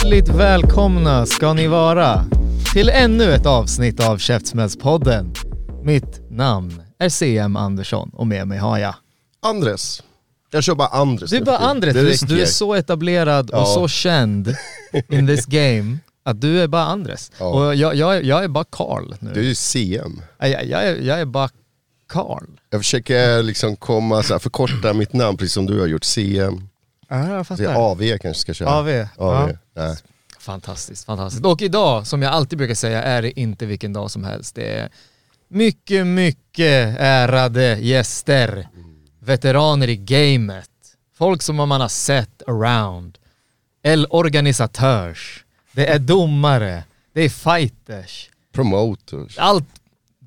[0.00, 2.24] Hjärtligt välkomna ska ni vara
[2.72, 5.32] till ännu ett avsnitt av Käftsmällspodden.
[5.82, 8.94] Mitt namn är CM Andersson och med mig har jag.
[9.42, 10.02] Andres.
[10.50, 11.58] Jag kör bara Andres Du är bara.
[11.58, 13.64] Andres, du, du är så etablerad och Ja.
[13.64, 14.56] så känd
[15.08, 17.32] in this game att du är bara Andres.
[17.38, 17.46] Ja.
[17.46, 19.30] Och jag, jag, jag är bara Karl nu.
[19.34, 20.22] Du är ju CM.
[20.38, 21.48] Jag, jag, är, jag är bara
[22.08, 22.44] Karl.
[22.70, 26.04] Jag försöker liksom komma så här, förkorta mitt namn precis som du har gjort.
[26.04, 26.69] CM.
[27.10, 28.68] Ja, jag Så jag AV kanske ska köra.
[28.70, 28.88] AV.
[28.88, 29.06] AV.
[29.16, 29.48] Ja.
[29.74, 29.96] Nej.
[30.38, 31.44] Fantastiskt, fantastiskt.
[31.46, 34.54] Och idag, som jag alltid brukar säga, är det inte vilken dag som helst.
[34.54, 34.88] Det är
[35.48, 38.68] mycket, mycket ärade gäster.
[39.18, 40.70] Veteraner i gamet.
[41.18, 43.18] Folk som man har sett around.
[43.82, 45.44] El organisatörs.
[45.72, 46.84] Det är domare.
[47.12, 48.30] Det är fighters.
[48.52, 49.38] Promoters.
[49.38, 49.64] Allt.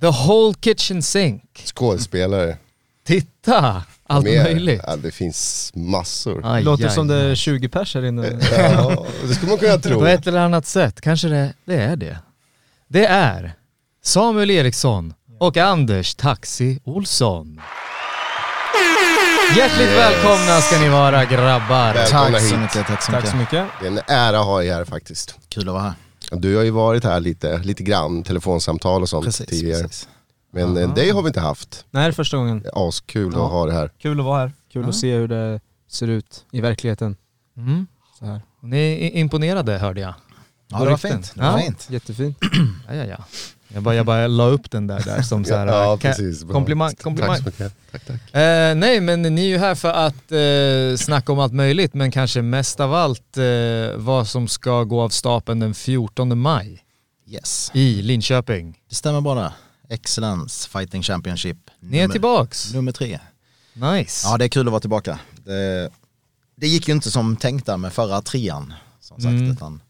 [0.02, 1.64] The whole kitchen sink.
[1.66, 2.58] Skådespelare.
[3.04, 3.84] Titta!
[4.14, 4.44] Allt Mer.
[4.44, 4.82] möjligt.
[4.88, 6.42] Ja, det finns massor.
[6.46, 7.36] Aj, Låter aj, som det är aj.
[7.36, 8.22] 20 pers här inne.
[8.58, 10.00] Ja, det skulle man kunna tro.
[10.00, 12.18] På ett eller annat sätt, kanske det, det är det.
[12.88, 13.54] Det är
[14.04, 17.62] Samuel Eriksson och Anders Taxi Olsson.
[19.58, 21.94] Hjärtligt välkomna ska ni vara grabbar.
[21.94, 23.32] Välkomna Tack så mycket, tack så Tack mycket.
[23.32, 23.66] så mycket.
[23.82, 25.36] Det är en ära att ha er här faktiskt.
[25.50, 25.94] Kul att vara här.
[26.32, 29.82] Du har ju varit här lite, lite grann, telefonsamtal och sånt Precis, tidigare.
[29.84, 30.08] precis.
[30.54, 31.86] Men eh, dig har vi inte haft.
[31.92, 32.66] Nej, det är första gången.
[32.74, 33.46] Askul Ja.
[33.46, 33.92] att ha det här.
[34.02, 34.52] Kul att vara här.
[34.74, 34.90] Kul Ja.
[34.90, 35.60] att se hur det
[35.90, 37.16] ser ut i verkligheten.
[37.58, 37.88] Mm.
[38.20, 38.42] Så här.
[38.62, 40.14] Ni är imponerade hörde jag.
[40.68, 41.32] Ja, det var fint.
[41.36, 41.58] Det var Ja.
[41.66, 41.88] fint.
[41.90, 42.38] Jättefint.
[42.88, 43.18] Ja, ja, ja.
[43.68, 46.44] Jag bara, jag bara la upp den där, där som så här, ja, precis.
[46.44, 46.96] Komplimang.
[46.96, 47.30] komplimang.
[47.36, 47.74] Tack så mycket.
[47.92, 48.34] Tack, tack.
[48.36, 52.12] Eh, nej, men ni är ju här för att eh, snacka om allt möjligt, men
[52.12, 53.44] kanske mest av allt eh,
[53.98, 56.80] vad som ska gå av stapeln den 14 maj
[57.28, 57.72] Yes.
[57.74, 58.80] i Linköping.
[58.90, 59.52] Det stämmer där.
[59.94, 61.58] Excellence Fighting Championship.
[61.80, 62.74] Ni är nummer- tillbaks.
[62.74, 63.20] Nummer tre.
[63.74, 64.28] Nice.
[64.28, 65.20] Ja, det är kul att vara tillbaka.
[65.46, 65.90] Det,
[66.56, 68.74] det gick ju inte som tänkt där med förra trean.
[69.00, 69.52] Som sagt, Mm.
[69.52, 69.82] utan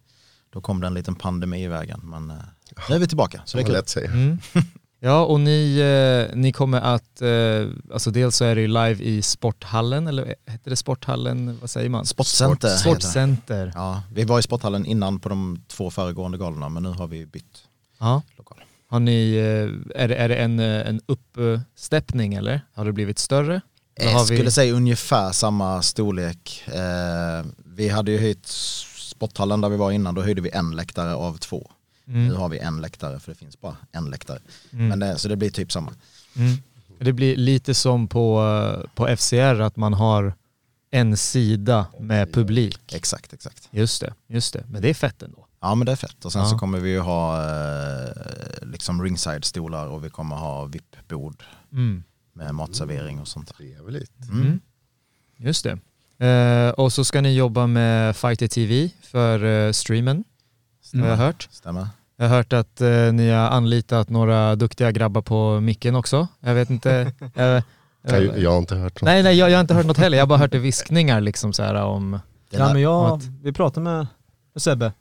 [0.54, 2.00] då kom det en liten pandemi i vägen.
[2.04, 2.36] Men eh,
[2.90, 3.74] nu är vi tillbaka, så det är kul.
[3.74, 4.12] lätt säga.
[4.12, 4.40] Mm.
[5.06, 5.78] Ja, och ni,
[6.32, 10.36] eh, ni kommer att, eh, alltså dels så är det ju live i Sporthallen, eller
[10.46, 12.06] heter det Sporthallen, vad säger man?
[12.06, 12.78] Sportcenter.
[12.78, 13.72] Sportcenter.
[13.76, 17.26] Ja, vi var i sporthallen innan på de två föregående galorna, men nu har vi
[17.26, 17.64] bytt
[18.00, 18.22] Ja.
[18.38, 18.58] lokal.
[18.94, 22.62] Har ni, eh, är det, är det en, eh, en uppsteppning eller?
[22.74, 23.62] Har det blivit större?
[23.96, 26.64] Jag vi- skulle säga ungefär samma storlek.
[26.68, 28.46] Eh, vi hade ju höjt
[28.98, 31.72] sporthallen där vi var innan, då höjde vi en läktare av två.
[32.08, 32.28] Mm.
[32.28, 34.40] Nu har vi en läktare för det finns bara en läktare.
[34.74, 34.88] Mm.
[34.88, 35.92] Men det, så det blir typ samma.
[36.36, 36.58] Mm.
[37.00, 40.34] Det blir lite som på, eh, på FCR att man har
[40.92, 42.94] en sida med publik.
[42.94, 43.70] Exakt, exakt.
[43.72, 44.64] Just det, just det.
[44.70, 45.43] Men det är fett ändå.
[45.66, 46.26] Ja men det är fett.
[46.26, 46.48] Och sen Ja.
[46.50, 48.12] så kommer vi ju ha eh,
[48.62, 52.04] liksom ringside-stolar och vi kommer ha VIP-bord Mm.
[52.34, 53.56] med matservering och sånt.
[53.58, 54.12] Trevligt.
[54.32, 54.60] Mm.
[55.38, 55.80] Just det.
[56.28, 60.24] Eh, och så ska ni jobba med Fighter TV för eh, streamen,
[60.94, 61.48] har jag hört.
[61.52, 61.88] Stämmer.
[62.18, 66.28] Jag har hört att eh, ni har anlitat några duktiga grabbar på micken också.
[66.40, 67.12] Jag vet inte.
[67.36, 67.64] jag,
[68.08, 69.06] Jag, jag har inte hört något.
[69.06, 70.18] Nej, nej, jag, jag har inte hört något heller.
[70.18, 72.20] Jag har bara hört det viskningar liksom så här om...
[72.50, 74.08] Ja, men jag, Att- vi pratar med
[74.54, 74.92] med Sebbe.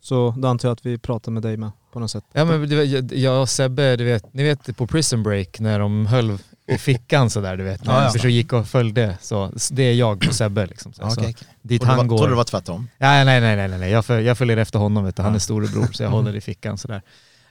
[0.00, 2.24] Så då antar jag att vi pratar med dig med på något sätt.
[2.32, 6.38] Ja men jag- och Sebbe, du vet, ni vet på Prison Break när de höll
[6.66, 7.84] i fickan sådär du vet.
[7.84, 8.28] När Ja, ja.
[8.28, 9.18] gick och följde.
[9.20, 10.92] Så det är jag och Sebbe liksom.
[10.92, 11.48] Så, Ja, så okej, okej.
[11.62, 12.18] dit han var- går.
[12.18, 12.88] Trodde det var tvärtom.
[12.98, 13.90] Ja, nej, nej, nej, nej, nej.
[13.90, 15.22] Jag, föl, jag följer efter honom, vet du.
[15.22, 17.02] han är storebror så jag håller i fickan sådär.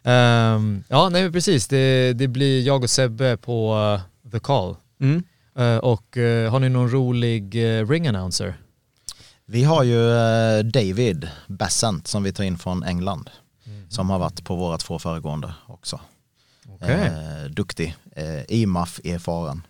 [0.04, 1.68] Ehm, ja, nej men precis.
[1.68, 3.76] Det, det blir jag och Sebbe på
[4.26, 4.76] eh, The Call.
[5.02, 5.24] Mm.
[5.60, 8.54] Eh, och eh, har ni någon rolig uh, ring announcer?
[9.52, 13.30] Vi har ju eh, David Bassent som vi tar in från England.
[13.90, 16.00] Som har varit på våra två föregående också.
[16.70, 16.90] Okej.
[17.08, 17.96] Eh, duktig.
[18.16, 19.62] Eh, IMAF erfaren.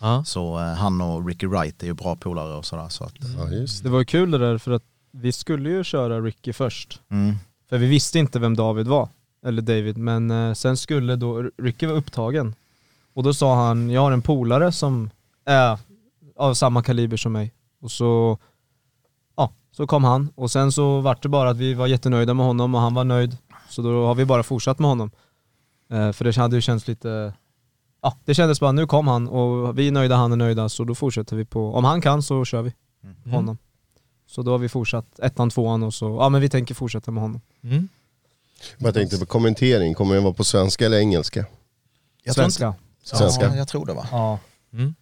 [0.00, 0.24] Ja.
[0.26, 2.88] Så eh, han och Ricky Wright är ju bra polare och sådär.
[2.88, 3.88] Så att, Ja, just det.
[3.88, 7.00] Det var ju kul det där för att vi skulle ju köra Ricky först.
[7.10, 7.34] mm,
[7.68, 9.08] För vi visste inte vem David var.
[9.46, 9.96] Eller David.
[9.98, 12.54] Men eh, sen skulle då, Ricky var upptagen.
[13.14, 15.10] Och då sa han, jag har en polare som
[15.44, 15.78] är
[16.36, 17.52] av samma kaliber som mig.
[17.80, 18.38] Och så
[19.76, 22.74] Så kom han och sen så vart det bara att vi var jättenöjda med honom
[22.74, 23.36] och han var nöjd.
[23.68, 25.10] Så då har vi bara fortsatt med honom.
[25.90, 27.34] Eh, för det hade ju känts lite,
[28.02, 30.84] ja det kändes bara nu kom han och vi är nöjda, han är nöjda så
[30.84, 32.72] då fortsätter vi på, om han kan så kör vi
[33.30, 33.58] honom.
[34.26, 37.22] Så då har vi fortsatt ettan, tvåan och så, ja men vi tänker fortsätta med
[37.22, 37.40] honom.
[37.62, 37.88] Mm.
[38.78, 41.46] Jag tänkte på kommentering, kommer den vara på svenska eller engelska?
[42.22, 42.66] Jag Svenska.
[42.66, 43.46] Inte, Svenska.
[43.46, 44.06] Ja, jag tror det va.
[44.10, 44.38] Ja.
[44.72, 44.94] Mm.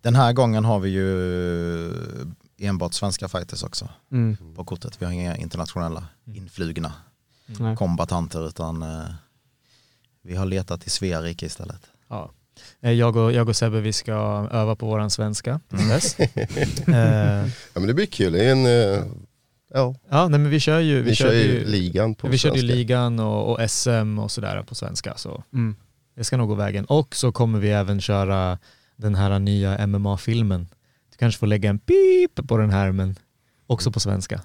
[0.00, 1.08] Den här gången har vi ju
[2.58, 4.36] enbart svenska fighters också Mm.
[4.56, 5.02] på kortet.
[5.02, 6.92] Vi har inga internationella influgna
[7.46, 7.76] Nej.
[7.76, 9.04] kombatanter utan eh,
[10.22, 11.80] vi har letat i Svea rike istället.
[12.08, 12.30] Ja.
[12.80, 14.12] Eh, Jag och, jag och Sebbe vi ska
[14.52, 16.18] öva på våran svenska till dess.
[16.20, 16.94] eh,
[17.74, 19.04] Ja men det blir kul, det är en, eh,
[19.74, 22.28] ja, ja, nej, men vi kör ju, vi, vi kör kör ju ju, ligan på
[22.28, 22.74] vi körde ju svenska.
[22.76, 25.76] ligan och, och SM och sådär på svenska så Mm.
[26.16, 26.84] det ska nog gå vägen.
[26.84, 28.58] Och så kommer vi även köra
[28.96, 30.66] den här nya MMA-filmen.
[31.18, 33.16] Kanske får lägga en pip på den här men
[33.66, 34.40] också på svenska.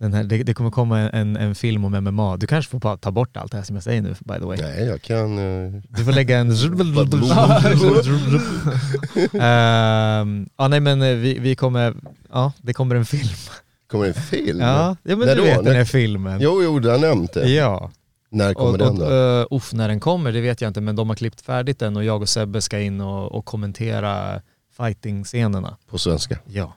[0.00, 2.36] Den här, det, det kommer komma en, en film om MMA.
[2.36, 4.58] Du kanske får ta bort allt det här som jag säger nu by the way.
[4.60, 6.50] Nej jag kan, eh, Du får lägga en...
[9.40, 11.94] Ehm, ja nej men eh, vi, vi kommer,
[12.32, 13.28] ja det kommer en film.
[13.86, 14.60] kommer en film?
[14.60, 15.46] Ja, ja men När du då?
[15.46, 16.40] vet den När- här filmen.
[16.40, 17.48] Jo, jo, du har nämnt det.
[17.48, 17.90] Ja.
[18.30, 19.04] När kommer och, den då?
[19.06, 21.78] och, uh, uff, när den kommer det vet jag inte men de har klippt färdigt
[21.78, 24.40] den och jag och Sebbe ska in och, och kommentera
[24.76, 25.76] fighting-scenerna.
[25.90, 26.38] På svenska?
[26.46, 26.74] Ja.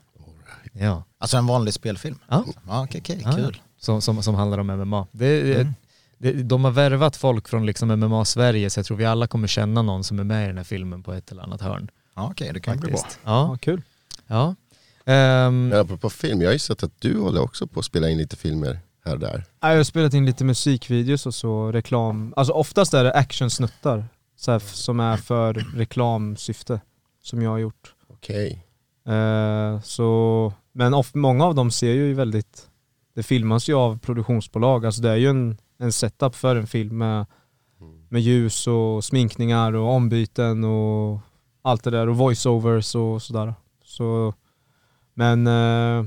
[0.74, 1.04] Ja.
[1.18, 2.20] Alltså en vanlig spelfilm?
[2.30, 2.46] Ja.
[2.68, 3.62] Ja, okej, okej, Ja, kul.
[3.80, 5.08] Som, som, som handlar om MMA.
[5.12, 5.74] Det, Mm.
[6.18, 9.82] det, de har värvat folk från liksom MMA-Sverige så jag tror vi alla kommer känna
[9.82, 11.90] någon som är med i den här filmen på ett eller annat hörn.
[12.16, 12.98] Ja, okej, det kan bli bra.
[13.00, 13.20] Faktiskt.
[13.24, 13.50] Ja.
[13.52, 13.82] Ja, kul.
[14.28, 14.56] ja.
[15.06, 18.18] Men apropå film, jag har ju sett att du håller också på att spela in
[18.18, 19.44] lite filmer här och där.
[19.60, 24.06] Ja, Jag har spelat in lite musikvideos och så reklam, alltså oftast är det actionsnuttar
[24.38, 26.82] så här, som är för reklamsyfte
[27.26, 27.96] som jag har gjort.
[28.08, 28.66] Okej.
[29.08, 32.70] Eh, så, men of, många av dem ser ju väldigt,
[33.16, 36.98] det filmas ju av produktionsbolag, alltså det är ju en, en setup för en film
[36.98, 37.26] med,
[38.10, 41.20] med ljus och sminkningar och ombyten och
[41.62, 43.54] allt det där och voiceovers och sådär.
[43.84, 44.34] Så,
[45.14, 46.06] men eh,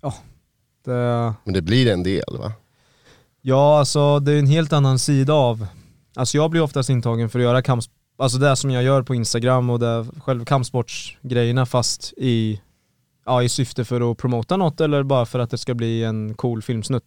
[0.00, 0.14] ja,
[0.84, 2.52] det Men det blir en del va?
[3.40, 5.66] Ja, alltså det är en helt annan sida av,
[6.14, 7.84] alltså jag blir oftast intagen för att göra kamp,
[8.18, 12.60] alltså det som jag gör på Instagram och det, själv kampsportsgrejerna fast i,
[13.26, 16.34] ja, i syfte för att promota något eller bara för att det ska bli en
[16.34, 17.04] cool filmsnutt.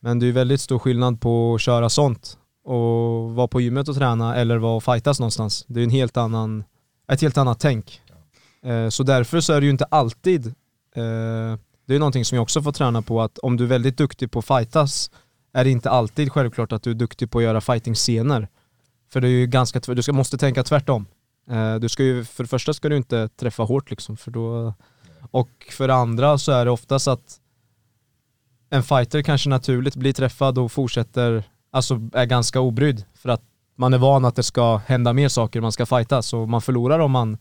[0.00, 3.88] Men det är ju väldigt stor skillnad på att köra sånt och vara på gymmet
[3.88, 5.64] och träna eller vara och fightas någonstans.
[5.68, 6.64] Det är en helt annan,
[7.12, 8.00] ett helt annat tänk.
[8.62, 11.56] Eh, så därför så är det ju inte alltid, eh,
[11.86, 14.30] det är någonting som jag också får träna på att om du är väldigt duktig
[14.30, 15.10] på att fightas
[15.52, 18.48] är det inte alltid självklart att du är duktig på att göra fighting-scener.
[19.12, 21.06] För det är ju ganska, du ska, måste tänka tvärtom.
[21.50, 24.74] Eh, du ska ju, för det första ska du inte träffa hårt liksom, för då,
[25.30, 27.40] och för det andra så är det oftast att
[28.70, 33.42] en fighter kanske naturligt blir träffad och fortsätter, alltså är ganska obrydd för att
[33.76, 36.98] man är van att det ska hända mer saker, man ska fightas och man förlorar
[36.98, 37.38] om man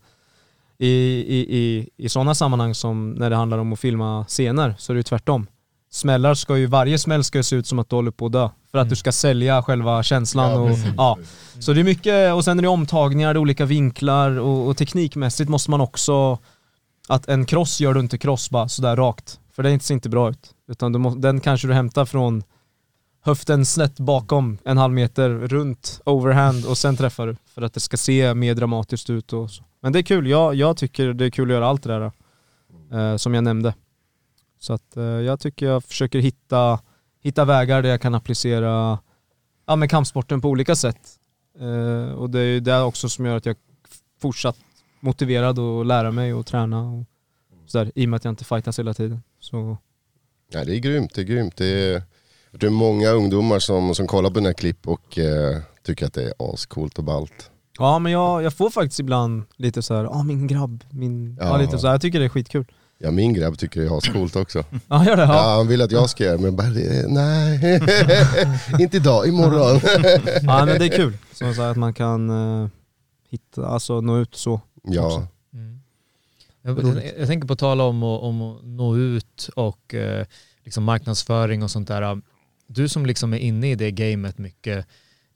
[0.78, 4.92] i, i, i, i sådana sammanhang som när det handlar om att filma scener så
[4.92, 5.48] är det ju tvärtom.
[5.92, 8.32] Smällar ska ju, varje smäll ska ju se ut som att du håller på att
[8.32, 8.50] dö.
[8.72, 11.18] För att du ska sälja själva känslan och ja.
[11.60, 14.78] Så det är mycket, och sen är det omtagningar, det är olika vinklar och, och
[14.78, 16.38] teknikmässigt måste man också,
[17.08, 19.40] att en cross gör du inte cross bara sådär rakt.
[19.52, 20.54] För det ser inte bra ut.
[20.68, 22.44] Utan du må, den kanske du hämtar från
[23.22, 27.36] höften snett bakom en halv meter runt overhand och sen träffar du.
[27.54, 29.64] För att det ska se mer dramatiskt ut och så.
[29.82, 32.12] Men det är kul, jag, jag tycker det är kul att göra allt det där.
[32.94, 33.74] Eh, som jag nämnde.
[34.60, 36.80] Så att eh, jag tycker jag försöker hitta,
[37.22, 39.00] hitta vägar där jag kan applicera
[39.68, 41.20] ja, men kampsporten på olika sätt.
[41.60, 43.56] Eh, och det är ju det också som gör att jag
[44.22, 44.58] fortsatt
[45.00, 47.06] motiverad att lära mig och träna och
[47.66, 49.24] sådär, i och med att jag inte fightas hela tiden.
[49.40, 49.78] Så
[50.52, 51.58] Ja, det är grymt, det är grymt.
[51.58, 52.04] Det är,
[52.52, 56.14] det är många ungdomar som, som kollar på den här klipp och eh, tycker att
[56.14, 57.52] det är ascoolt och ballt.
[57.78, 61.46] Ja men jag, jag får faktiskt ibland lite så här, ja min grabb, min, ja.
[61.46, 61.58] Ja.
[61.58, 61.94] lite så här.
[61.94, 62.66] jag tycker det är skitkul.
[63.02, 64.64] Ja min grabb tycker det är ascoolt också.
[64.88, 65.24] Ja gör det?
[65.24, 65.36] Ja.
[65.36, 65.56] Ja.
[65.56, 67.80] han vill att jag ska göra det, men bara, det- nej,
[68.80, 69.80] inte idag, imorgon.
[70.42, 72.68] ja men det är kul, så här, att man kan eh,
[73.30, 74.62] hitta, alltså nå ut så.
[74.84, 75.80] ja, Mm.
[76.62, 80.26] Jag, jag, tänker på att tala om, om att nå ut och eh,
[80.66, 82.22] liksom marknadsföring och sånt där.
[82.68, 84.86] Du som liksom är inne i det gamet mycket,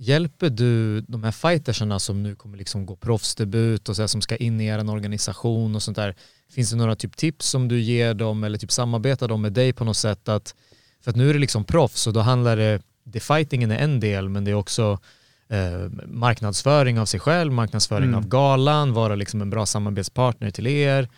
[0.04, 4.22] hjälper du de här fightersarna som nu kommer liksom gå proffsdebut och så här, som
[4.22, 6.16] ska in i er organisation och sånt där.
[6.52, 9.74] Finns det några typ tips som du ger dem eller typ samarbetar de med dig
[9.74, 10.30] på något sätt?
[10.30, 10.56] Att,
[11.04, 14.00] för att nu är det liksom proffs och då handlar det, det fightingen är en
[14.00, 15.00] del men det är också
[15.50, 18.16] eh, marknadsföring av sig själv, marknadsföring Mm.
[18.16, 21.10] av galan, vara liksom en bra samarbetspartner till er.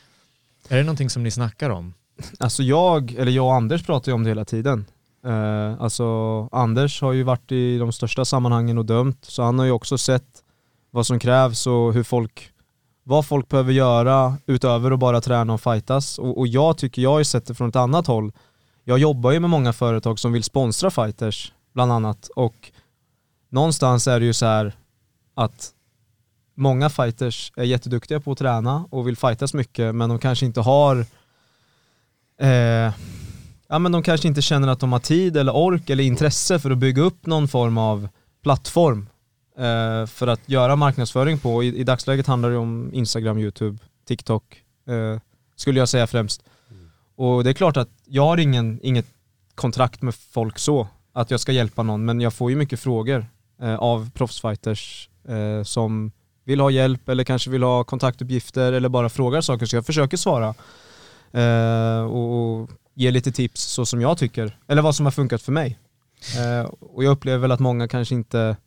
[0.70, 1.94] Är det någonting som ni snackar om?
[2.40, 4.86] Alltså jag, eller jag och Anders pratar ju om det hela tiden.
[5.26, 6.06] Eh, alltså
[6.52, 9.98] Anders har ju varit i de största sammanhangen och dömt, så han har ju också
[9.98, 10.44] sett
[10.92, 12.52] vad som krävs och hur folk,
[13.04, 16.20] vad folk behöver göra utöver att bara träna och fightas.
[16.20, 18.32] Och, och jag tycker, jag har ju sett det från ett annat håll.
[18.84, 22.30] Jag jobbar ju med många företag som vill sponsra fighters, bland annat.
[22.36, 22.72] Och
[23.50, 24.76] någonstans är det ju så här
[25.36, 25.72] att
[26.56, 30.62] många fighters är jätteduktiga på att träna och vill fightas mycket, men de kanske inte
[30.62, 31.06] har
[32.40, 32.94] eh,
[33.68, 36.72] ja men de kanske inte känner att de har tid eller ork eller intresse för
[36.72, 38.08] att bygga upp någon form av
[38.44, 39.10] plattform
[39.58, 41.64] eh, för att göra marknadsföring på.
[41.64, 44.44] I, I dagsläget handlar det om Instagram, YouTube, TikTok,
[44.88, 45.20] eh,
[45.56, 46.44] skulle jag säga främst.
[47.16, 49.06] Och det är klart att jag har ingen, inget
[49.56, 53.26] kontrakt med folk så, att jag ska hjälpa någon, men jag får ju mycket frågor
[53.62, 56.12] eh, av proffsfighters eh, som
[56.44, 60.18] vill ha hjälp eller kanske vill ha kontaktuppgifter eller bara frågar saker, så jag försöker
[60.18, 60.56] svara
[61.32, 65.52] eh, och ge lite tips så som jag tycker, eller vad som har funkat för
[65.52, 65.80] mig.
[66.38, 68.58] Eh, och jag upplever väl att många kanske inte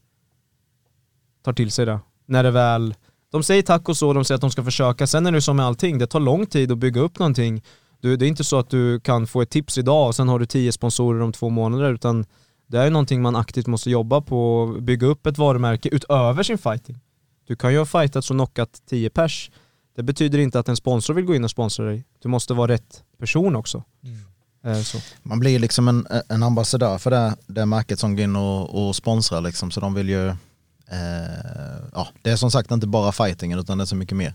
[1.44, 2.00] tar till sig det.
[2.26, 2.94] När det väl,
[3.32, 5.56] de säger tack och så, de säger att de ska försöka, sen är det som
[5.56, 7.62] med allting, det tar lång tid att bygga upp någonting.
[8.00, 10.38] Du, det är inte så att du kan få ett tips idag och sen har
[10.38, 12.26] du tio sponsorer om två månader, utan
[12.66, 16.98] det är någonting man aktivt måste jobba på, bygga upp ett varumärke utöver sin fighting.
[17.46, 19.50] Du kan ju ha fightat och knockat tio pers,
[19.96, 22.04] det betyder inte att en sponsor vill gå in och sponsra dig.
[22.22, 23.84] Du måste vara rätt person också.
[24.64, 24.98] Eh, så.
[25.22, 28.96] Man blir liksom en, en ambassadör för det, det märket som går in och, och
[28.96, 30.36] sponsrar liksom, så de vill ju, eh,
[31.92, 34.34] ja det är som sagt inte bara fightingen utan det är så mycket mer.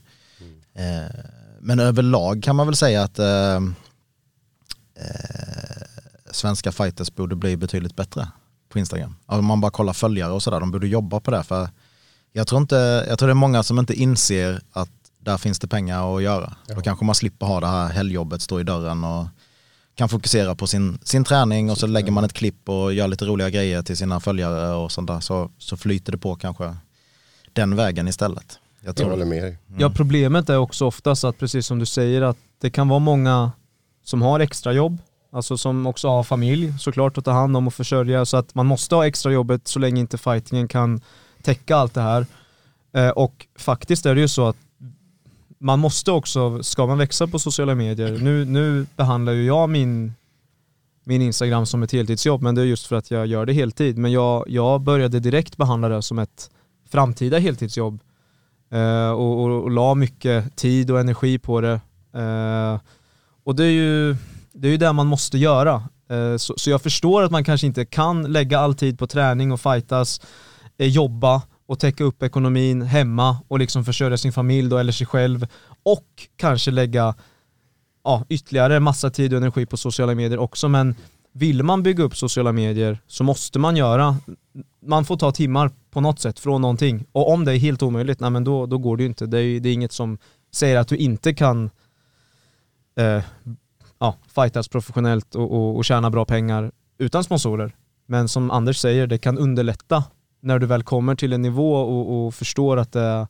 [0.76, 1.16] Eh,
[1.60, 3.56] men överlag kan man väl säga att eh,
[4.96, 5.84] eh,
[6.32, 8.28] svenska fighters borde bli betydligt bättre
[8.70, 9.16] på Instagram.
[9.26, 11.70] Alltså, Om man bara kollar följare och sådär, de borde jobba på det för
[12.32, 14.90] jag tror, inte, jag tror det är många som inte inser att
[15.24, 16.54] där finns det pengar att göra.
[16.68, 19.26] Då kanske man slipper ha det här helgjobbet, stå i dörren och
[19.96, 23.26] kan fokusera på sin, sin träning och så lägger man ett klipp och gör lite
[23.26, 25.20] roliga grejer till sina följare och sånt där.
[25.20, 26.76] Så, så flyter det på kanske
[27.54, 28.60] den vägen istället.
[28.80, 29.58] Jag Jag tror håller med dig.
[29.78, 33.52] Ja, problemet är också oftast att precis som du säger att det kan vara många
[34.04, 34.98] som har extrajobb,
[35.32, 38.66] alltså som också har familj såklart att ta hand om och försörja, så att man
[38.66, 41.02] måste ha extrajobbet så länge inte fightingen kan
[41.42, 42.26] täcka allt det här.
[42.94, 44.58] Eh, och faktiskt är det ju så att
[45.64, 50.14] man måste också, ska man växa på sociala medier, nu, nu behandlar ju jag min,
[51.04, 53.98] min Instagram som ett heltidsjobb, men det är just för att jag gör det heltid.
[53.98, 56.50] Men jag, jag började direkt behandla det som ett
[56.90, 58.00] framtida heltidsjobb
[58.72, 61.82] eh, och, och, och la mycket tid och energi på det.
[62.14, 62.80] Eh,
[63.44, 64.16] och det är ju
[64.54, 65.84] det är ju det man måste göra.
[66.10, 69.52] Eh, så, så jag förstår att man kanske inte kan lägga all tid på träning
[69.52, 70.22] och fightas,
[70.78, 71.42] eh, jobba
[71.74, 75.48] och täcka upp ekonomin hemma och liksom försörja sin familj då, eller sig själv
[75.84, 77.16] och kanske lägga
[78.04, 80.96] ja, ytterligare massa tid och energi på sociala medier också men
[81.32, 84.18] vill man bygga upp sociala medier så måste man göra,
[84.86, 88.20] man får ta timmar på något sätt från någonting och om det är helt omöjligt,
[88.20, 89.26] nej men då, då går det ju inte.
[89.26, 90.18] Det är, det är inget som
[90.52, 91.70] säger att du inte kan
[92.98, 93.24] eh,
[94.00, 97.76] ja, fightas professionellt och, och, och tjäna bra pengar utan sponsorer.
[98.06, 100.04] Men som Anders säger, det kan underlätta
[100.44, 103.28] när du väl kommer till en nivå och, och förstår att det,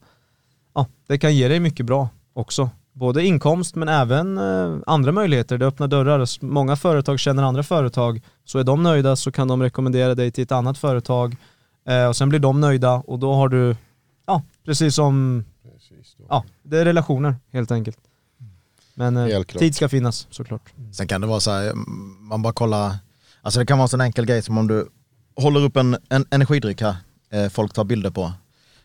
[0.76, 2.70] ja, det kan ge dig mycket bra också.
[2.94, 5.58] Både inkomst men även eh, andra möjligheter.
[5.58, 6.46] Det öppnar dörrar.
[6.46, 8.22] Många företag känner andra företag.
[8.46, 11.36] Så är de nöjda så kan de rekommendera dig till ett annat företag.
[11.88, 13.76] Eh, och sen blir de nöjda och då har du,
[14.26, 15.44] ja, precis som,
[16.30, 17.98] ja, det är relationer helt enkelt.
[18.96, 19.60] Men eh, Helt klart.
[19.60, 20.74] tid ska finnas såklart.
[20.94, 21.74] Sen kan det vara så här,
[22.20, 22.96] man bara kollar,
[23.42, 24.88] alltså det kan vara en sån enkel grej som om du
[25.36, 26.96] håller upp en, en energidryck här,
[27.30, 28.34] eh, folk tar bilder på,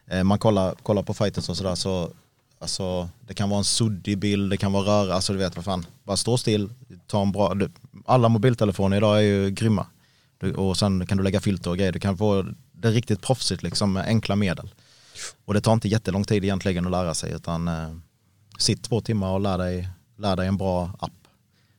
[0.07, 2.11] eh, man kollar, kollar på fighters och sådär så,
[2.59, 5.65] alltså det kan vara en suddig bild, det kan vara röra, alltså du vet vad
[5.65, 6.71] fan, bara stå still,
[7.07, 7.71] ta en bra, du,
[8.07, 9.87] alla mobiltelefoner idag är ju grymma.
[10.41, 13.63] Du, och sen kan du lägga filter och grejer, du kan få det riktigt proffsigt
[13.63, 14.71] liksom med enkla medel.
[15.45, 17.97] Och det tar inte jättelång tid egentligen att lära sig utan eh,
[18.59, 21.13] sitt två timmar och lär dig, lär dig en bra app.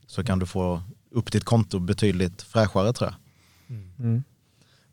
[0.08, 3.16] Så kan du få upp ditt konto betydligt fräschare tror jag.
[4.00, 4.24] Mm.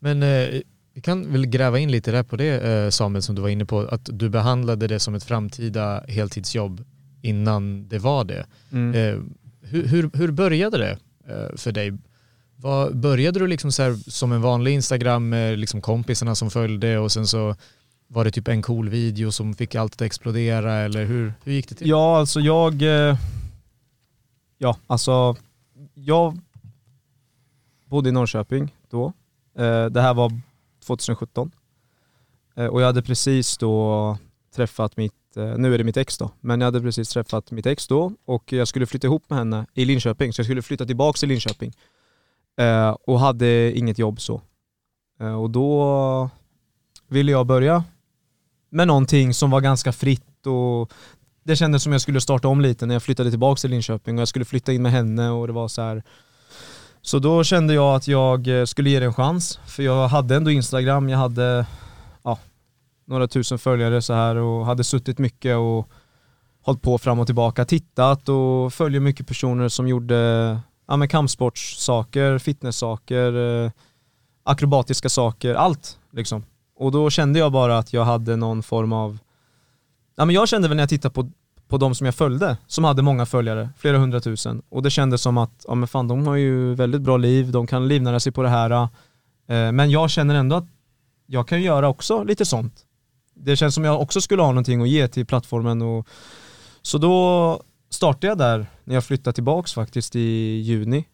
[0.07, 0.61] Men eh,
[0.93, 3.65] vi kan väl gräva in lite där på det eh, Samuel som du var inne
[3.65, 6.83] på, att du behandlade det som ett framtida heltidsjobb
[7.21, 8.45] innan det var det.
[8.71, 8.95] Mm.
[8.95, 9.21] Eh,
[9.61, 10.97] hur, hur, hur började det
[11.27, 11.93] eh, för dig?
[12.55, 16.97] Vad, började du liksom så här, som en vanlig Instagram med liksom kompisarna som följde
[16.99, 17.55] och sen så
[18.07, 21.69] var det typ en cool video som fick allt att explodera eller hur, hur gick
[21.69, 21.87] det till?
[21.89, 22.81] Ja, alltså jag...
[22.81, 23.17] eh,
[24.59, 25.35] Ja, alltså
[25.93, 26.39] jag
[27.85, 29.13] bodde i Norrköping då.
[29.57, 30.31] Eh, det här var
[30.85, 31.51] 2017.
[32.55, 34.17] Eh, och jag hade precis då
[34.55, 37.65] träffat mitt eh, nu är det mitt ex då, men jag hade precis träffat mitt
[37.65, 40.85] ex då och jag skulle flytta ihop med henne i Linköping, så jag skulle flytta
[40.85, 41.73] tillbaka till Linköping.
[43.05, 44.41] Och hade inget jobb så.
[45.39, 46.29] Och då
[47.07, 47.83] ville jag börja
[48.69, 50.93] med någonting som var ganska fritt och
[51.43, 54.21] det kändes som jag skulle starta om lite när jag flyttade tillbaka till Linköping och
[54.21, 56.03] jag skulle flytta in med henne och det var så här.
[57.01, 60.35] Så då kände jag att jag eh, skulle ge det en chans, för jag hade
[60.35, 61.65] ändå Instagram, jag hade
[62.23, 62.39] ja,
[63.05, 65.89] några tusen följare så här och hade suttit mycket och
[66.61, 70.15] hållit på fram och tillbaka, tittat och följer mycket personer som gjorde
[70.87, 73.71] ja, men kampsportssaker, fitnesssaker, eh,
[74.43, 76.45] akrobatiska saker, allt liksom.
[76.79, 79.17] Och då kände jag bara att jag hade någon form av,
[80.15, 81.29] ja men jag kände väl när jag tittade på,
[81.67, 85.37] på de som jag följde, som hade många följare, flera hundratusen, och det kändes som
[85.37, 88.43] att, ja men fan de har ju väldigt bra liv, de kan livnära sig på
[88.43, 90.67] det här, eh, men jag känner ändå att
[91.25, 92.85] jag kan göra också lite sånt.
[93.33, 96.07] Det känns som jag också skulle ha någonting att ge till plattformen och
[96.81, 101.07] så då startade jag där när jag flyttade tillbaks faktiskt i juni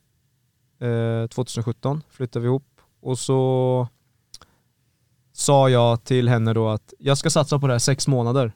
[0.82, 2.68] eh, 2017, flyttade vi ihop
[3.02, 3.88] och så
[5.34, 8.52] sa jag till henne då att jag ska satsa på det här sex månader.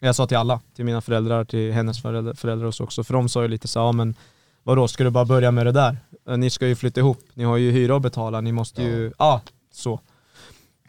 [0.00, 3.14] Jag sa till alla, till mina föräldrar, till hennes föräldrar, föräldrar och så också, för
[3.14, 4.14] de sa ju lite så ja men
[4.62, 5.98] vadå, ska du bara börja med det där?
[6.28, 9.12] Eh, Ni ska ju flytta ihop, ni har ju hyra att betala, ni måste ju,
[9.18, 9.40] ja,
[9.72, 10.00] så.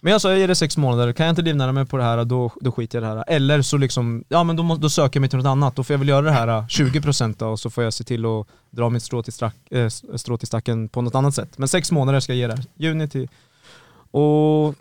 [0.01, 2.03] Men jag sa jag ger det sex månader, kan jag inte livnära mig på det
[2.03, 3.23] här då, då skiter jag i det här.
[3.27, 5.93] Eller så liksom, ja men då, då söker jag mig till något annat, då får
[5.93, 8.89] jag väl göra det här 20% då, och så får jag se till att dra
[8.89, 11.57] mitt strå till, strack, äh, strå till stacken på något annat sätt.
[11.57, 13.29] Men sex månader ska jag ge det här, juni till...
[14.11, 14.75] Och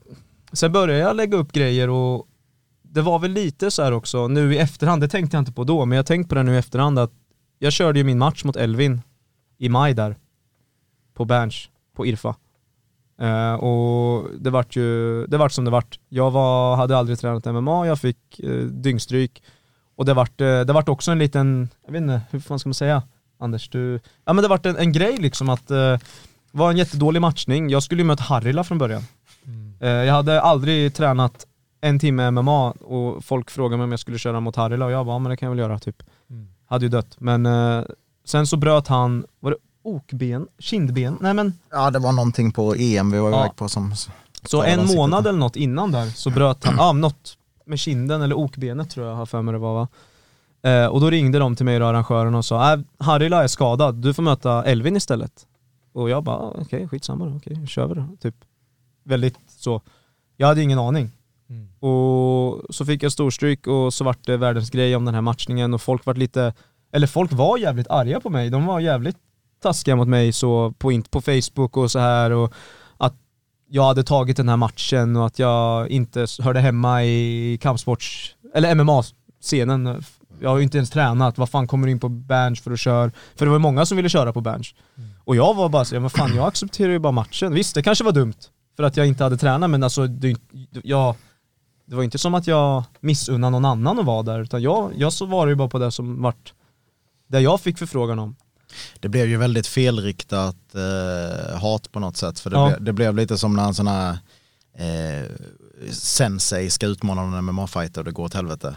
[0.53, 2.27] sen började jag lägga upp grejer och
[2.97, 5.65] det var väl lite så här också, nu i efterhand, det tänkte jag inte på
[5.65, 7.13] då, men jag har tänkt på det nu i efterhand att
[7.59, 9.01] jag körde ju min match mot Elvin
[9.59, 10.17] i maj där,
[11.15, 12.35] på Berns, på Irfa.
[13.21, 15.99] Eh, och det vart ju, det vart som det vart.
[16.09, 19.43] Jag var, hade aldrig tränat MMA, jag fick uh, dyngstryk.
[19.97, 22.69] Och det vart, eh, det vart också en liten, jag vet inte, hur fan ska
[22.69, 23.03] man säga?
[23.39, 24.01] Anders, du...
[24.25, 25.99] Ja men det vart en, en grej liksom att, uh,
[26.53, 27.71] var en jättedålig matchning.
[27.71, 29.03] Jag skulle ju möta Harila från början.
[29.81, 31.47] Eh, jag hade aldrig tränat
[31.89, 35.07] en timme MMA och folk frågade mig om jag skulle köra mot Harila och jag
[35.07, 36.03] bara, ja, men det kan jag väl göra typ.
[36.67, 37.17] Hade ju dött.
[37.19, 37.85] Men eh,
[38.25, 41.19] sen så bröt han, var det okben, kindben?
[41.21, 43.41] Nej men Ja det var någonting på EM vi var Ja.
[43.41, 43.95] iväg på som...
[44.43, 48.35] så en månad eller något innan där så bröt han, ja något med kinden eller
[48.35, 49.89] okbenet tror jag har för mig det var va.
[50.71, 53.95] Eh, och då ringde de till mig och arrangören och sa, äh, Harila är skadad,
[53.95, 55.47] du får möta Elvin istället.
[55.93, 58.07] Och jag bara, okej okay, skitsamma då, okej kör vi då.
[58.21, 58.35] Typ.
[59.05, 59.81] Väldigt så.
[60.37, 61.16] Jag hade ingen aning.
[61.81, 65.75] Och så fick jag storstryk och så vart det världens grej om den här matchningen
[65.75, 66.55] och folk vart lite,
[66.93, 69.17] eller folk var jävligt arga på mig, de var jävligt
[69.63, 72.55] taskiga mot mig så på, på Facebook och så här och
[72.97, 73.15] att
[73.69, 78.75] jag hade tagit den här matchen och att jag inte hörde hemma i kampsports, eller
[78.75, 80.05] MMA-scenen.
[80.41, 82.81] Jag har ju inte ens tränat, vad fan kommer du in på Berns för att
[82.81, 83.11] köra?
[83.37, 84.75] För det var många som ville köra på Berns.
[85.25, 87.55] Och jag var bara så, ja, men fan jag accepterar ju bara matchen.
[87.55, 88.35] Visst, det kanske var dumt
[88.77, 90.37] för att jag inte hade tränat men alltså det,
[90.83, 91.15] jag,
[91.87, 95.13] det var inte som att jag missunnade någon annan att vara där utan jag, jag
[95.13, 96.53] svarade ju bara på det som vart,
[97.27, 98.37] det jag fick förfrågan om.
[99.01, 102.39] Det blev ju väldigt felriktat eh, hat på något sätt.
[102.41, 102.67] För det, Ja.
[102.69, 104.19] blev, det blev lite som när en sån här
[104.79, 105.25] eh,
[105.93, 108.77] sensei ska utmana en MMA-fighter och det går åt helvete.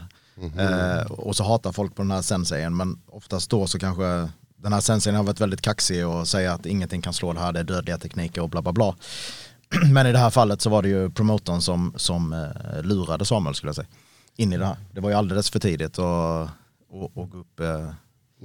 [0.57, 4.73] Eh, och så hatar folk på den här senseien men oftast då så kanske den
[4.73, 7.59] här senseien har varit väldigt kaxig och säger att ingenting kan slå det här, det
[7.59, 8.95] är dödliga tekniker och bla bla bla.
[9.93, 13.55] Men i det här fallet så var det ju promotorn som, som eh, lurade Samuel
[13.55, 13.87] skulle jag säga.
[14.35, 14.75] In i det här.
[14.91, 16.49] Det var ju alldeles för tidigt att
[16.91, 17.89] gå upp eh,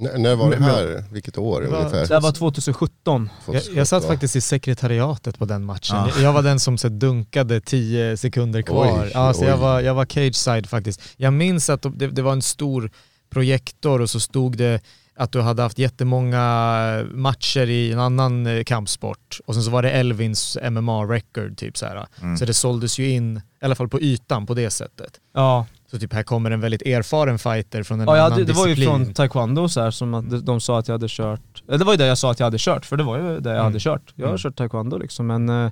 [0.01, 1.03] N- när var det här?
[1.11, 2.07] Vilket år Det var- ungefär?
[2.07, 3.29] Det här var 2017.
[3.45, 4.07] Jag, jag satt 2017.
[4.07, 5.95] faktiskt i sekretariatet på den matchen.
[5.97, 6.09] Ja.
[6.21, 9.01] Jag, var den som så dunkade 10 sekunder kvar.
[9.03, 9.47] Oj, ja, så oj.
[9.47, 11.01] jag, var, jag var cage side faktiskt.
[11.17, 12.91] Jag minns att det, det var en stor
[13.29, 14.81] projektor och så stod det
[15.17, 19.81] att du hade haft jättemånga matcher i en annan eh, kampsport och sen så var
[19.81, 22.05] det Elvins MMA-record typ så här.
[22.21, 22.37] Mm.
[22.37, 25.19] Så det såldes ju in, i alla fall på ytan på det sättet.
[25.33, 28.53] Ja, Så typ här kommer en väldigt erfaren fighter från en ja annan hade, det
[28.53, 29.05] var ju disciplin.
[29.05, 31.93] från taekwondo så här som att de- de sa att jag hade kört, det var
[31.93, 33.63] ju det jag sa att jag hade kört, för det var ju det jag Mm.
[33.65, 34.13] hade kört.
[34.15, 34.37] Jag har Mm.
[34.37, 35.71] kört taekwondo liksom men eh,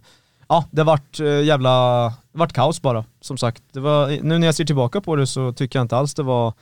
[0.50, 3.64] ja, det vart eh, jävla, det vart kaos bara som sagt.
[3.74, 6.24] Det var, nu när jag ser tillbaka på det så tycker jag inte alls det
[6.24, 6.54] var,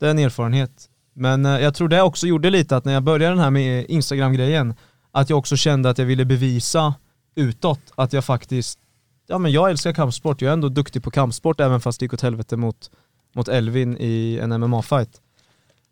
[0.00, 0.70] det är en erfarenhet.
[1.18, 3.86] Men eh, jag tror det också gjorde lite att när jag började den här med
[3.88, 4.74] Instagram-grejen,
[5.12, 6.94] att jag också kände att jag ville bevisa
[7.34, 8.78] utåt att jag faktiskt,
[9.26, 12.12] ja men jag älskar kampsport, jag är ändå duktig på kampsport även fast det gick
[12.12, 12.90] åt helvete mot,
[13.34, 15.20] mot Elvin i en MMA-fight.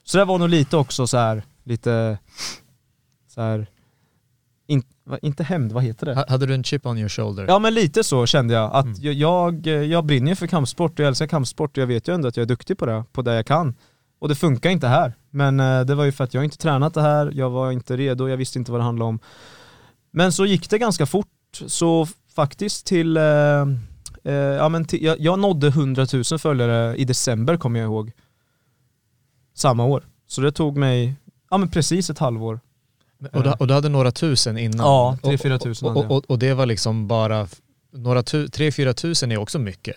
[0.05, 2.19] Så det var nog lite också så här, lite
[3.35, 3.67] så här
[4.67, 4.83] in,
[5.23, 6.15] inte hämnd, vad heter det?
[6.15, 7.45] Ha- Hade du en chip on your shoulder?
[7.49, 8.97] Ja men lite så kände jag, att Mm.
[9.01, 12.15] jag, jag, jag brinner ju för kampsport och jag älskar kampsport och jag vet ju
[12.15, 13.75] ändå att jag är duktig på det, på det jag kan.
[14.19, 15.15] Och det funkar inte här.
[15.31, 17.97] Men eh, det var ju för att jag inte tränat det här, jag var inte
[17.97, 19.19] redo, jag visste inte vad det handlade om.
[20.11, 21.29] Men så gick det ganska fort,
[21.67, 23.23] så faktiskt till, eh,
[24.25, 28.13] eh, ja men till, jag, jag nådde 100 000 följare i december kommer jag ihåg.
[29.55, 30.05] Samma år.
[30.27, 31.15] Så det tog mig,
[31.51, 32.61] ja men precis ett halvår.
[33.33, 34.87] Och, du, och du hade några tusen innan?
[34.87, 37.49] Ja, Och- 3-4 tusen och, och, och, och det var liksom bara,
[37.93, 39.97] några tu, 3-4 tusen är också mycket.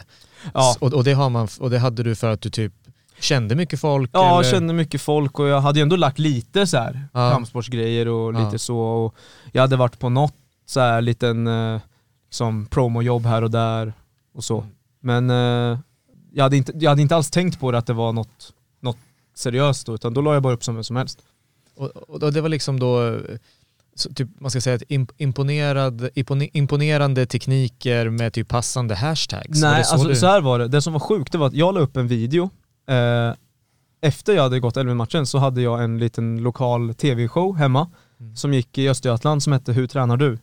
[0.53, 0.75] Ja.
[0.79, 2.73] Och, och, det har man, och det hade du för att du typ
[3.21, 4.09] kände mycket folk?
[4.13, 4.51] Ja, jag eller?
[4.51, 7.31] kände mycket folk och jag hade ju ändå lagt lite så här Ja.
[7.31, 8.45] kampsportsgrejer och Ja.
[8.45, 8.79] lite så.
[8.79, 9.15] Och
[9.51, 10.33] jag hade varit på något
[10.65, 11.81] så här liten eh,
[12.29, 13.93] liksom promojobb här och där
[14.33, 14.65] och så.
[15.01, 15.79] Men eh,
[16.33, 18.97] jag, hade inte, jag hade inte alls tänkt på det att det var något, något
[19.35, 21.19] seriöst då, utan då la jag bara upp som vem som helst.
[21.75, 23.19] Och, och, det var liksom då,
[23.95, 29.61] så typ, man ska säga att imp, imponerad, impone- imponerande tekniker med typ passande hashtags?
[29.61, 30.15] Nej, så alltså du...
[30.15, 30.67] så här var det.
[30.67, 32.49] Det som var sjukt det var att jag la upp en video
[32.89, 33.33] eh,
[34.01, 37.87] efter jag hade gått Elfven-matchen så hade jag en liten lokal tv-show hemma
[38.21, 38.35] Mm.
[38.35, 40.37] som gick i Östergötland som hette Hur tränar du?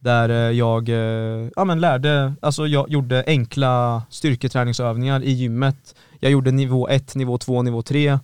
[0.00, 5.94] Där eh, jag eh, ja, men lärde, alltså jag gjorde enkla styrketräningsövningar i gymmet.
[6.20, 8.18] Jag gjorde nivå 1, nivå 2, nivå 3.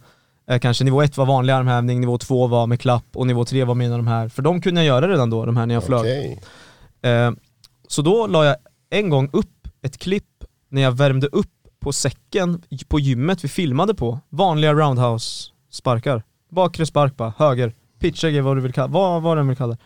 [0.50, 3.64] Eh, kanske nivå 1 var vanlig armhävning, nivå 2 var med klapp och nivå 3
[3.64, 4.28] var med de här.
[4.28, 6.00] För de kunde jag göra redan då, de här när jag flög.
[6.00, 6.40] Okej.
[7.02, 7.32] Eh,
[7.88, 8.56] så då la jag
[8.90, 10.24] en gång upp ett klipp
[10.68, 11.50] när jag värmde upp
[11.80, 14.20] på säcken på gymmet vi filmade på.
[14.28, 16.22] Vanliga roundhouse-sparkar.
[16.50, 19.78] Bakre spark bara, höger, pitchar vad du vill kalla vad, vad den vill kalla det.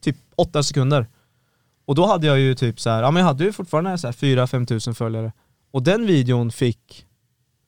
[0.00, 1.06] Typ åtta sekunder.
[1.84, 4.06] Och då hade jag ju typ så här, ja men jag hade ju fortfarande så
[4.06, 5.32] här 4-5 tusen följare.
[5.70, 7.06] Och den videon fick,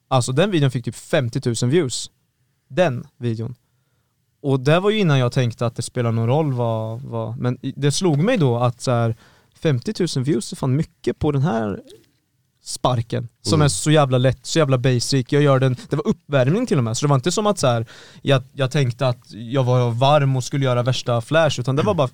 [0.07, 2.11] alltså den videon fick typ 50 000 views.
[2.67, 3.55] Den videon.
[4.41, 7.57] Och det var ju innan jag tänkte att det spelar någon roll vad, vad men
[7.75, 9.15] det slog mig då att så här
[9.55, 11.81] 50 000 views är fan mycket på den här
[12.63, 13.27] sparken.
[13.41, 13.65] Som Mm.
[13.65, 15.25] är så jävla lätt, så jävla basic.
[15.29, 16.97] Jag gör den, det var uppvärmning till och med.
[16.97, 17.85] Så det var inte som att så här,
[18.21, 21.93] jag, jag tänkte att jag var varm och skulle göra värsta flash, utan det var
[21.93, 22.09] bara,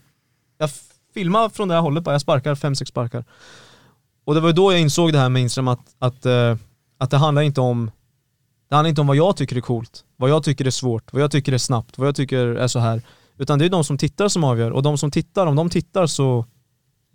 [0.58, 0.70] jag
[1.14, 3.26] filmade från det här hållet bara, jag sparkar, fem sex sparkar.
[4.26, 6.56] Och det var då jag insåg det här med Instagram att, att, eh,
[6.98, 7.92] att det handlar inte om
[8.70, 11.22] det handlar inte om vad jag tycker är coolt, vad jag tycker är svårt, vad
[11.22, 13.02] jag tycker är snabbt, vad jag tycker är så här.
[13.38, 16.08] Utan det är de som tittar som avgör och de som tittar, om de tittar
[16.08, 16.46] så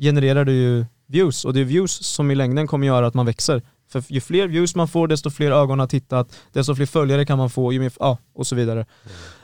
[0.01, 3.27] genererar det ju views och det är views som i längden kommer göra att man
[3.27, 3.63] växer.
[3.93, 7.39] För ju fler views man får, desto fler ögon har tittat, desto fler följare kan
[7.39, 8.87] man få, ju mer, ja, och så vidare.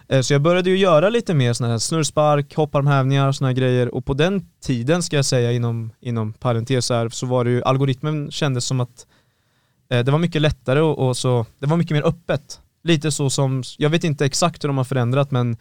[0.08, 0.22] Mm.
[0.22, 4.04] Så jag började ju göra lite mer sådana här snurrspark, hopparmhävningar, sådana här grejer och
[4.04, 8.30] på den tiden ska jag säga inom, inom parentes här, så var det ju, algoritmen
[8.30, 9.06] kändes som att
[9.90, 12.60] eh, det var mycket lättare och, och så, det var mycket mer öppet.
[12.84, 15.56] Lite så som, jag vet inte exakt hur de har förändrat men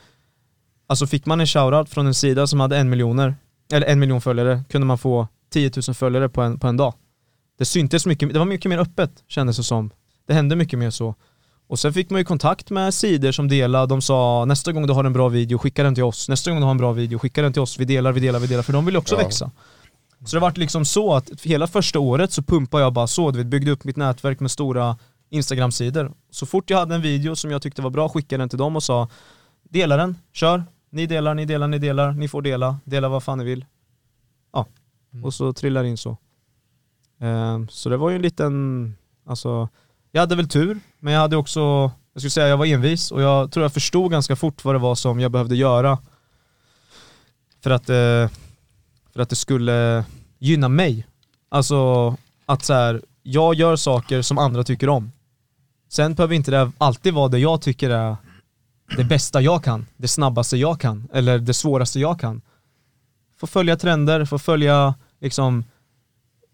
[0.88, 3.36] Alltså fick man en shoutout från en sida som hade en miljoner,
[3.74, 6.94] eller en miljon följare, kunde man få 10 000 följare på en, på en dag.
[7.58, 9.90] Det syntes mycket, det var mycket mer öppet kändes det som.
[10.28, 11.16] Det hände mycket mer så.
[11.68, 14.94] Och sen fick man ju kontakt med sidor som delade, de sa nästa gång du
[14.94, 16.30] har en bra video, skicka den till oss.
[16.30, 17.80] Nästa gång du har en bra video, skicka den till oss.
[17.80, 19.24] Vi delar, vi delar, vi delar, för de vill ju också Ja.
[19.24, 19.52] växa.
[20.26, 23.38] Så det vart liksom så att hela första året så pumpade jag bara så, du
[23.38, 24.98] vet, byggde upp mitt nätverk med stora
[25.30, 26.12] Instagram-sidor.
[26.32, 28.76] Så fort jag hade en video som jag tyckte var bra, skickade den till dem
[28.76, 29.10] och sa
[29.70, 30.64] dela den, kör,
[30.96, 33.66] ni delar, ni delar, ni delar, ni får dela, dela vad fan ni vill.
[34.54, 34.66] Ja,
[35.24, 36.18] och så trillar det in så.
[37.20, 39.70] Ehm, så det var ju en liten, alltså,
[40.12, 41.60] jag hade väl tur, men jag hade också,
[42.14, 44.80] jag skulle säga jag var envis och jag tror jag förstod ganska fort vad det
[44.80, 45.98] var som jag behövde göra
[47.64, 48.30] för att, eh,
[49.14, 50.06] för att det skulle
[50.40, 51.08] gynna mig.
[51.50, 55.12] Alltså att så här, jag gör saker som andra tycker om.
[55.90, 58.16] Sen behöver inte det alltid vara det jag tycker är
[58.98, 62.42] det bästa jag kan, det snabbaste jag kan, eller det svåraste jag kan.
[63.40, 65.64] Få följa trender, få följa liksom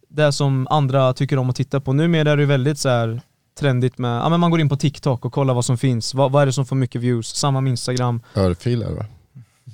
[0.10, 1.94] det som andra tycker om att titta på.
[1.94, 3.22] Numera är det väldigt så här
[3.60, 6.32] trendigt med, ja men man går in på TikTok och kollar vad som finns, vad,
[6.32, 8.22] vad är det som får mycket views, samma med Instagram.
[8.36, 9.06] Örfilar va?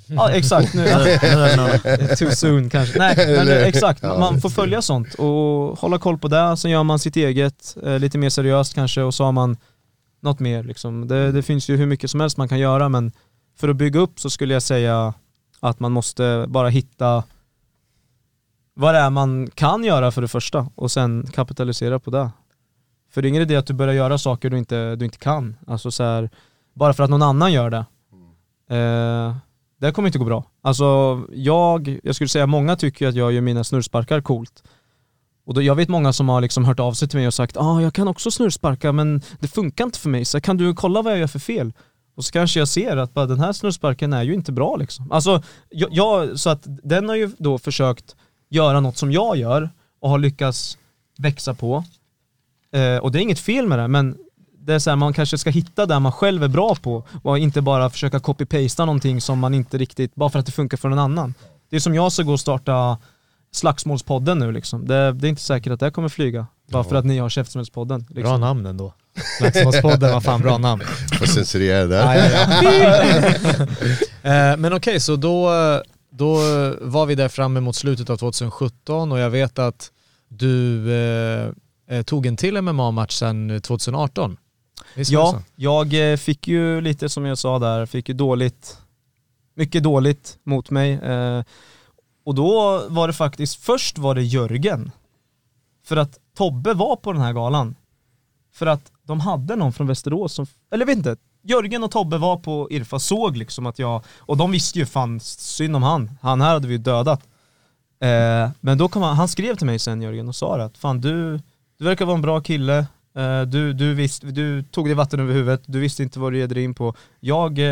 [0.06, 0.86] Ja exakt, nu,
[2.18, 2.98] too soon kanske.
[2.98, 6.98] Nej men exakt, man får följa sånt och hålla koll på det, sen gör man
[6.98, 9.56] sitt eget, eh, lite mer seriöst kanske och så har man
[10.20, 11.08] något mer liksom.
[11.08, 13.12] Det, det finns ju hur mycket som helst man kan göra men
[13.56, 15.14] för att bygga upp så skulle jag säga
[15.60, 17.24] att man måste bara hitta
[18.74, 22.30] vad det är man kan göra för det första och sen kapitalisera på det.
[23.10, 25.56] För det är ingen idé att du börjar göra saker du inte, du inte kan.
[25.66, 26.30] Alltså så här,
[26.74, 27.84] bara för att någon annan gör det.
[28.76, 29.36] Eh,
[29.80, 30.44] det kommer inte gå bra.
[30.62, 34.62] Alltså jag, jag skulle säga många tycker att jag gör mina snurrsparkar coolt.
[35.48, 37.56] Och då, jag vet många som har liksom hört av sig till mig och sagt
[37.56, 41.02] ah, jag kan också snurrsparka men det funkar inte för mig så kan du kolla
[41.02, 41.72] vad jag gör för fel?
[42.16, 45.12] Och så kanske jag ser att bara, den här snurrsparken är ju inte bra liksom.
[45.12, 48.16] Alltså, jag, jag, så att den har ju då försökt
[48.50, 50.78] göra något som jag gör och har lyckats
[51.18, 51.84] växa på.
[52.72, 54.16] Eh, och det är inget fel med det, men
[54.58, 57.38] det är så här, man kanske ska hitta det man själv är bra på och
[57.38, 60.88] inte bara försöka copy-pasta någonting som man inte riktigt, bara för att det funkar för
[60.88, 61.34] någon annan.
[61.70, 62.98] Det är som jag ska gå och starta
[63.52, 64.86] Slagsmålspodden nu liksom.
[64.86, 66.46] Det, det är inte säkert att det kommer flyga.
[66.70, 68.00] Bara för att ni har Käftsmällspodden.
[68.00, 68.40] Bra Liksom.
[68.40, 68.94] namn ändå.
[69.38, 70.82] Slagsmålspodden var fan bra namn.
[71.18, 73.68] Får censurera det där.
[74.22, 75.50] Eh, Men okej, så då,
[76.10, 76.34] då
[76.80, 79.90] var vi där framme mot slutet av 2017 och jag vet att
[80.28, 81.50] du eh,
[81.90, 84.36] eh, tog en till MMA-match sen 2018.
[84.94, 88.78] Visst Ja, jag eh, fick ju lite som jag sa där, fick ju dåligt,
[89.56, 90.92] mycket dåligt mot mig.
[90.92, 91.42] Eh,
[92.28, 94.90] och då var det faktiskt, först var det Jörgen.
[95.84, 97.74] För att Tobbe var på den här galan.
[98.52, 102.18] För att de hade någon från Västerås som, eller jag vet inte, Jörgen och Tobbe
[102.18, 106.10] var på Irfa, såg liksom att jag, och de visste ju fan synd om han,
[106.22, 107.22] han här hade vi ju dödat.
[108.00, 111.00] Eh, men då kom han, han skrev till mig sen Jörgen och sa att fan
[111.00, 111.40] du,
[111.78, 112.86] du verkar vara en bra kille,
[113.18, 116.38] Eh, du, du, visst, du tog dig vatten över huvudet, du visste inte vad du
[116.38, 116.94] ger dig in på.
[117.20, 117.64] Jag, eh,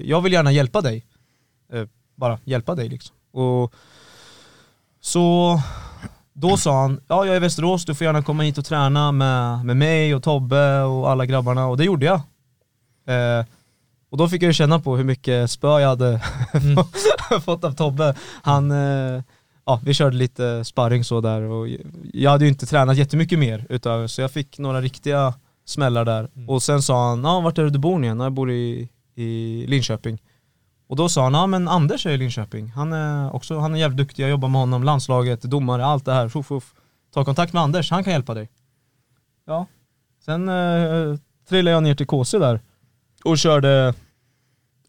[0.00, 1.04] jag vill gärna hjälpa dig.
[1.72, 3.16] Eh, bara hjälpa dig liksom.
[3.32, 3.74] Och
[5.00, 5.60] så
[6.32, 9.12] då sa han, ja jag är i Västerås, du får gärna komma hit och träna
[9.12, 12.20] med, med mig och Tobbe och alla grabbarna och det gjorde jag.
[13.06, 13.46] Eh,
[14.10, 16.20] och då fick jag ju känna på hur mycket spö jag hade
[17.44, 18.14] fått av Tobbe.
[18.42, 19.22] Han, eh,
[19.66, 21.68] ja vi körde lite sparring så där och
[22.12, 26.30] jag hade ju inte tränat jättemycket mer utöver så jag fick några riktiga smällar där.
[26.48, 28.18] Och sen sa han, ja vart är det du bor igen?
[28.18, 30.18] "Ja, Jag bor i, i Linköping.
[30.88, 32.68] Och då sa han, ja men Anders är i Linköping.
[32.70, 36.12] Han är också, han är jävligt duktig, jag jobbar med honom, landslaget, domare, allt det
[36.12, 36.28] här.
[36.28, 36.74] Fuff, fuff.
[37.14, 38.48] Ta kontakt med Anders, han kan hjälpa dig.
[39.46, 39.66] Ja.
[40.24, 42.60] Sen eh, trillade jag ner till KC där
[43.24, 43.94] och körde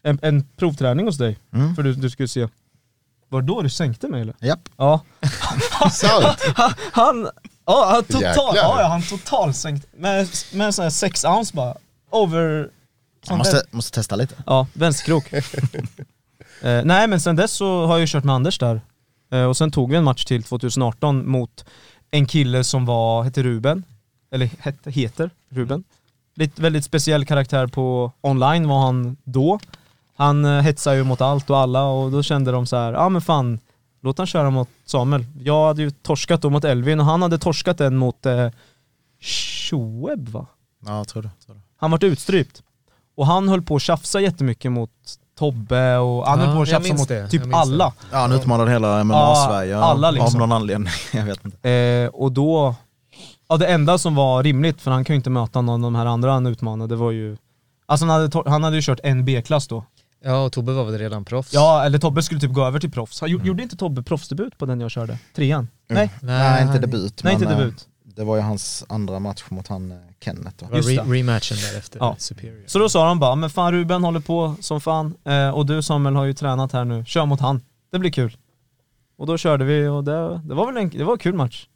[0.02, 1.38] en, en provträning hos dig.
[1.52, 1.74] Mm.
[1.74, 2.48] För du, du skulle se.
[3.28, 4.34] Var det då du sänkte mig eller?
[4.40, 4.68] Japp.
[4.76, 5.00] Ja.
[5.92, 6.38] Sant!
[6.54, 7.28] Han, han,
[7.66, 8.56] ja, han total, Jäklar.
[8.56, 11.74] ja, ja, han total sänkt med, med en sån här 6 ounce bara.
[12.10, 12.70] Over...
[13.28, 14.34] Jag måste, måste testa lite.
[14.46, 15.32] Ja, vänsterkrok.
[16.62, 18.80] eh, nej men sen dess så har jag ju kört med Anders där.
[19.30, 21.64] Eh, och sen tog vi en match till 2018 mot
[22.10, 23.84] en kille som var, hette Ruben.
[24.30, 25.84] Eller hette, heter Ruben.
[26.34, 29.58] Lite, väldigt speciell karaktär på online var han då.
[30.16, 33.08] Han eh, hetsade ju mot allt och alla och då kände de så här, ja
[33.08, 33.58] men fan,
[34.00, 35.24] låt han köra mot Samuel.
[35.42, 38.50] Jag hade ju torskat då mot Elvin och han hade torskat den mot eh,
[39.20, 40.46] Shoeb va?
[40.86, 41.30] Ja, jag tror det.
[41.46, 41.60] Tror det.
[41.76, 42.62] Han vart utstrypt.
[43.20, 44.90] Och han höll på att tjafsa jättemycket mot
[45.38, 47.92] Tobbe och han Ja, höll på att tjafsa mot typ alla.
[48.12, 50.26] Ja, han utmanade hela MMA-Sverige alla liksom.
[50.34, 50.92] av någon anledning.
[51.12, 51.70] Jag vet inte.
[51.70, 52.74] Eh, och då,
[53.48, 55.98] ja det enda som var rimligt, för han kan ju inte möta någon av de
[55.98, 57.36] här andra han utmanade, var ju
[57.86, 59.84] Alltså han hade, han hade ju kört en B-klass då.
[60.24, 61.52] Ja, och Tobbe var väl redan proffs?
[61.54, 63.20] Ja, eller Tobbe skulle typ gå över till proffs.
[63.20, 65.18] Han, gjo- Gjorde inte Tobbe proffsdebut på den jag körde?
[65.36, 65.68] Trean?
[65.88, 67.20] Nej, Nej, inte debut.
[67.24, 67.86] nej men, inte eh, debut.
[68.16, 71.12] Det var ju hans andra match mot han eh, Kenneth Just re- det.
[71.18, 72.14] rematchen därefter, Ja.
[72.18, 72.62] Superior.
[72.66, 75.82] Så då sa han bara, men fan Ruben håller på som fan, eh, och du
[75.82, 77.60] Samuel har ju tränat här nu, kör mot han.
[77.92, 78.36] Det blir kul.
[79.16, 81.66] Och då körde vi och det, det var väl en, det var en kul match.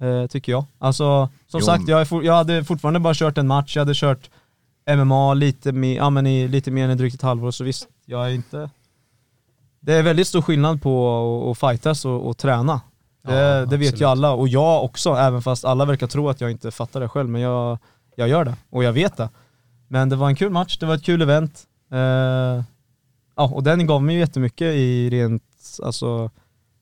[0.00, 0.64] Eh, tycker jag.
[0.78, 1.66] Alltså, som Jo.
[1.66, 4.30] sagt, jag, är for, jag hade fortfarande bara kört en match, jag hade kört
[4.96, 8.26] MMA lite, mer, ja, men i lite mer än drygt ett halvår, så visst, jag
[8.26, 8.70] är inte...
[9.80, 12.80] Det är väldigt stor skillnad på att- att fightas och, och träna.
[13.26, 16.40] Det, Ja, det vet ju alla, och jag också, även fast alla verkar tro att
[16.40, 17.78] jag inte fattar det själv, men jag,
[18.16, 19.28] jag gör det, och jag vet det.
[19.88, 21.62] Men det var en kul match, det var ett kul event.
[21.92, 21.98] Eh,
[23.36, 25.42] ja, och den gav mig ju jättemycket i rent,
[25.82, 26.30] alltså,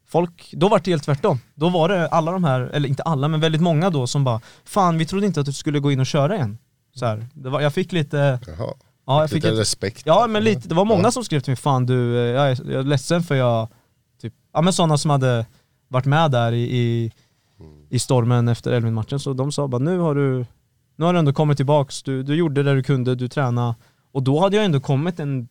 [0.09, 1.39] folk, då var det helt tvärtom.
[1.55, 4.41] Då var det alla de här, eller inte alla, men väldigt många då som bara
[4.65, 6.59] Fan vi trodde inte att du skulle gå in och köra igen.
[6.95, 8.75] Så här, var, jag fick lite, Jaha.
[9.07, 10.03] ja jag fick Lite ett, respekt.
[10.07, 11.11] Ja men lite, det var många Ja.
[11.11, 13.69] som skrev till mig, fan du, eh, jag är, jag är ledsen för jag,
[14.23, 15.47] typ, ja men sådana som hade
[15.95, 17.13] varit med där i, i,
[17.91, 20.47] i stormen efter Elvin-matchen, så de sa bara nu har du,
[20.97, 23.75] nu har du ändå kommit tillbaks, du, du gjorde det du kunde, du tränade,
[24.13, 25.49] och då hade jag ändå kommit en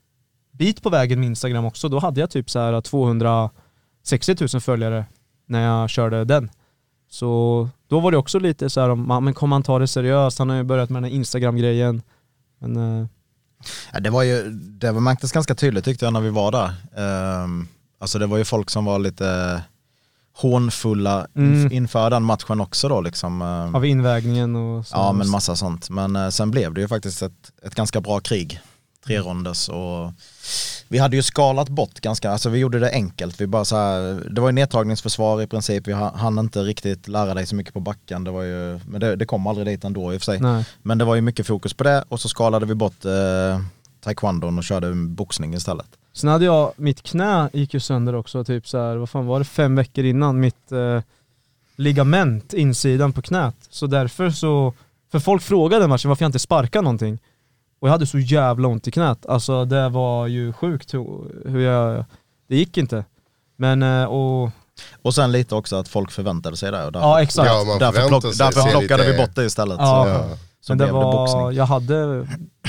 [0.51, 5.05] bit på vägen med Instagram också, då hade jag typ så här 260 000 följare
[5.45, 6.49] när jag körde den.
[7.09, 10.39] Så då var det också lite så här men kommer han ta det seriöst?
[10.39, 12.01] Han har ju börjat med den här Instagram-grejen.
[12.59, 13.07] Men eh,
[13.93, 16.71] Ja, det var ju, det var märktes ganska tydligt tyckte jag när vi var där.
[17.43, 17.67] Um,
[17.99, 19.61] alltså det var ju folk som var lite
[20.35, 21.53] hånfulla Mm.
[21.67, 23.41] inf- inför den matchen också då liksom.
[23.41, 24.95] Ehm, av invägningen och så.
[24.95, 25.89] Ja men massa sånt.
[25.89, 28.59] Men eh, sen blev det ju faktiskt ett, ett ganska bra krig.
[29.05, 30.11] Tre ronders och
[30.87, 33.41] vi hade ju skalat bort ganska, alltså vi gjorde det enkelt.
[33.41, 37.07] Vi bara så här, det var ju nedtagningsförsvar i princip, vi ha- hann inte riktigt
[37.07, 38.23] lära dig så mycket på backen.
[38.23, 40.39] Det var ju, men det, det kom aldrig dit ändå i och för sig.
[40.39, 40.65] Nej.
[40.81, 43.59] Men det var ju mycket fokus på det och så skalade vi bort eh,
[44.03, 45.87] taekwondon och körde boxning istället.
[46.13, 49.39] Sen hade jag, mitt knä gick ju sönder också, typ så här, vad fan var
[49.39, 51.01] det, fem veckor innan, mitt eh,
[51.75, 53.55] ligament, insidan på knät.
[53.69, 54.73] Så därför så,
[55.11, 57.19] för folk frågade matchen varför jag inte sparkade någonting.
[57.79, 60.93] Och jag hade så jävla ont i knät, alltså det var ju sjukt
[61.45, 62.05] hur jag,
[62.47, 63.05] det gick inte.
[63.55, 64.49] Men, eh, och,
[65.01, 66.85] Och sen lite också att folk förväntade sig det.
[66.85, 67.47] Och därför, ja exakt.
[67.47, 69.77] Ja, man därför, plock, därför plockade lite- vi bort det istället.
[69.79, 70.03] Ja.
[70.05, 70.37] Så, Ja.
[70.61, 71.51] så men det det var, boxning.
[71.57, 72.19] jag hade,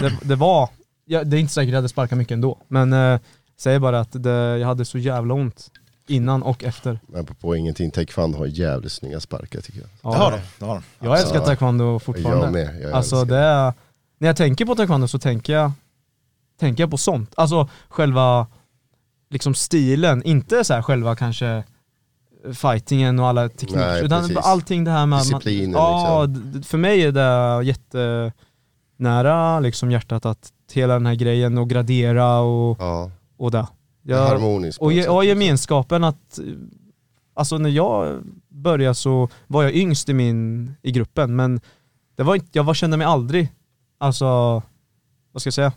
[0.00, 0.68] det, det var,
[1.04, 3.20] jag, det är inte säkert jag hade sparkat mycket ändå, men eh,
[3.56, 5.70] säger bara att det, jag hade så jävla ont
[6.06, 6.98] innan och efter.
[7.06, 9.88] Men på, på ingenting, taekwondo har jävligt snygga sparkar tycker jag.
[10.02, 10.10] Ja.
[10.10, 10.38] Det har de.
[10.58, 11.06] Det har de.
[11.06, 12.44] Jag älskar taekwondo fortfarande.
[12.44, 12.82] Jag med.
[12.82, 13.72] Jag alltså det är,
[14.18, 15.72] när jag tänker på taekwondo så tänker jag,
[16.60, 17.32] tänker jag på sånt.
[17.36, 18.46] Alltså själva
[19.30, 21.64] liksom stilen, inte så här själva kanske
[22.52, 24.36] fightingen och alla tekniker, Nej, utan precis.
[24.36, 25.18] allting det här med...
[25.18, 26.62] Disciplinen, ja, liksom.
[26.62, 32.76] för mig är det jättenära liksom hjärtat att hela den här grejen och gradera och,
[32.80, 33.66] Ja, och det.
[34.02, 34.78] Jag, harmoniskt.
[34.80, 35.24] och, och liksom.
[35.26, 36.38] gemenskapen att,
[37.34, 41.60] alltså när jag började så var jag yngst i min, i gruppen men
[42.16, 43.52] det var inte, jag var, kände mig aldrig,
[43.98, 44.26] alltså,
[45.32, 45.72] vad ska jag säga?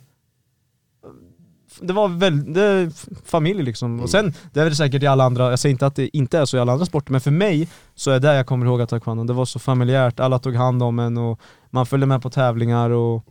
[1.81, 3.99] Det var väl, det är f- familj liksom.
[3.99, 6.39] Och sen, det är väl säkert i alla andra, jag säger inte att det inte
[6.39, 8.81] är så i alla andra sporter, men för mig så är det jag kommer ihåg
[8.81, 12.21] att taekwondo, det var så familjärt, alla tog hand om en och man följde med
[12.21, 13.23] på tävlingar och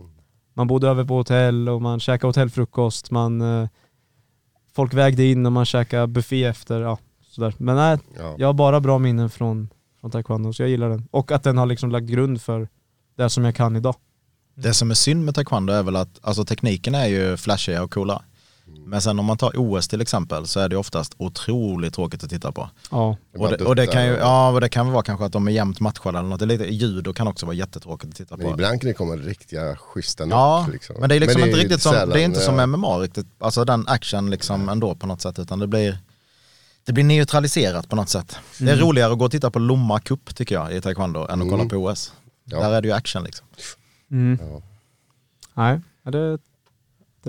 [0.57, 3.69] man bodde över på hotell och man käkade hotellfrukost, man eh,
[4.75, 6.99] folk vägde in och man käkade buffé efter, ja
[7.31, 7.55] sådär.
[7.59, 8.35] Men nej, Ja.
[8.39, 9.69] jag har bara bra minnen från,
[10.01, 11.09] från taekwondo, så jag gillar den.
[11.11, 12.69] Och att den har liksom lagt grund för
[13.17, 13.95] det som jag kan idag.
[14.55, 17.91] Det som är synd med taekwondo är väl att alltså, tekniken är ju flashiga och
[17.91, 18.23] coola.
[18.87, 22.31] Men sen om man tar OS till exempel så är det oftast otroligt tråkigt att
[22.31, 22.71] titta på.
[22.91, 23.17] Ja.
[23.33, 25.49] Det Och det, och det kan ju, ja, och det kan vara kanske att de
[25.49, 26.39] är jämnt matchade eller något.
[26.39, 28.53] Det är lite, judo kan också vara jättetråkigt att titta Men på.
[28.53, 30.27] ibland kan det komma riktiga schyssta.
[30.27, 30.97] Ja, liksom.
[31.01, 32.67] men det är liksom inte riktigt som, sällan, det är inte som ja.
[32.67, 35.99] MMA riktigt, alltså den action liksom ändå på något sätt utan det blir
[36.85, 38.37] det blir neutraliserat på något sätt.
[38.59, 41.43] Det är roligare att gå och titta på Lomma Cup tycker jag i taekwondo än
[41.43, 41.69] att kolla Mm.
[41.69, 42.13] på OS.
[42.45, 42.61] Ja.
[42.61, 43.47] Där är det ju action liksom.
[44.11, 44.39] Mm.
[44.43, 44.63] Ja.
[45.55, 46.39] Nej, ja, det, det,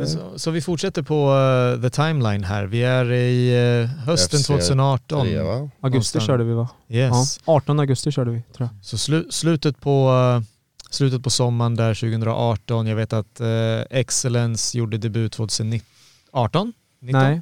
[0.06, 1.32] Så, så vi fortsätter på
[1.76, 2.66] eh, the timeline här.
[2.66, 5.22] Vi är i eh, hösten FC 2018.
[5.22, 5.54] Tre, va?
[5.54, 6.26] augusti Någonstans.
[6.26, 6.70] körde vi va?
[6.90, 7.40] Yes.
[7.46, 8.86] Ja, 18 augusti körde vi tror jag.
[8.86, 10.44] Så slu, slutet, på, eh,
[10.90, 12.88] slutet på sommaren där 2018.
[12.88, 13.42] Jag vet att
[13.90, 16.74] Excellence gjorde debut 2018?
[17.02, 17.22] 19?
[17.22, 17.42] Nej.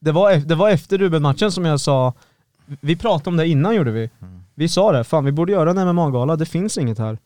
[0.00, 2.12] Det var, ef- det var efter Ruben-matchen som jag sa,
[2.80, 4.10] vi pratade om det innan gjorde vi.
[4.54, 7.18] Vi sa det, fan vi borde göra en MMA-gala, det finns inget här.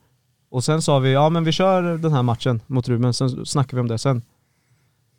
[0.51, 3.77] Och sen sa vi, ja men vi kör den här matchen mot Ruben, sen snackar
[3.77, 4.23] vi om det sen.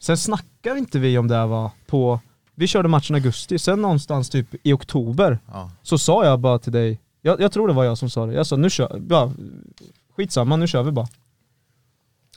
[0.06, 2.20] Sen snackar inte vi om det var på,
[2.56, 5.72] vi körde matchen i augusti, sen någonstans typ i oktober Ja.
[5.84, 8.34] så sa jag bara till dig, jag, jag tror det var jag som sa det,
[8.34, 9.32] jag sa nu kör, ja,
[10.18, 11.08] skitsamma nu kör vi bara.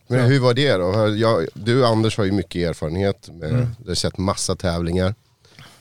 [0.08, 1.16] Men hur var det då?
[1.16, 3.66] Jag, du Anders har ju mycket erfarenhet, med, Mm.
[3.78, 5.14] du har sett massa tävlingar.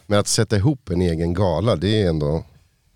[0.06, 2.43] Men att sätta ihop en egen gala, det är ändå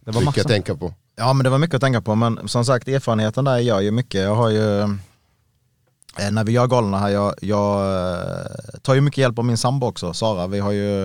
[0.05, 0.41] Det var mycket massa.
[0.41, 0.93] att tänka på.
[1.15, 3.91] Ja men det var mycket att tänka på men som sagt erfarenheten där gör ju
[3.91, 4.21] mycket.
[4.21, 4.87] Jag har ju, eh,
[6.17, 9.87] när vi gör galorna här, jag, jag eh, tar ju mycket hjälp av min sambo
[9.87, 10.47] också, Sara.
[10.47, 11.03] Vi har ju,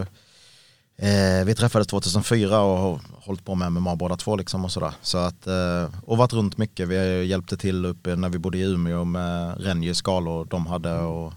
[0.96, 4.92] eh, vi träffades 2004 och har hållit på med MMA båda två liksom och sådär.
[5.02, 6.88] Så att, eh, och varit runt mycket.
[6.88, 11.32] Vi hjälpte till uppe när vi bodde i Umeå med Renjys galor de hade och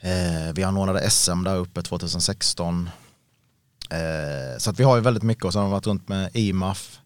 [0.00, 2.90] eh, vi anordnade SM där uppe 2016.
[3.90, 6.30] Eh, så att vi har ju väldigt mycket och sen har vi varit runt med
[6.34, 6.98] IMAF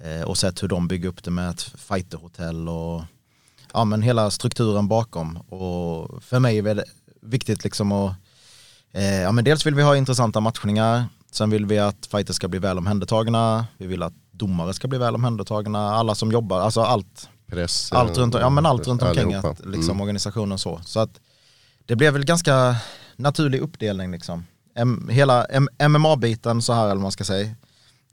[0.00, 3.02] eh, och sett hur de bygger upp det med ett fighterhotell och
[3.74, 5.36] ja, men hela strukturen bakom.
[5.36, 6.84] Och för mig är det
[7.22, 8.14] viktigt liksom att,
[8.92, 12.48] eh, ja, men dels vill vi ha intressanta matchningar, sen vill vi att fighters ska
[12.48, 16.80] bli väl omhändertagna, vi vill att domare ska bli väl omhändertagna, alla som jobbar, alltså
[16.80, 20.00] allt, Press, allt runt, ja, men allt runt omkring att, liksom, Mm.
[20.00, 20.80] organisationen så.
[20.84, 21.20] Så att
[21.86, 22.76] det blev väl ganska
[23.16, 24.46] naturlig uppdelning liksom.
[24.74, 25.46] M- hela
[25.88, 27.50] MMA-biten så här eller vad man ska säga.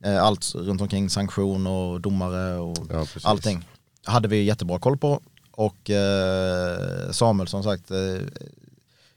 [0.03, 3.67] Eh, Allt runt omkring sanktion och domare och Ja, allting.
[4.05, 5.21] Hade vi jättebra koll på
[5.55, 7.97] och eh, Samuel som sagt eh,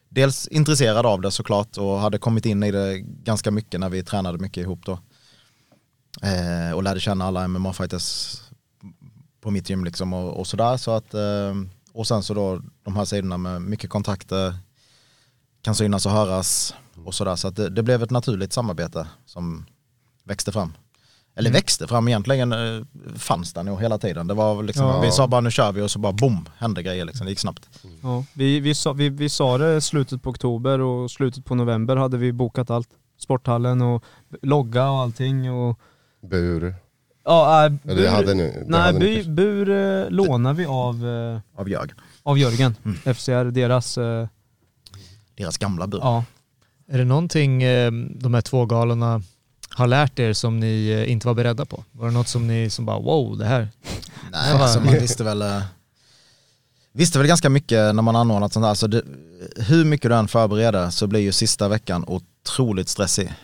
[0.09, 4.03] dels intresserad av det såklart och hade kommit in i det ganska mycket när vi
[4.03, 4.98] tränade mycket ihop då.
[6.22, 8.40] Eh, och lärde känna alla MMA-fighters
[9.40, 11.55] på mitt gym liksom och, och sådär så att eh,
[11.92, 14.59] och sen så då de här sidorna med mycket kontakter
[15.62, 16.74] kan synas och höras
[17.05, 19.66] och sådär så att det, det blev ett naturligt samarbete som
[20.24, 20.72] växte fram.
[21.39, 22.82] Eller växte fram egentligen, eh,
[23.16, 24.26] fanns där nog hela tiden.
[24.26, 25.01] Det var liksom, Ja.
[25.01, 27.39] vi sa bara nu kör vi och så bara boom, hände grejer liksom, det gick
[27.39, 27.68] snabbt.
[28.03, 31.97] Ja, vi, vi, sa, vi, vi sa det slutet på oktober och slutet på november
[31.97, 32.89] hade vi bokat allt.
[33.18, 34.05] Sporthallen och
[34.43, 35.78] logga och allting och
[36.30, 36.74] Bur.
[37.24, 39.70] Ja, äh, Ja, det hade ni- det nej, hade ni bur, bur
[40.05, 41.97] eh, lånar vi av, eh, Av Jörgen.
[42.22, 42.99] av Jörgen, Mm.
[43.14, 44.26] FCR, deras, eh,
[45.36, 45.99] deras gamla bur.
[46.03, 46.24] Ja.
[46.91, 49.22] Är det någonting eh, de här två galorna
[49.70, 51.84] har lärt er som ni eh, inte var beredda på?
[51.92, 53.68] Var det något som ni som bara wow, det här?
[54.32, 55.62] Nej, alltså man visste väl, eh,
[56.92, 58.70] visste väl ganska mycket när man anordnat sånt här.
[58.70, 59.02] Alltså det,
[59.56, 63.34] hur mycket du än förbereder så blir ju sista veckan otroligt stressig.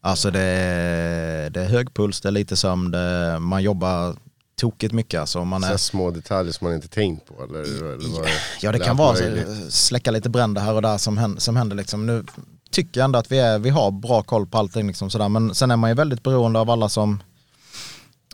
[0.00, 4.16] Alltså det är, det är hög puls, det är lite sömn, det, man jobbar
[4.58, 5.20] tokigt mycket.
[5.20, 8.72] Alltså man Så är, här små detaljer som man inte tänkt på eller, eller ja
[8.72, 9.24] det kan vara så,
[9.70, 11.40] släcka lite bränder här och där som händer.
[11.40, 12.06] Som händer liksom.
[12.06, 12.24] Nu
[12.70, 14.86] tycker jag ändå att vi, är, vi har bra koll på allting.
[14.86, 15.28] Liksom sådär.
[15.28, 17.22] Men sen är man ju väldigt beroende av alla som,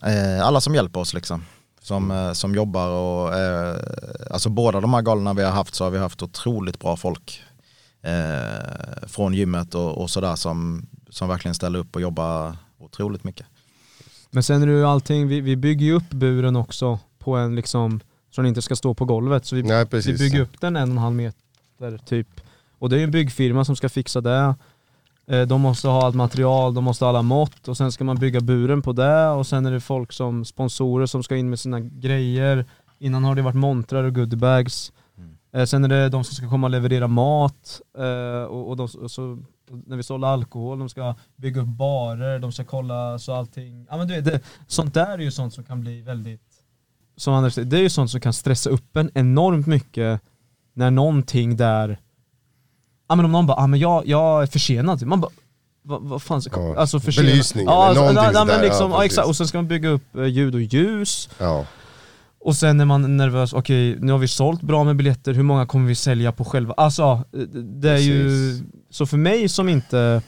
[0.02, 1.14] eh, alla som hjälper oss.
[1.14, 1.44] Liksom.
[1.80, 3.76] Som, eh, som jobbar och eh,
[4.30, 7.42] alltså båda de här galorna vi har haft så har vi haft otroligt bra folk
[8.02, 13.46] eh, från gymmet och, och sådär som, som verkligen ställer upp och jobbar otroligt mycket.
[14.30, 17.56] Men sen är det ju allting, vi, vi bygger ju upp buren också på en
[17.56, 19.46] liksom, så den inte ska stå på golvet.
[19.46, 22.33] Så vi, Nej vi bygger upp den en och en halv meter typ.
[22.84, 24.54] Och det är ju en byggfirma som ska fixa det.
[25.26, 28.16] Eh, De måste ha allt material, de måste ha alla mått och sen ska man
[28.16, 31.58] bygga buren på det och sen är det folk som sponsorer som ska in med
[31.60, 32.64] sina grejer.
[32.98, 34.92] Innan har det varit montrar och goodiebags.
[35.52, 38.88] Eh, Sen är det de som ska komma och leverera mat eh, och, och, de,
[39.02, 39.38] och så,
[39.86, 43.86] när vi sålde alkohol, de ska bygga upp barer, de ska kolla så allting.
[43.90, 46.42] Ja men du vet, det, sånt där är ju sånt som kan bli väldigt,
[47.16, 50.20] som Anders säger, det är ju sånt som kan stressa upp en enormt mycket
[50.72, 51.98] när någonting där,
[53.08, 55.30] ja men om någon bara, ja men jag, jag är försenad, man bara
[55.82, 57.30] vad, vad fan, Ja, alltså försenad.
[57.30, 60.16] belysning ja, eller alltså, någonting sådär, liksom, ja, exakt, och sen ska man bygga upp
[60.16, 61.66] eh, ljud och ljus, Ja.
[62.40, 65.66] och sen är man nervös, okej nu har vi sålt bra med biljetter, hur många
[65.66, 66.74] kommer vi sälja på själva?
[66.76, 67.24] Alltså,
[67.80, 68.62] det- är ju, Precis.
[68.90, 70.22] så för mig som inte,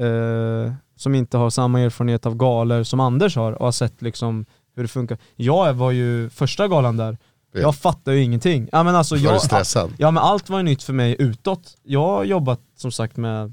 [0.00, 4.44] eh, som inte har samma erfarenhet av galor som Anders har och har sett liksom
[4.76, 5.18] hur det funkar.
[5.36, 7.18] Jag var ju första galan där.
[7.52, 8.68] Jag fattar ju ingenting.
[8.72, 9.92] Ja men alltså Var jag, du stressad?
[9.98, 11.76] Ja men allt var ju nytt för mig utåt.
[11.82, 13.52] Jag har jobbat som sagt med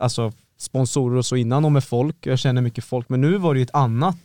[0.00, 3.54] alltså, sponsorer och så innan och med folk, jag känner mycket folk, men nu var
[3.54, 4.18] det ju ett annat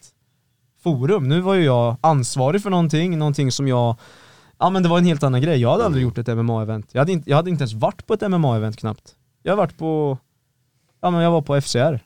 [0.83, 1.29] forum.
[1.29, 3.95] Nu var ju jag ansvarig för någonting, någonting som jag
[4.61, 6.85] Ja men det var en helt annan grej, jag hade aldrig gjort ett MMA-event.
[6.91, 9.15] Jag hade, inte, jag hade inte ens varit på ett MMA-event knappt.
[9.43, 10.17] Jag har varit på,
[11.01, 11.99] ja men jag var på FCR.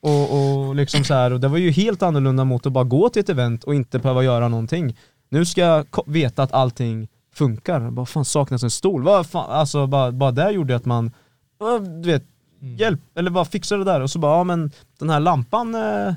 [0.00, 3.08] Och, och liksom så här, och det var ju helt annorlunda mot att bara gå
[3.08, 4.96] till ett event och inte behöva göra någonting.
[5.30, 7.80] Nu ska jag veta att allting funkar.
[7.80, 9.02] Vad fan saknas en stol?
[9.02, 11.12] Vad fan, alltså bara, bara det gjorde att man,
[12.02, 12.24] du vet,
[12.60, 16.14] hjälp, eller bara fixa det där och så bara, ja men den här lampan eh,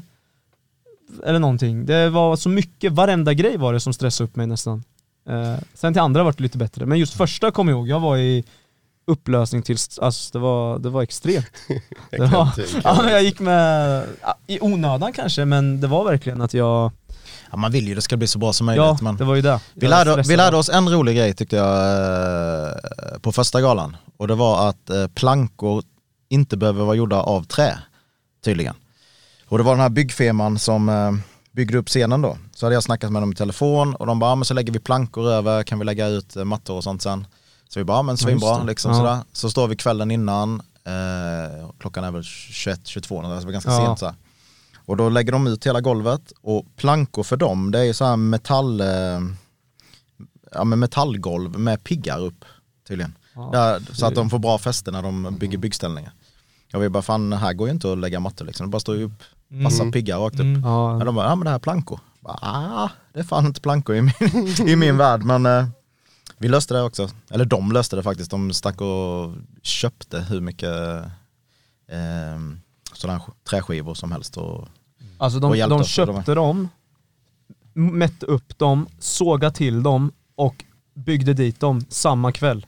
[1.23, 1.85] eller någonting.
[1.85, 4.83] Det var så mycket, varenda grej var det som stressade upp mig nästan.
[5.29, 7.99] Eh, sen till andra var det lite bättre, men just första kommer jag ihåg, jag
[7.99, 8.43] var i
[9.05, 11.51] upplösning till, alltså det var, det var extremt.
[12.11, 12.49] Det var,
[12.83, 14.03] ja, jag gick med,
[14.47, 16.91] i onödan kanske, men det var verkligen att jag,
[17.53, 18.85] Ja, man vill ju det ska bli så bra som möjligt.
[19.01, 19.59] ja det var ju det.
[19.73, 21.75] Vi lärde, vi lärde oss en rolig grej tyckte jag
[22.67, 23.97] eh, på första galan.
[24.17, 25.83] Och det var att eh, plankor
[26.29, 27.77] inte behöver vara gjorda av trä,
[28.45, 28.75] tydligen.
[29.49, 31.11] Och det var den här byggfirman som eh,
[31.51, 32.37] byggde upp scenen då.
[32.55, 34.73] Så hade jag snackat med dem i telefon och de bara, ja, men så lägger
[34.73, 37.27] vi plankor över, kan vi lägga ut mattor och sånt sen.
[37.69, 38.97] Så vi bara, ja, men svinbra liksom Ja.
[38.97, 39.17] sådär.
[39.33, 43.85] Så står vi kvällen innan, eh, klockan är väl 21-22, alltså det var ganska Ja.
[43.85, 44.15] sent så här.
[44.85, 48.17] Och då lägger de ut hela golvet och plankor för dem, det är så här
[48.17, 49.19] metall, eh,
[50.51, 52.45] ja, men metallgolv med piggar upp
[52.87, 53.17] tydligen.
[53.51, 56.13] Där, så att de får bra fäste när de bygger byggställningar.
[56.71, 58.95] Jag vill bara, fan här går ju inte att lägga mattor liksom, det bara står
[58.95, 60.41] ju upp massa piggar rakt upp.
[60.41, 60.63] Mm.
[60.63, 61.99] Ja, Ja, de bara, ja men det här är plankor.
[62.19, 64.13] Bara, ah, det är fan inte plankor i min,
[64.67, 65.65] i min värld men eh,
[66.37, 67.09] vi löste det också.
[67.29, 71.03] Eller de löste det faktiskt, de stack och köpte hur mycket
[71.87, 72.39] eh,
[73.03, 74.37] sådana träskivor som helst.
[74.37, 74.67] Och,
[75.17, 76.69] Alltså de, och de- köpte dem,
[77.73, 82.65] mätte upp dem, sågade till dem och byggde dit dem samma kväll.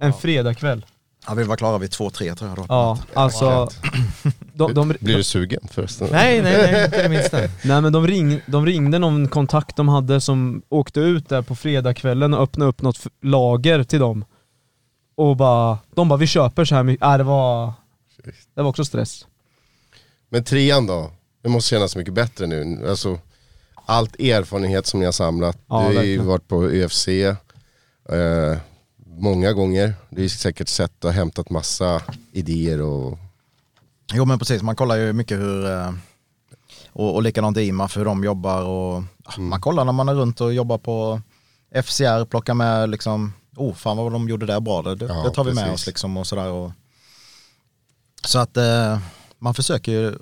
[0.00, 0.86] En fredagkväll.
[1.26, 2.64] ja, vi var klara vid två, tre tror jag då.
[2.68, 3.68] Ja, alltså
[4.54, 6.08] de, de, Blir du sugen förresten?
[6.12, 7.38] Nej, nej, nej, inte det minsta.
[7.64, 11.54] Nej men de, ring, de ringde någon kontakt de hade som åkte ut där på
[11.54, 14.24] fredagskvällen och öppnade upp något lager till dem.
[15.16, 17.06] Och bara, de bara vi köper så här mycket.
[17.06, 17.72] Äh, det var,
[18.54, 19.26] det var också stress.
[20.28, 21.10] Men trean då?
[21.42, 22.88] Det måste kännas mycket bättre nu.
[22.88, 23.18] Alltså,
[23.86, 25.58] allt erfarenhet som ni har samlat.
[25.68, 27.36] Ja, du har ju varit på UFC eh,
[29.06, 29.94] många gånger.
[30.10, 32.02] Du har säkert sett och hämtat massa
[32.32, 33.18] idéer och
[34.12, 35.92] Jo men precis, man kollar ju mycket hur, eh,
[36.92, 40.40] och, och likadant IMAF, hur de jobbar och ja, man kollar när man är runt
[40.40, 41.20] och jobbar på
[41.84, 45.44] FCR, plockar med liksom, oh fan vad de gjorde där bra, det, Ja, det tar
[45.44, 45.80] vi med precis.
[45.80, 46.48] oss liksom och sådär.
[46.48, 46.72] Och,
[48.24, 48.98] så att eh,
[49.38, 50.14] man försöker ju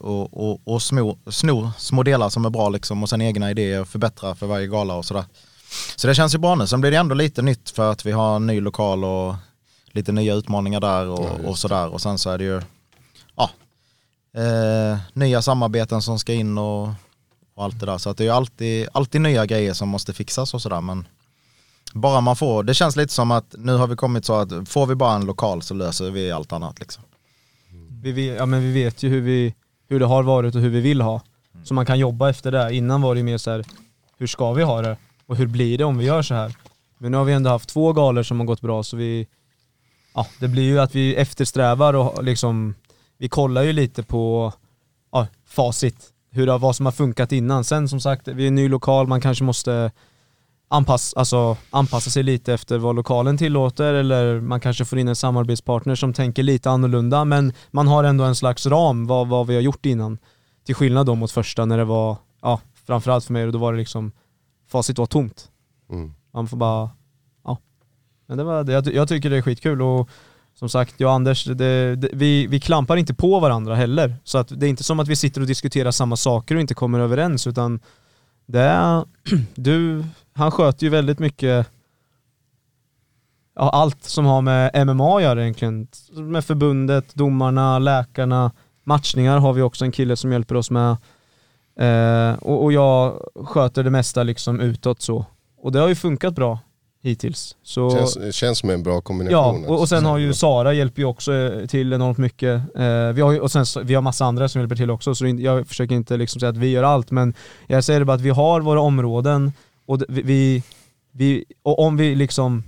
[0.64, 4.34] och sno, sno små delar som är bra liksom och sen egna idéer och förbättra
[4.34, 5.24] för varje gala och sådär.
[5.96, 8.12] Så det känns ju bra nu, sen blir det ändå lite nytt för att vi
[8.12, 9.34] har en ny lokal och
[9.92, 11.88] lite nya utmaningar där Ja, och, just och sådär.
[11.88, 12.62] Och sen så är det ju
[13.36, 13.50] ja,
[14.42, 16.88] eh, nya samarbeten som ska in och,
[17.54, 17.98] och allt det där.
[17.98, 20.80] Så att det är ju alltid, alltid nya grejer som måste fixas och sådär.
[20.80, 21.06] Men
[21.92, 24.86] bara man får, det känns lite som att nu har vi kommit så att får
[24.86, 27.04] vi bara en lokal så löser vi allt annat liksom.
[28.02, 29.54] Vi, ja, men vi vet ju hur, vi,
[29.88, 31.20] hur det har varit och hur vi vill ha.
[31.64, 32.74] Så man kan jobba efter det.
[32.74, 33.64] Innan var det ju mer så här,
[34.18, 34.96] hur ska vi ha det?
[35.26, 36.56] Och hur blir det om vi gör så här?
[36.98, 39.26] Men nu har vi ändå haft två galor som har gått bra så vi,
[40.14, 42.74] ja det blir ju att vi eftersträvar och liksom,
[43.18, 44.52] vi kollar ju lite på
[45.12, 46.12] ja, facit.
[46.30, 47.64] Hur det, vad som har funkat innan.
[47.64, 49.90] Sen som sagt, vi är en ny lokal, man kanske måste
[50.68, 55.16] anpassa, alltså, anpassa sig lite efter vad lokalen tillåter eller man kanske får in en
[55.16, 59.54] samarbetspartner som tänker lite annorlunda men man har ändå en slags ram vad, vad vi
[59.54, 60.18] har gjort innan.
[60.66, 63.78] Till skillnad då mot första när det var, ja framförallt för mig, då var det
[63.78, 64.12] liksom,
[64.68, 65.48] facit var tomt.
[65.90, 66.14] Mm.
[66.34, 66.90] Man får bara,
[67.44, 67.58] ja.
[68.26, 70.08] Men det var, det- jag, jag tycker det är skitkul och
[70.54, 74.16] som sagt, jag och Anders, det, det, vi, vi klampar inte på varandra heller.
[74.24, 76.74] Så att det är inte som att vi sitter och diskuterar samma saker och inte
[76.74, 77.80] kommer överens utan
[78.46, 79.04] det är,
[79.54, 80.04] du,
[80.38, 81.66] han sköter ju väldigt mycket
[83.56, 85.88] ja, allt som har med MMA att göra egentligen.
[86.12, 88.52] Med förbundet, domarna, läkarna,
[88.84, 90.96] matchningar har vi också en kille som hjälper oss med.
[91.80, 95.24] Eh, och, och jag sköter det mesta liksom utåt så.
[95.62, 96.58] Och det har ju funkat bra
[97.02, 97.56] hittills.
[97.62, 99.64] Så, Känns, känns som en bra ja, kombination.
[99.64, 102.62] och, och sen har ju Sara hjälper ju också eh, till enormt mycket.
[102.76, 105.26] Eh, vi har ju, och sen vi har massa andra som hjälper till också, så
[105.26, 107.34] jag försöker inte liksom säga att vi gör allt, men
[107.66, 109.52] jag säger det bara att vi har våra områden
[109.88, 110.62] och vi,
[111.12, 112.62] vi, och om vi liksom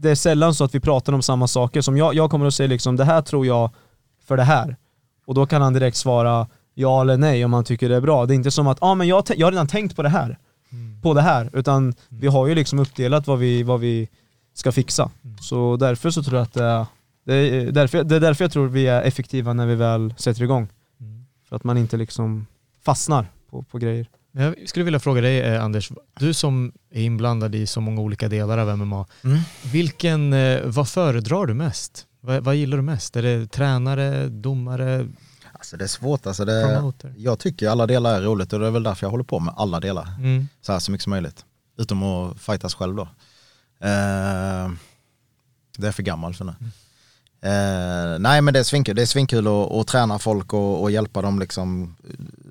[0.00, 1.80] det är sällan så att vi pratar om samma saker.
[1.80, 3.70] Som jag, jag kommer att säga liksom, det här tror jag
[4.24, 4.76] för det här.
[5.26, 8.26] Och då kan han direkt svara ja eller nej om han tycker det är bra.
[8.26, 10.08] Det är inte som att, ja ah, men jag, jag har redan tänkt på det
[10.08, 10.38] här.
[11.02, 11.50] På det här.
[11.52, 14.08] Utan vi har ju liksom uppdelat vad vi, vad vi
[14.54, 15.10] ska fixa.
[15.40, 16.86] Så därför så tror jag att det är,
[17.24, 20.42] det är, därför, det är därför jag tror vi är effektiva när vi väl sätter
[20.42, 20.68] igång.
[21.48, 22.46] För att man inte liksom
[22.84, 24.08] fastnar på, på grejer.
[24.38, 28.28] Jag skulle vilja fråga dig eh, Anders, du som är inblandad i så många olika
[28.28, 29.38] delar av MMA, Mm.
[29.72, 32.06] vilken, eh, vad föredrar du mest?
[32.20, 33.16] Vad, vad gillar du mest?
[33.16, 35.08] Är det tränare, domare,
[35.52, 36.44] Alltså det är svårt alltså.
[36.44, 37.14] Det, promoter?
[37.16, 39.54] jag tycker alla delar är roligt och det är väl därför jag håller på med
[39.56, 40.08] alla delar.
[40.18, 40.48] Mm.
[40.60, 41.44] Så här så mycket som möjligt.
[41.78, 43.02] Utom att fightas själv då.
[43.80, 44.70] Eh,
[45.78, 46.52] det är för gammal för nu.
[47.40, 50.90] Eh, nej men det är svinkul, det är svinkul att, att träna folk och, och
[50.90, 51.96] hjälpa dem liksom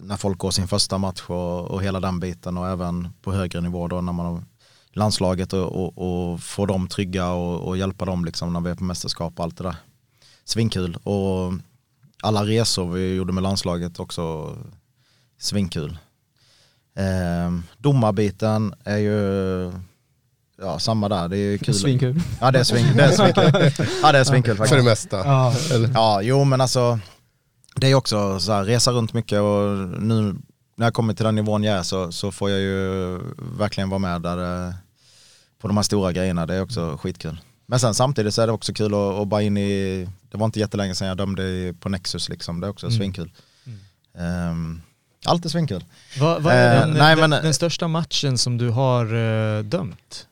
[0.07, 3.61] när folk går sin första match och, och hela den biten och även på högre
[3.61, 4.43] nivå då när man har
[4.91, 8.75] landslaget och, och, och få dem trygga och, och hjälpa dem liksom när vi är
[8.75, 9.75] på mästerskap och allt det där.
[10.43, 11.53] Svinkul och
[12.23, 14.55] alla resor vi gjorde med landslaget också
[15.39, 15.97] svinkul.
[16.95, 19.71] Eh, domarbiten är ju
[20.61, 21.75] ja, samma där, det är ju kul.
[21.75, 22.21] Svinkul.
[22.41, 23.87] Ja det är, svin, det är svinkul.
[24.01, 24.85] Ja det är svinkul För det faktiskt.
[24.85, 25.17] mesta.
[25.17, 25.53] Ja.
[25.93, 26.99] Ja, jo men alltså
[27.77, 30.35] det är också så här, resa runt mycket och nu
[30.75, 33.19] när jag kommer till den nivån jag är så, så får jag ju
[33.57, 34.75] verkligen vara med där det,
[35.59, 36.45] på de här stora grejerna.
[36.45, 37.37] Det är också skitkul.
[37.65, 40.45] Men sen samtidigt så är det också kul att, att bara in i, det var
[40.45, 42.97] inte jättelänge sedan jag dömde på Nexus liksom, det är också Mm.
[42.97, 43.31] svinkul.
[44.51, 44.81] Um,
[45.25, 45.85] allt är svinkul.
[46.19, 49.05] Vad, vad är Eh, den, nej, den, men- den största matchen som du har
[49.57, 50.27] eh, dömt?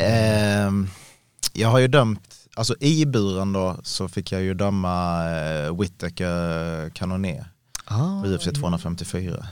[0.00, 0.88] Ehm,
[1.52, 5.24] jag har ju dömt, alltså i buren då så fick jag ju döma
[5.68, 7.44] uh, Whittaker Canoné
[7.84, 9.46] ah, på UFC 254.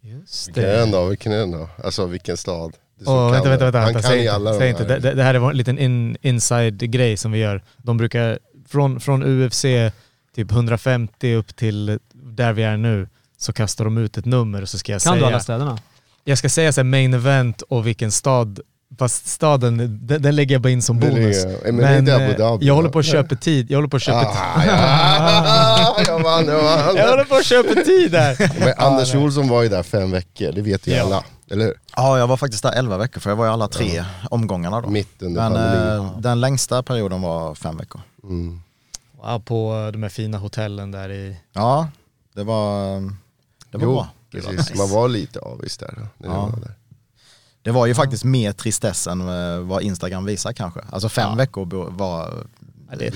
[0.00, 0.76] Just Vilken är det.
[0.76, 1.04] den då?
[1.06, 1.68] Vilken är den då?
[1.84, 2.72] Alltså vilken stad?
[3.06, 4.02] Åh, vänta, kan vänta, vänta, Han vänta.
[4.02, 4.84] kan Säg, alla säg inte.
[4.84, 5.00] här.
[5.00, 7.62] Det, det här är en liten in, inside-grej som vi gör.
[7.76, 8.38] De brukar,
[8.68, 9.64] från, från UFC
[10.36, 14.68] typ 150 upp till där vi är nu, så kastar de ut ett nummer och
[14.68, 15.78] så ska jag Kan du säga, alla städerna?
[16.24, 18.60] jag ska säga så här, main event och vilken stad,
[18.98, 19.76] fast staden,
[20.06, 21.44] den, den lägger jag bara in som Det bonus.
[21.44, 23.88] ligger- men det är Abu eh, Dhabi, jag håller på att köpa tid, jag håller
[23.88, 24.40] på att köpa tid.
[24.40, 24.64] Ah,
[25.96, 25.96] ja.
[26.06, 26.96] jag vann, jag vann.
[26.96, 28.52] Jag håller på att köpa tid där.
[28.60, 31.02] Men Anders Olsson var ju där fem veckor, det vet ju Ja.
[31.04, 31.24] alla.
[31.50, 31.74] Eller hur?
[31.96, 34.88] Ja, jag var faktiskt där 11 veckor för jag var i alla tre omgångarna då.
[34.88, 38.00] Mitt under Men eh, den längsta perioden var fem veckor.
[38.22, 38.60] Mm.
[39.24, 41.36] Wow, på de här fina hotellen där i...
[41.52, 41.88] Ja,
[42.34, 43.00] det var,
[43.70, 44.08] det var Jo, bra.
[44.32, 44.76] Det var, nice.
[44.76, 45.94] Man var lite avis där.
[46.18, 46.34] När Ja.
[46.34, 46.74] jag var där.
[47.66, 50.80] Det var ju faktiskt mer tristess än eh, vad Instagram visar kanske.
[50.90, 51.34] Alltså fem Ja.
[51.34, 52.32] veckor var...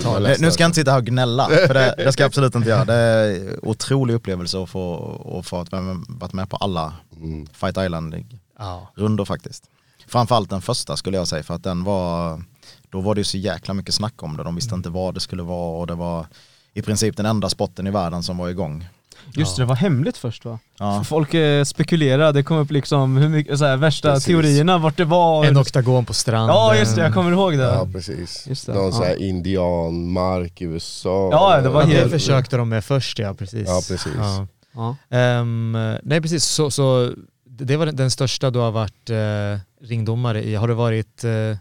[0.05, 0.18] Ja.
[0.38, 2.68] Nu ska jag inte sitta här och gnälla, för det, det ska jag absolut inte
[2.68, 2.84] göra.
[2.84, 6.92] Det är en otrolig upplevelse att få, att få att vara varit med på alla
[7.16, 7.46] Mm.
[7.53, 9.26] Fight Island-rundor Ja.
[9.26, 9.64] faktiskt.
[10.07, 12.42] Framförallt den första skulle jag säga, för att den var,
[12.90, 14.42] då var det ju så jäkla mycket snack om det.
[14.42, 16.26] De visste inte vad det skulle vara och det var
[16.74, 18.88] i princip den enda spotten i världen som var igång.
[19.35, 20.59] Just det, det var hemligt först va?
[20.78, 21.05] Ja.
[21.05, 24.24] Folk eh, spekulerade, det kom upp liksom hur mycket, så här, värsta Precis.
[24.26, 25.45] teorierna vart det var.
[25.45, 26.57] En oktagon på stranden.
[26.57, 27.64] ja just det, jag kommer ihåg det.
[27.64, 28.47] Ja precis.
[28.49, 28.93] Just det, Någon ja.
[28.93, 31.28] sån här indianmark i USA.
[31.33, 33.68] Ja, det var Ja, det helt- försökte de med först ja, precis.
[33.68, 34.12] Ja, precis.
[34.18, 34.47] Ja.
[34.74, 34.97] Ja.
[35.16, 35.72] Ehm,
[36.03, 37.12] nej precis, så, så
[37.45, 40.55] det var den, största du har varit eh, ringdomare i.
[40.55, 41.57] Har du varit eh, eh,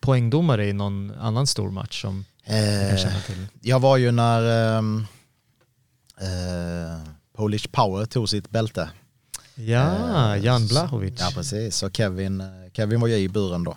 [0.00, 2.56] poängdomare i någon annan stor match som du kan
[2.90, 3.46] Eh, känna till?
[3.60, 5.06] jag var ju när ehm,
[6.22, 7.00] eh,
[7.36, 8.90] Polish Power tog sitt bälte.
[9.54, 11.20] Ja, Eh, Jan så- Blahovic.
[11.20, 13.76] Ja precis, och Kevin, eh, Kevin var ju i buren då.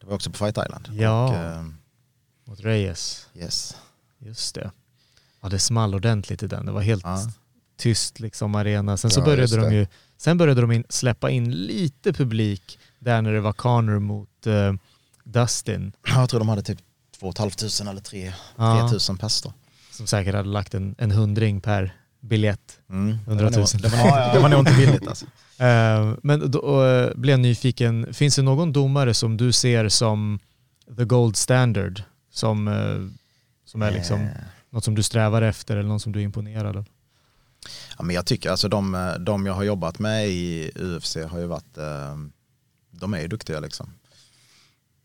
[0.00, 0.88] Det var också på Fight Island.
[0.92, 1.28] Ja.
[1.28, 1.74] Och, ehm,
[2.44, 3.26] Mot Reyes.
[3.34, 3.76] yes.
[4.18, 4.70] Just det.
[5.40, 6.66] Ja, det small ordentligt i den.
[6.66, 7.30] Det var helt Ja.
[7.76, 8.96] tyst liksom arena.
[8.96, 9.86] Sen så Ja, började de ju,
[10.16, 14.72] sen började de in, släppa in lite publik där när det var Connor mot eh,
[15.24, 15.92] Dustin.
[16.06, 16.78] Jag tror de hade typ
[17.20, 19.52] 2 500 eller 3 Ja, 3000 pers då.
[20.00, 22.80] Som säkert hade lagt en, en hundring per biljett.
[22.90, 23.18] Mm.
[23.26, 23.52] 100 000.
[23.52, 25.26] Det var, nog, det, var nog, det var nog inte billigt alltså.
[25.58, 30.38] Eh, men då eh, blev jag nyfiken, finns det någon domare som du ser som
[30.96, 32.02] the gold standard?
[32.32, 33.20] Som, eh,
[33.64, 34.28] som är liksom Eh,
[34.70, 36.86] något som du strävar efter eller någon som du är imponerad av?
[37.98, 41.46] Ja, men jag tycker alltså de, de jag har jobbat med i UFC har ju
[41.46, 41.78] varit,
[42.90, 43.92] de är ju duktiga liksom.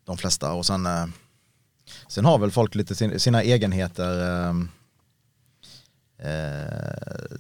[0.06, 0.88] De flesta och sen,
[2.08, 4.52] sen har väl folk lite sin, sina egenheter.
[6.26, 7.38] Eh,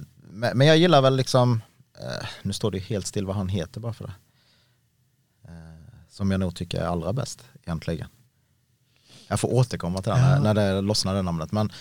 [0.53, 1.61] men jag gillar väl liksom,
[1.99, 4.13] eh, nu står det helt still vad han heter bara för det.
[5.47, 8.07] Eh, som jag nog tycker är allra bäst egentligen.
[9.27, 11.51] Jag får återkomma till det när, när det lossnar det namnet.
[11.51, 11.71] Men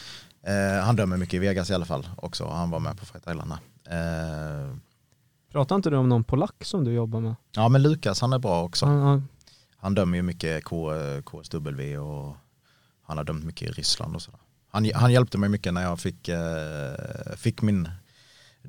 [0.42, 2.48] eh, han dömer mycket i Vegas i alla fall också.
[2.48, 3.52] Han var med på Fight Island.
[3.90, 4.76] Eh,
[5.52, 7.34] Pratar inte du om någon polack som du jobbar med?
[7.54, 8.86] ja men Lukas han är bra också.
[8.86, 9.28] Han, han,
[9.76, 10.90] Han dömer ju mycket K,
[11.24, 12.36] KSW och
[13.02, 14.40] han har dömt mycket i Ryssland och sådär.
[14.74, 17.88] Han, han hjälpte mig mycket när jag fick, eh, fick min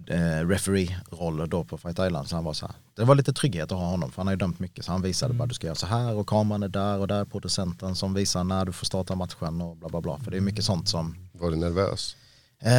[0.07, 2.27] eh, referee-roll då på Fight Island.
[2.27, 2.75] Så han var så här.
[2.95, 4.85] Det var lite trygghet att ha honom för han har ju dömt mycket.
[4.85, 7.21] Så han visade bara du ska göra så här och kameran är där och där
[7.21, 10.17] är producenten som visar när du får starta matchen och bla bla bla.
[10.19, 12.15] För det är mycket sånt som Var du nervös?
[12.59, 12.73] Eh,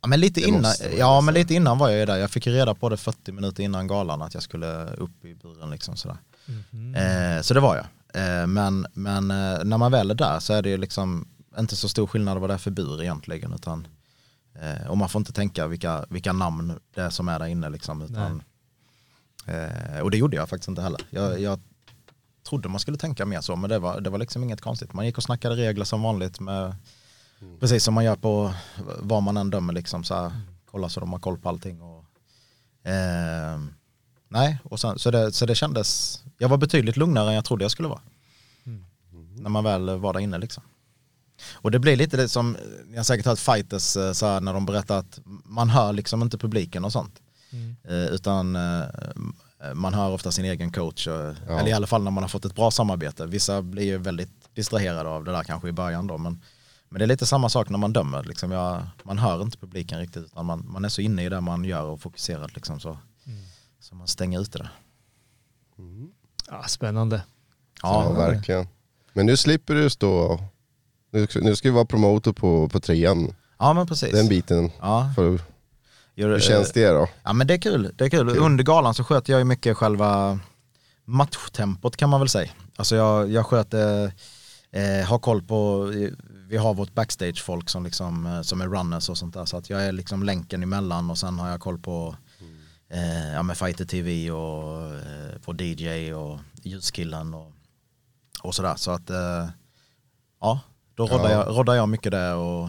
[0.00, 2.16] ja, men lite Det innan, ja, men lite innan var jag ju där.
[2.16, 5.34] Jag fick ju reda på det 40 minuter innan galan att jag skulle upp i
[5.34, 5.70] buren.
[5.70, 6.16] Liksom sådär.
[6.96, 7.86] Eh, så det var jag.
[8.22, 11.28] Eh, men men eh, när man väl är där så är det ju liksom
[11.58, 13.52] inte så stor skillnad vad det är för bur egentligen.
[13.52, 13.88] Utan,
[14.54, 17.68] eh, och man får inte tänka vilka, vilka namn det är som är där inne.
[17.68, 18.42] Liksom, utan,
[19.46, 21.00] eh, och det gjorde jag faktiskt inte heller.
[21.10, 21.60] Jag, jag
[22.48, 24.92] trodde man skulle tänka mer så men det var, det var liksom inget konstigt.
[24.92, 26.74] Man gick och snackade regler som vanligt med
[27.60, 28.54] Precis som man gör på
[28.98, 30.32] vad man än dömer liksom så här,
[30.70, 32.04] kolla så de har koll på allting och
[32.90, 33.60] eh,
[34.28, 37.64] nej och sen, så, det, så det kändes, jag var betydligt lugnare än jag trodde
[37.64, 38.00] jag skulle vara.
[39.34, 40.62] När man väl var där inne liksom.
[41.52, 42.56] Och det blir lite det som,
[42.90, 46.22] jag har säkert hört fighters eh, så här, när de berättar att man hör liksom
[46.22, 47.20] inte publiken och sånt.
[47.84, 48.84] Eh, utan eh,
[49.74, 52.44] man hör ofta sin egen coach, eh, eller i alla fall när man har fått
[52.44, 53.26] ett bra samarbete.
[53.26, 56.42] Vissa blir ju väldigt distraherade av det där kanske i början då, men,
[56.88, 58.24] men det är lite samma sak när man dömer.
[58.24, 61.40] Liksom jag, man hör inte publiken riktigt, utan man, man är så inne i det
[61.40, 62.98] man gör och fokuserad liksom, så,
[63.80, 64.70] så man stänger ute det.
[66.50, 67.22] Ja, spännande.
[67.82, 68.68] Ja, verkligen.
[69.12, 70.40] Men nu slipper du stå,
[71.10, 73.34] nu, nu ska vi vara promotor på, på trean.
[73.58, 74.12] Ja men precis.
[74.12, 75.12] Den biten, Ja.
[75.16, 75.40] för,
[76.14, 77.08] Gör- hur känns det då?
[77.24, 77.92] Ja men det är kul.
[77.96, 78.28] Det är kul.
[78.38, 80.38] Under galan så sköter jag ju mycket själva
[81.04, 82.50] matchtempot kan man väl säga.
[82.76, 84.12] Alltså jag, jag sköter,
[84.70, 85.84] eh, har koll på,
[86.48, 89.44] vi har vårt backstage-folk som, liksom, eh, som är runners och sånt där.
[89.44, 92.16] Så att jag är liksom länken emellan och sen har jag koll på
[92.90, 97.52] eh, ja, med Fighter TV och eh, på DJ och ljuskillen och,
[98.42, 98.74] och sådär.
[98.76, 99.46] Så att eh,
[100.40, 100.60] ja,
[100.96, 101.44] då roddar, Ja.
[101.46, 102.68] jag, roddar jag mycket där och,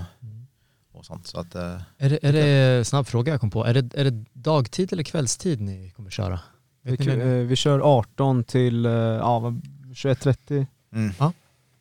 [0.93, 1.27] och sånt.
[1.27, 4.03] Så att, eh, Är det, är det, snabb fråga jag kom på, är det, är
[4.11, 6.39] det dagtid eller kvällstid ni kommer köra?
[6.81, 9.61] vi, ni eh, vi kör 18 till eh, ja, vad-
[9.93, 10.65] 21.30.
[10.93, 11.13] mm.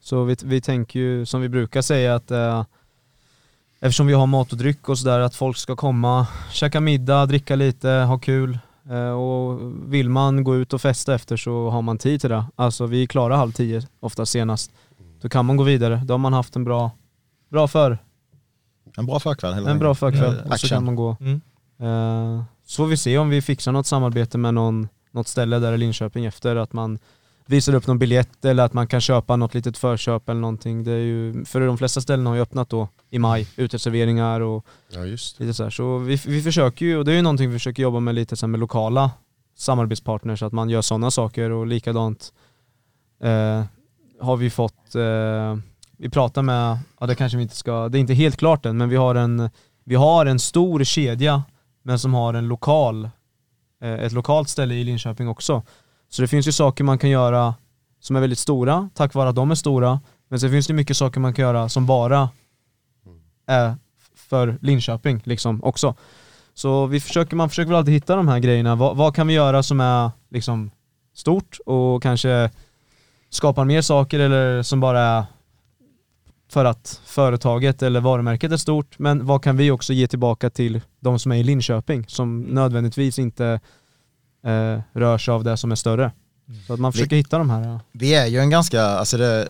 [0.01, 2.65] Så vi, vi tänker ju som vi brukar säga att eh,
[3.81, 7.57] eftersom vi har mat och dryck och sådär att folk ska komma, käka middag, dricka
[7.57, 8.59] lite, ha kul.
[8.91, 9.59] Eh, och
[9.93, 12.45] vill man gå ut och festa efter så har man tid till det.
[12.57, 14.71] Alltså vi är klara halv tio, ofta senast.
[15.21, 16.03] Då kan man gå vidare.
[16.05, 16.91] Då har man haft en bra,
[17.49, 17.99] bra för,
[18.97, 19.55] En bra förkväll.
[19.55, 21.17] hela en bra förkväll Eh, och så kan man gå.
[21.21, 21.41] Mm.
[21.81, 25.73] Eh, så får vi se om vi fixar något samarbete med någon, något ställe där
[25.73, 26.99] i Linköping efter att man
[27.47, 30.85] visar upp någon biljett eller att man kan köpa något litet förköp eller någonting.
[30.85, 34.67] Det är ju, för de flesta ställen har ju öppnat då i maj, uteserveringar och
[34.89, 35.71] Ja just lite så här.
[35.71, 38.37] Så vi, vi försöker ju, och det är ju någonting vi försöker jobba med lite
[38.37, 39.11] så med lokala
[39.57, 42.33] samarbetspartners, att man gör sådana saker och likadant
[43.23, 43.65] eh,
[44.21, 45.57] har vi fått, eh,
[45.97, 48.77] vi pratar med, ja det kanske vi inte ska, det är inte helt klart än,
[48.77, 49.51] men vi har en,
[49.85, 51.43] vi har en stor kedja
[51.83, 53.11] men som har en lokal,
[53.83, 55.63] eh, ett lokalt ställe i Linköping också.
[56.09, 57.55] Så det finns ju saker man kan göra
[58.01, 60.01] som är väldigt stora tack vare att de är stora.
[60.29, 62.29] Men sen finns det mycket saker man kan göra som bara
[63.47, 63.77] är
[64.15, 65.95] för Linköping liksom också.
[66.55, 68.75] Så vi försöker, man försöker väl alltid hitta de här grejerna.
[68.75, 70.71] Vad, vad kan vi göra som är liksom
[71.15, 72.51] stort och kanske
[73.37, 75.25] skapar mer saker eller som bara är
[76.49, 80.81] för att företaget eller varumärket är stort, men vad kan vi också ge tillbaka till
[81.01, 83.61] de som är i Linköping som nödvändigtvis inte
[84.45, 86.13] eh, rör sig av det som är större.
[86.67, 87.69] Så att man försöker hitta de här.
[87.69, 87.81] Ja.
[87.93, 89.49] Vi är ju en ganska, alltså det,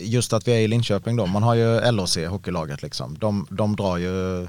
[0.00, 3.18] just att vi är i Linköping då, man har ju LHC, hockeylaget liksom.
[3.18, 4.48] De, de drar ju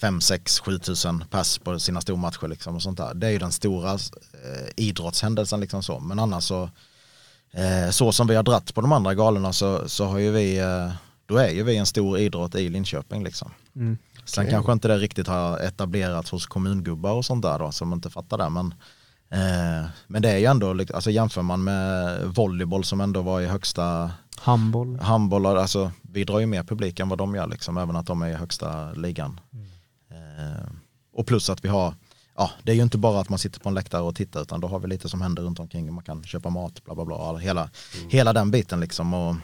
[0.00, 3.14] 5, 6, 7 tusen pass på sina stormatcher liksom och sånt där.
[3.14, 6.00] Det är ju den stora eh, idrottshändelsen liksom så.
[6.00, 6.70] Men annars så,
[7.90, 10.92] så som vi har dratt på de andra galorna så, så har ju vi, eh,
[11.26, 13.50] då är ju vi en stor idrott i Linköping liksom.
[13.76, 13.98] Mm.
[14.24, 14.52] Sen Okej.
[14.52, 18.38] kanske inte det riktigt har etablerats hos kommungubbar och sånt där då som inte fattar
[18.38, 18.48] det.
[18.48, 18.74] Men,
[19.30, 23.46] eh, men det är ju ändå, alltså jämför man med volleyboll som ändå var i
[23.46, 25.00] högsta Handboll.
[25.00, 28.22] handboll, alltså vi drar ju mer publik än vad de gör liksom, även att de
[28.22, 29.40] är i högsta ligan.
[30.10, 30.66] Eh,
[31.12, 31.94] och plus att vi har,
[32.36, 34.60] ja det är ju inte bara att man sitter på en läktare och tittar utan
[34.60, 37.36] då har vi lite som händer runt omkring, man kan köpa mat, bla bla bla,
[37.36, 37.70] hela,
[38.08, 39.14] hela den biten liksom.
[39.14, 39.36] Och,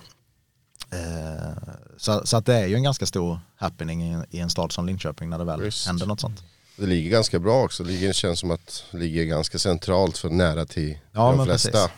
[0.91, 1.53] eh,
[1.97, 4.73] så, så att det är ju en ganska stor happening i, en- i en stad
[4.73, 5.87] som Linköping när det väl Visst.
[5.87, 6.43] händer något sånt.
[6.77, 7.85] Det ligger ganska bra också.
[7.85, 11.71] Ligan känns som att det ligger ganska centralt för nära till Ja, de men flesta.
[11.71, 11.91] precis.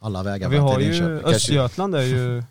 [0.00, 1.18] Alla vägar Vi till har ju, Linköping.
[1.20, 2.42] Kanske- Östergötland är ju,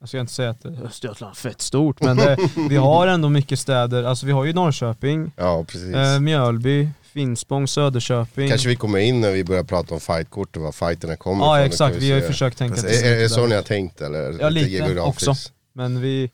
[0.00, 2.36] jag ska inte säga att Östergötland är fett stort, men det,
[2.68, 5.94] vi har ändå mycket städer, alltså vi har ju Norrköping, Ja, precis.
[5.94, 8.48] eh, Mjölby, Finspång, Söderköping.
[8.48, 11.56] Kanske vi kommer in när vi börjar prata om fightkort och var fighterna kommer Ja
[11.58, 11.66] ifrån.
[11.66, 14.00] exakt, vi har ju se- försökt tänka Är, till är det så ni har tänkt
[14.00, 14.36] eller?
[14.40, 15.28] Ja lite geografiskt?
[15.28, 16.30] också, men vi,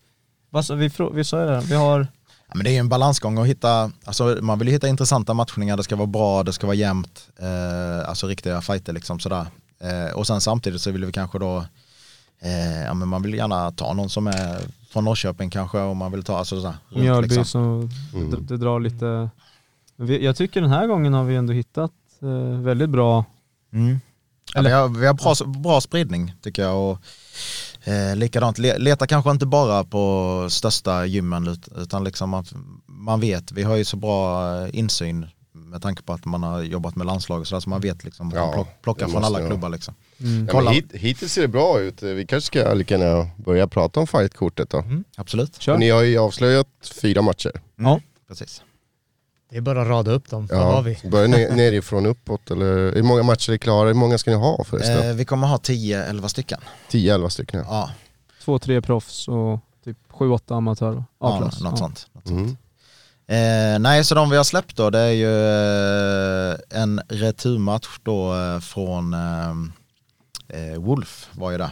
[0.51, 2.07] vad sa vi, vi sa ju det, vi har
[2.49, 5.35] Ja, men det är ju en balansgång att hitta, alltså man vill ju hitta intressanta
[5.35, 9.47] matchningar, det ska vara bra, det ska vara jämnt, eh, alltså riktiga fighter liksom sådär.
[9.81, 11.65] Eh, och sen samtidigt så vill vi kanske då,
[12.43, 14.59] eh, ja men man vill gärna ta någon som är
[14.93, 17.45] från Norrköping kanske och man vill ta, alltså sådär, Mjölby liksom.
[17.45, 18.31] som Mm.
[18.31, 19.31] det, det drar lite,
[20.07, 21.93] jag tycker den här gången har vi ändå hittat
[22.23, 23.25] eh, väldigt bra,
[23.73, 24.01] Mm.
[24.55, 26.99] Ja, vi har, vi har bra, bra spridning tycker jag och
[27.89, 32.53] eh, likadant, le, leta kanske inte bara på största gymmen ut- utan liksom att
[32.87, 36.63] man vet, vi har ju så bra eh, insyn med tanke på att man har
[36.63, 39.47] jobbat med landslag och sådär så man vet liksom Ja, man plock, plockar från alla
[39.47, 39.95] klubbar liksom.
[40.21, 40.49] mm.
[40.53, 42.03] Ja, hit, hittills ser det bra ut.
[42.03, 44.85] Vi kanske ska lika gärna börja prata om fightkortet då.
[45.17, 45.63] Absolut.
[45.63, 45.73] kör.
[45.73, 46.67] För ni har ju avslöjat
[47.03, 47.53] fyra matcher.
[47.77, 48.63] Ja, precis.
[49.51, 50.49] Det är bara att rada upp dem.
[50.51, 50.99] Ja, har vi?
[51.05, 53.87] Börjar ner, nerifrån uppåt eller hur många matcher är klara?
[53.89, 55.09] Hur många ska ni ha förresten?
[55.09, 56.61] Eh, vi kommer ha 10-11 stycken.
[56.91, 57.65] 10-11 stycken.
[57.69, 57.91] Ja,
[58.45, 61.05] Två, tre proffs och typ sju, åtta amatörer.
[61.21, 61.51] ja något Ja.
[61.51, 61.61] sånt.
[61.63, 62.09] Något sånt.
[62.29, 62.57] Mm.
[63.27, 65.47] Eh, nej, så de vi har släppt då det är ju
[66.53, 69.51] eh, en returmatch då eh, från eh,
[70.61, 71.71] eh, Wolf var ju det.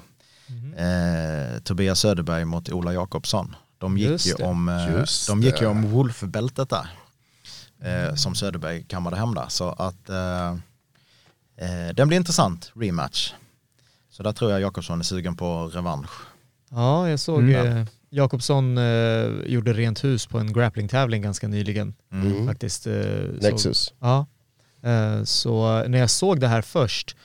[0.77, 3.57] Eh, Tobias Söderberg mot Ola Jakobsson.
[3.79, 6.91] De gick ju om, eh, de gick ju om Wolf-bältet där.
[7.83, 9.47] Eh, som Söderberg kammade hem där.
[9.49, 10.49] Så att eh,
[11.57, 13.33] eh, den blir intressant, rematch.
[14.11, 16.11] Så där tror jag Jakobsson är sugen på revansch.
[16.71, 17.77] Ja, jag såg Mm.
[17.79, 22.47] eh, Jakobsson eh, gjorde rent hus på en grapplingtävling ganska nyligen Mm.
[22.47, 22.87] faktiskt.
[22.87, 22.93] Eh,
[23.41, 23.93] så- Nexus.
[24.01, 24.27] Ja.
[24.83, 27.17] Eh, så när jag såg det här först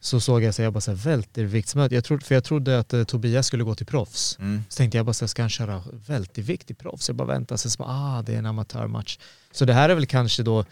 [0.00, 1.94] så såg jag så jag bara så här, välterviktsmöte.
[1.94, 4.36] Jag trodde, för jag trodde att eh, Tobias skulle gå till proffs.
[4.38, 4.64] Mm.
[4.68, 7.08] Så tänkte jag bara så här, ska han köra vältervikt i proffs?
[7.08, 9.18] Jag bara vänta, sen så bara, ah det är en amatörmatch.
[9.52, 10.64] Så det här är väl kanske då,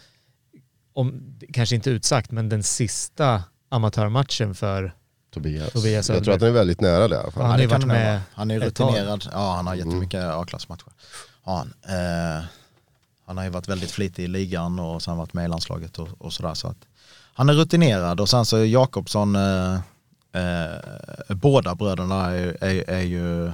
[0.93, 4.95] om, kanske inte utsagt, men den sista amatörmatchen för
[5.31, 5.73] Tobias.
[5.73, 7.47] Tobias jag tror att han är väldigt nära det i alla fall.
[7.47, 8.21] Han det kan varit med.
[8.33, 9.29] Han är rutinerad.
[9.33, 10.93] Ja, han har jättemycket A-klassmatcher.
[11.45, 12.45] Ja, han, eh,
[13.27, 16.09] han har ju varit väldigt flitig i ligan och sen varit med i landslaget och,
[16.19, 16.55] och sådär.
[16.55, 16.87] Så att
[17.39, 19.75] han är rutinerad och sen så är Jakobsson, eh,
[20.33, 23.53] eh, båda bröderna är, är, är ju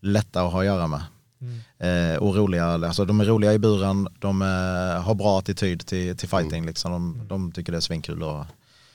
[0.00, 1.02] lätta att ha att göra med.
[1.78, 6.16] Eh, och roliga, alltså de är roliga i buren, de eh, har bra attityd till,
[6.16, 6.92] till fighting liksom.
[6.92, 8.44] De, de tycker det är svinkul och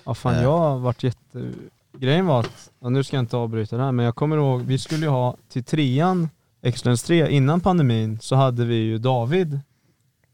[0.03, 1.51] Ja fan jag har varit jätte...
[1.97, 4.61] Grejen var att, ja, nu ska jag inte avbryta det här men jag kommer ihåg,
[4.61, 6.29] vi skulle ju ha till trean,
[6.61, 9.59] Excellence 3, innan pandemin så hade vi ju David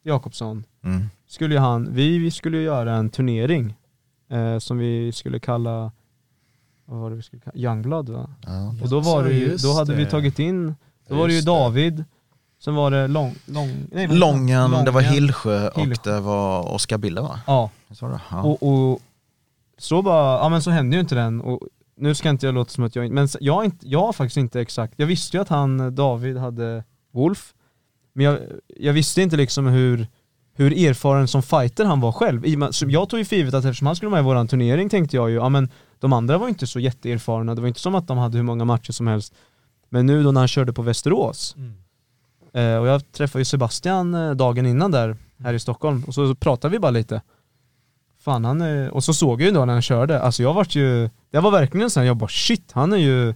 [0.04, 0.64] Jakobsson.
[0.84, 1.10] mm.
[1.28, 3.76] Skulle han, vi, vi skulle ju göra en turnering
[4.30, 5.92] eh, som vi skulle kalla,
[6.86, 8.30] vad var det vi skulle kalla, Youngblood va?
[8.46, 8.74] ja.
[8.84, 10.76] Och då var det ju, då hade vi tagit in,
[11.08, 11.42] då var det ju.
[11.42, 12.04] David,
[12.60, 15.14] sen var det Lång, lång, nej, vad- Lången, det var Lången.
[15.14, 16.12] Hillsjö och Hillsjö.
[16.12, 17.40] det var Oskar Bille va?
[17.48, 18.22] Ja, det.
[18.32, 18.44] Ja.
[18.44, 19.00] Och, och
[19.78, 21.60] så bara, ja men så hände ju inte den och
[22.00, 24.38] nu ska inte jag låta som att jag men jag, har inte, jag har faktiskt
[24.38, 27.54] inte exakt, jag visste ju att han, David, hade Wolf
[28.14, 30.08] Men jag, jag visste inte liksom hur,
[30.58, 32.46] hur erfaren som fighter han var själv.
[32.92, 35.16] Jag tog ju för givet att eftersom han skulle vara med i våran turnering tänkte
[35.16, 38.08] jag ju, ja men de andra var inte så jätteerfarna, det var inte som att
[38.08, 39.34] de hade hur många matcher som helst.
[39.90, 41.56] Men nu då när han körde på Västerås,
[42.54, 46.36] eh, och jag träffade ju Sebastian eh, dagen innan där, här i Stockholm, och så
[46.36, 47.22] pratade vi bara lite.
[48.20, 50.76] Fan han är, och så såg jag ju då när han körde, alltså jag vart
[50.76, 53.34] ju, det var verkligen så här, jag bara shit, han är ju,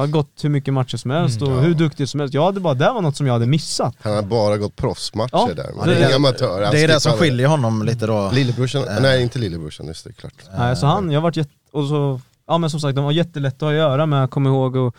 [0.00, 2.34] har gått hur mycket matcher som helst och hur duktig som helst.
[2.34, 3.94] Jag hade bara, det var något som jag hade missat.
[4.02, 5.54] Han har bara gått proffsmatcher Ja, där.
[5.84, 6.62] det är- det är amatör.
[6.62, 8.30] Han Det är det skippar som skiljer honom lite då.
[8.32, 9.00] Lillebrorsan, Eh.
[9.00, 10.32] nej inte lillebrorsan, just det, klart.
[10.58, 13.68] Nej, så han, jag vart jätte, och så, ja men som sagt de var jättelätta
[13.68, 14.94] att göra med, jag kommer ihåg och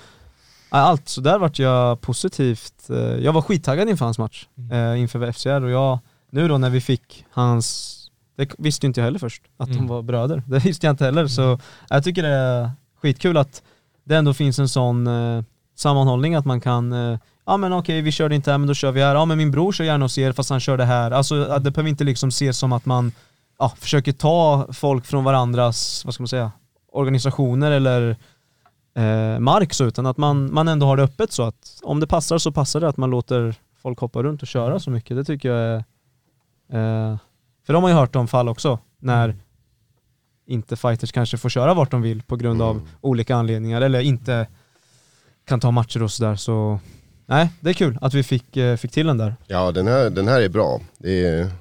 [0.72, 5.00] ja, allt, så där vart jag positivt, eh, jag var skittaggad inför hans match, eh,
[5.02, 6.00] inför FCR och jag,
[6.32, 7.92] nu då när vi fick hans,
[8.38, 9.88] det visste inte jag heller först, att de Mm.
[9.88, 12.72] var bröder, det visste jag inte heller så jag tycker det är
[13.02, 13.62] skitkul att
[14.06, 15.44] det ändå finns en sån eh,
[15.76, 18.92] sammanhållning att man kan eh, Ja men okej vi körde inte här men då kör
[18.92, 21.12] vi här, ja men min bror kör gärna hos er fast han körde här.
[21.12, 23.12] Alltså det behöver inte liksom ses som att man
[23.60, 26.52] ja, försöker ta folk från varandras, vad ska man säga,
[26.92, 28.16] organisationer eller
[28.96, 32.08] eh, mark så, utan att man, man ändå har det öppet så att om det
[32.08, 35.18] passar så passar det att man låter folk hoppa runt och köra så mycket.
[35.18, 35.78] Det tycker jag är,
[36.72, 37.18] eh,
[37.66, 39.40] för de har ju hört om fall också, när mm
[40.48, 42.88] inte fighters kanske får köra vart de vill på grund av Mm.
[43.02, 44.48] olika anledningar eller inte
[45.46, 46.80] kan ta matcher och sådär så
[47.26, 49.36] nej, det är kul att vi fick, eh, fick till den där.
[49.48, 50.82] Ja den här, den här är bra.
[50.98, 51.52] Det, är,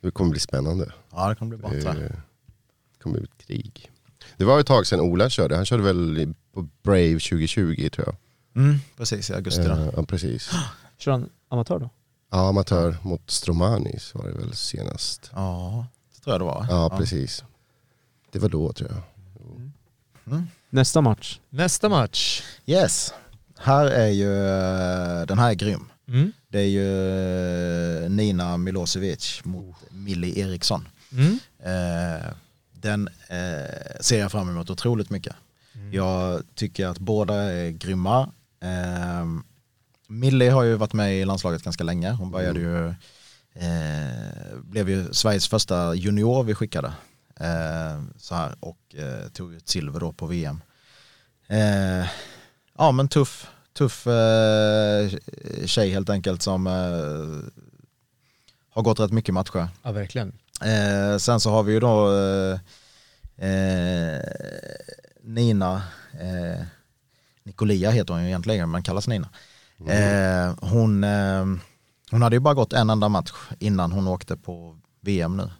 [0.00, 0.92] det kommer bli spännande.
[1.12, 3.90] Ja det kommer bli bra Det, det kommer bli ett krig.
[4.36, 8.16] Det var ett tag sedan Ola körde, han körde väl på Brave 2020 tror jag.
[8.62, 9.72] Mm, precis, i augusti då.
[9.72, 10.50] Eh, ja precis.
[10.98, 11.90] Kör han amatör då?
[12.30, 15.30] Ja, amatör mot Stromanis var det väl senast.
[15.34, 16.66] Ja, det tror jag det var.
[16.70, 17.44] Ja, precis.
[18.34, 19.02] Det var då tror jag.
[20.70, 21.40] Nästa match.
[21.50, 22.42] Nästa match.
[22.66, 23.14] Yes,
[23.58, 25.84] här är ju, eh, den här är grym.
[26.08, 26.32] Mm.
[26.48, 30.88] Det är ju eh, Nina Milosevic mot Millie Eriksson.
[31.12, 31.38] Mm.
[31.58, 32.26] Eh,
[32.72, 33.08] den
[34.00, 35.36] ser jag fram emot otroligt mycket.
[35.92, 38.30] Jag tycker att båda är grymma.
[40.06, 42.10] Millie har ju varit med i landslaget ganska länge.
[42.12, 42.88] Hon började ju,
[43.54, 46.92] eh, blev ju Sveriges första junior vi skickade.
[47.40, 50.62] Eh, så här, och eh, tog ett silver då på VM.
[51.46, 52.06] Eh,
[52.78, 55.10] ja men tuff, tuff eh,
[55.66, 57.50] tjej helt enkelt som eh,
[58.70, 59.68] har gått rätt mycket matcher.
[59.82, 60.32] Ja, verkligen.
[60.62, 64.22] Eh, sen så har vi ju då eh, eh,
[65.22, 65.82] Nina,
[66.20, 66.64] eh,
[67.42, 69.28] Nicolia heter hon ju egentligen men kallas Nina.
[69.88, 71.44] Eh, hon, eh,
[72.10, 75.50] hon hade ju bara gått en enda match innan hon åkte på VM nu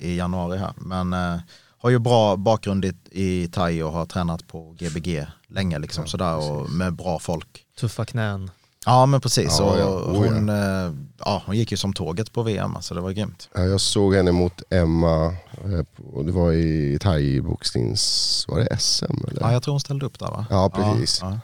[0.00, 0.72] i, i januari här.
[0.76, 1.40] Men eh,
[1.78, 6.50] har ju bra bakgrund i, i thai och har tränat på GBG länge liksom sådär
[6.50, 7.64] och med bra folk.
[7.80, 8.50] Tuffa knän.
[8.86, 9.84] Ja men precis, Ja, och ja.
[9.86, 10.32] Oh, ja.
[10.34, 13.48] hon, eh, ja, hon gick ju som tåget på VM, alltså det var grymt.
[13.54, 15.26] Ja, jag såg henne mot Emma,
[15.64, 19.40] eh, på- det var i thai-boxnings, var det SM eller?
[19.42, 20.46] Ja, jag tror hon ställde upp där va?
[20.50, 21.18] Ja, precis.
[21.22, 21.38] Ja,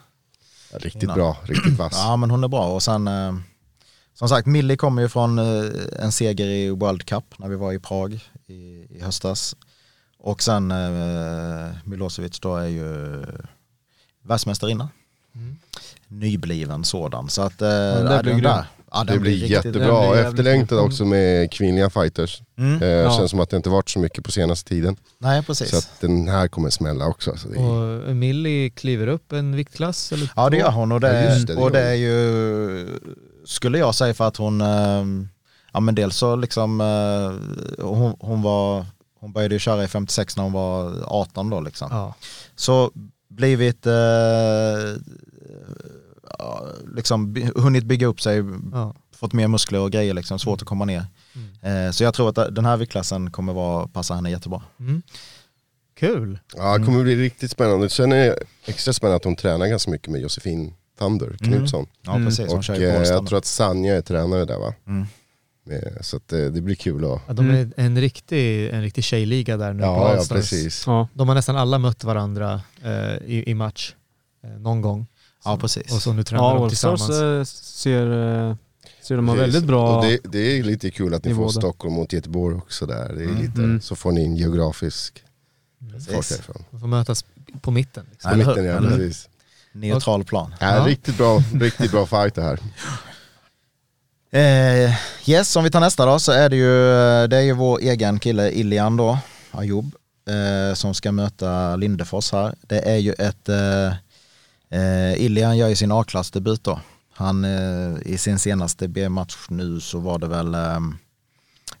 [0.71, 1.13] Ja, riktigt Nina.
[1.15, 1.93] bra, riktigt vass.
[1.95, 3.33] ja men hon är bra och sen eh,
[4.19, 7.73] som sagt Millie kommer ju från eh, en seger i World Cup när vi var
[7.73, 8.53] i Prag i,
[8.89, 9.55] i höstas.
[10.19, 13.23] Och sen eh, Milosevic då är ju
[14.23, 14.89] världsmästarinna.
[16.07, 17.29] Nybliven sådan.
[17.29, 21.51] Så att eh, ja, blir där, ja, det blir riktigt- jättebra, jävligt efterlängtad också med
[21.51, 22.41] kvinnliga fighters.
[22.57, 22.81] Mm.
[22.81, 23.17] Eh, Ja.
[23.17, 24.95] Känns som att det inte varit så mycket på senaste tiden.
[25.17, 25.69] Nej precis.
[25.69, 27.37] Så att den här kommer smälla också.
[27.37, 31.23] Så det Och Millie kliver upp en viktklass eller Ja det gör hon och det,
[31.23, 32.99] Ja, det, det och det är ju,
[33.47, 35.05] skulle jag säga för att hon, eh,
[35.73, 38.85] ja men dels så liksom, eh, hon, hon var,
[39.19, 41.87] hon började ju köra i 56 när hon var 18 då liksom.
[41.91, 42.13] Ja.
[42.55, 42.91] Så
[43.29, 43.93] blivit, eh,
[46.95, 48.93] liksom hunnit bygga upp sig, Ja.
[49.15, 51.05] fått mer muskler och grejer liksom, svårt att komma ner.
[51.61, 54.61] Eh, så jag tror att den här viktklassen kommer vara, passa henne jättebra.
[54.79, 55.01] Mm.
[55.99, 56.39] Kul.
[56.55, 57.89] ja, det kommer bli riktigt spännande.
[57.89, 58.35] Sen är det
[58.65, 61.85] extra spännande att hon tränar ganska mycket med Josefin Thunder Knutsson.
[62.01, 62.25] Ja Mm.
[62.27, 64.73] precis, hon Och kör ju eh, Bålsta jag tror att Sanja är tränare där va?
[64.87, 65.05] Mm.
[65.69, 67.21] Eh, Så att, eh, det blir kul att...
[67.27, 67.71] Ja, de är Mm.
[67.75, 70.37] en riktig, en riktig tjejliga där nu på Ja, ja Allstars.
[70.37, 70.83] precis.
[70.87, 71.07] Ja.
[71.13, 73.93] De har nästan alla mött varandra eh, i, i match
[74.43, 75.07] eh, någon gång.
[75.45, 75.91] Ja precis.
[75.93, 77.21] Och så nu tränar Ja, de Allstars tillsammans.
[77.49, 78.55] eh, ser, eh,
[79.01, 79.97] ser de har väldigt bra...
[79.97, 81.59] Och det, det är lite kul att ni nivå får där.
[81.61, 83.13] Stockholm mot Göteborg också där.
[83.13, 83.41] Det är Mm.
[83.41, 83.81] lite, Mm.
[83.81, 85.23] Så får ni en geografisk
[85.79, 86.29] folk Precis.
[86.29, 86.63] därifrån.
[86.71, 87.25] De får mötas
[87.61, 88.05] på mitten.
[88.11, 88.29] Liksom.
[88.29, 88.51] På Eller hur?
[88.51, 88.97] mitten, ja Eller hur?
[88.97, 89.29] precis.
[89.79, 90.55] Neutral plan.
[90.59, 90.85] Ja.
[90.87, 92.59] Riktigt bra, riktigt bra fight det här.
[94.31, 94.93] Eh,
[95.25, 96.71] yes, om vi tar nästa då så är det ju,
[97.27, 99.17] det är ju vår egen kille Ilian då,
[99.51, 99.95] Ayoub,
[100.29, 102.55] eh, som ska möta Lindefors här.
[102.61, 103.87] Det är ju ett, eh,
[104.79, 106.79] eh, Ilian gör ju sin A-klassdebut då.
[107.13, 110.79] Han, eh, I sin senaste B-match nu så var det väl eh,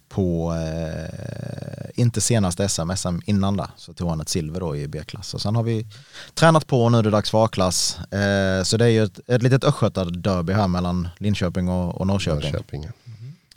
[0.09, 4.87] på, eh, inte senaste SM, SM innan där, så tog han ett silver då i
[4.87, 5.33] B-klass.
[5.33, 5.87] Och sen har vi
[6.33, 7.99] tränat på och nu är det dags för A-klass.
[7.99, 12.51] Eh, så det är ju ett, ett litet östgötarderby här mellan Linköping och, och Norrköping.
[12.51, 12.87] Norrköping.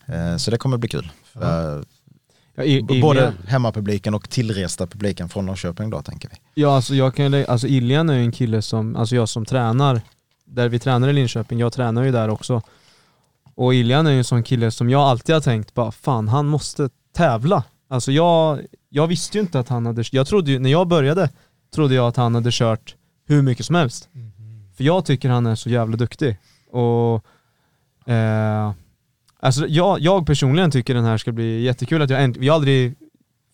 [0.07, 1.11] Eh, så det kommer bli kul.
[1.25, 1.85] För,
[2.55, 6.37] Ja, i, i både hemmapubliken och tillresta publiken från Norrköping då tänker vi.
[6.55, 10.01] Ja alltså jag kan alltså Iljan är ju en kille som, alltså jag som tränar,
[10.45, 12.63] där vi tränar i Linköping, jag tränar ju där också.
[13.61, 16.47] Och Iljan är ju en sån kille som jag alltid har tänkt bara, fan han
[16.47, 17.65] måste tävla.
[17.89, 21.31] Alltså jag, jag visste ju inte att han hade, jag trodde ju, när jag började,
[21.75, 22.95] trodde jag att han hade kört
[23.27, 24.09] hur mycket som helst.
[24.77, 26.37] För jag tycker han är så jävla duktig.
[26.71, 27.25] Och
[28.13, 28.73] eh,
[29.41, 32.95] Alltså jag, jag personligen tycker den här ska bli jättekul att jag änt- jag aldrig,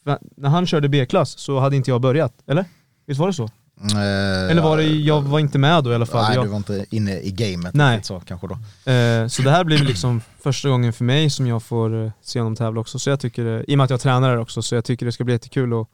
[0.05, 2.65] för när han körde B-klass så hade inte jag börjat, eller?
[3.07, 3.51] Visst var det så?
[3.81, 6.25] Eh, Eller var det, jag var inte med då i alla fall.
[6.25, 8.01] Nej, jag, du var inte inne i gamet Nej.
[8.03, 8.55] så kanske då.
[8.93, 12.39] eh, så det här blir liksom första gången för mig som jag får eh, se
[12.41, 12.99] honom tävla också.
[12.99, 15.07] Så jag tycker, det- i och med att jag tränar här också, så jag tycker
[15.07, 15.89] det ska bli jättekul att,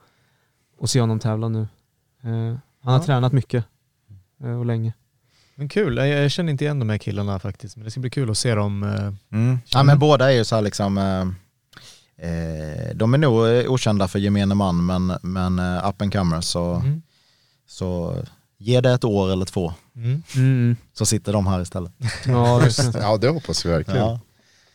[0.83, 1.61] att se honom tävla nu.
[2.25, 2.31] Eh,
[2.83, 3.03] han har Ja.
[3.05, 3.65] tränat mycket
[4.45, 4.93] eh, och länge.
[5.55, 7.77] Men kul, jag, jag känner inte igen de här killarna faktiskt.
[7.77, 8.83] Men det ska bli kul att se dem.
[8.83, 9.59] eh, Mm.
[9.69, 11.21] Ja men båda är ju så här liksom, eh,
[12.31, 16.45] eh, de är nog eh, okända för gemene man men, men eh, up and comers
[16.45, 17.03] så, Mm.
[17.73, 18.17] Så
[18.59, 20.23] ge det ett år eller två Mm.
[20.37, 20.77] Mm.
[20.93, 21.93] så sitter de här istället.
[22.27, 22.63] Ja.
[22.95, 24.01] Ja det hoppas vi verkligen.
[24.01, 24.21] Ja.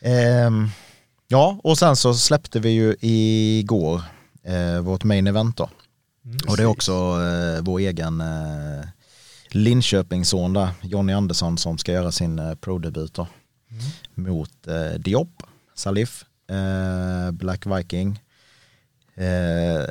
[0.01, 0.69] Ehm,
[1.27, 4.01] ja och sen så släppte vi ju igår
[4.43, 5.69] eh, vårt main event då.
[6.25, 6.37] Mm.
[6.47, 8.85] Och det är också eh, vår egen eh,
[9.49, 13.27] Linköpingsson där, Jonny Andersson som ska göra sin eh, pro-debut då.
[14.15, 15.43] Mot eh, Diop,
[15.75, 18.19] Salif, eh, Black Viking.
[19.15, 19.85] Eh,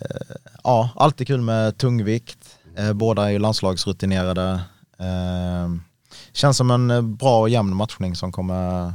[0.64, 2.45] ja, alltid kul med tungvikt.
[2.78, 4.60] Eh, båda är ju landslagsrutinerade.
[4.98, 5.68] Eh,
[6.32, 8.94] känns som en eh, bra och jämn matchning som kommer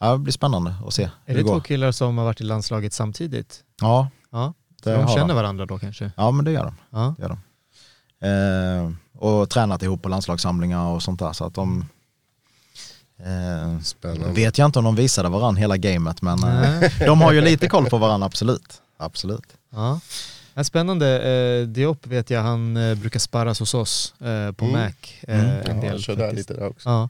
[0.00, 2.40] ja, det blir spännande att se hur Är det det två killar som har varit
[2.40, 3.60] i landslaget samtidigt?
[3.80, 5.36] Ja, Ja, de känner de.
[5.36, 6.12] varandra då kanske?
[6.16, 6.74] Ja, men det gör de.
[6.90, 7.14] Ja.
[7.18, 7.38] Det gör de.
[8.26, 8.92] Eh,
[9.22, 11.32] och tränat ihop på landslagssamlingar och sånt där.
[11.32, 11.84] Så att de...
[13.18, 17.40] Eh, vet jag inte om de visade varandra hela gamet men eh, de har ju
[17.40, 18.82] lite koll på varandra, absolut.
[18.96, 19.56] Absolut.
[19.70, 20.00] Ja.
[20.58, 21.22] Ja, spännande.
[21.60, 24.80] Eh, Diop vet jag, han eh, brukar sparras hos oss eh, på Mm.
[24.80, 24.92] Mac
[25.22, 25.70] eh, Mm.
[25.70, 25.90] en del.
[25.90, 26.88] han kör där lite där också.
[26.88, 27.08] Ja,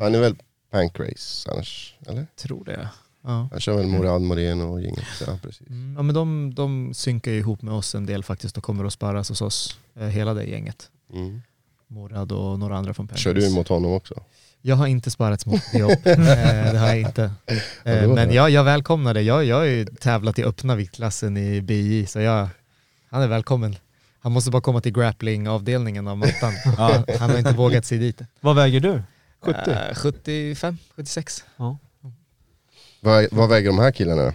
[0.00, 0.36] Han är väl
[0.70, 2.26] Pankrace annars, eller?
[2.36, 2.88] tror det.
[3.24, 3.48] Ja.
[3.50, 5.04] Han kör väl Morad Moreno och gänget.
[5.26, 5.66] Ja, precis.
[5.68, 8.84] Mm, ja men de, de synkar ju ihop med oss en del faktiskt och kommer
[8.84, 10.90] att sparras hos oss, eh, hela det gänget.
[11.12, 11.42] Mm.
[11.86, 13.20] Morad och några andra från Paris.
[13.22, 14.14] Kör du mot honom också?
[14.62, 16.16] Jag har inte sparats mot Diop, eh,
[16.72, 17.30] det har jag inte.
[17.46, 17.54] Ja,
[17.92, 19.22] Eh, men jag, jag välkomnar det.
[19.22, 22.48] Jag, jag har ju tävlat i öppna viktklassen i BI, så jag,
[23.10, 23.76] han är välkommen.
[24.20, 26.52] Han måste bara komma till grappling-avdelningen av mattan.
[26.78, 27.04] Ja.
[27.18, 28.20] Han har inte vågat sig dit.
[28.40, 29.02] Vad väger du?
[29.40, 29.70] 70?
[29.70, 31.44] Eh, 75, 76.
[33.00, 34.34] Vad, vad väger de här killarna?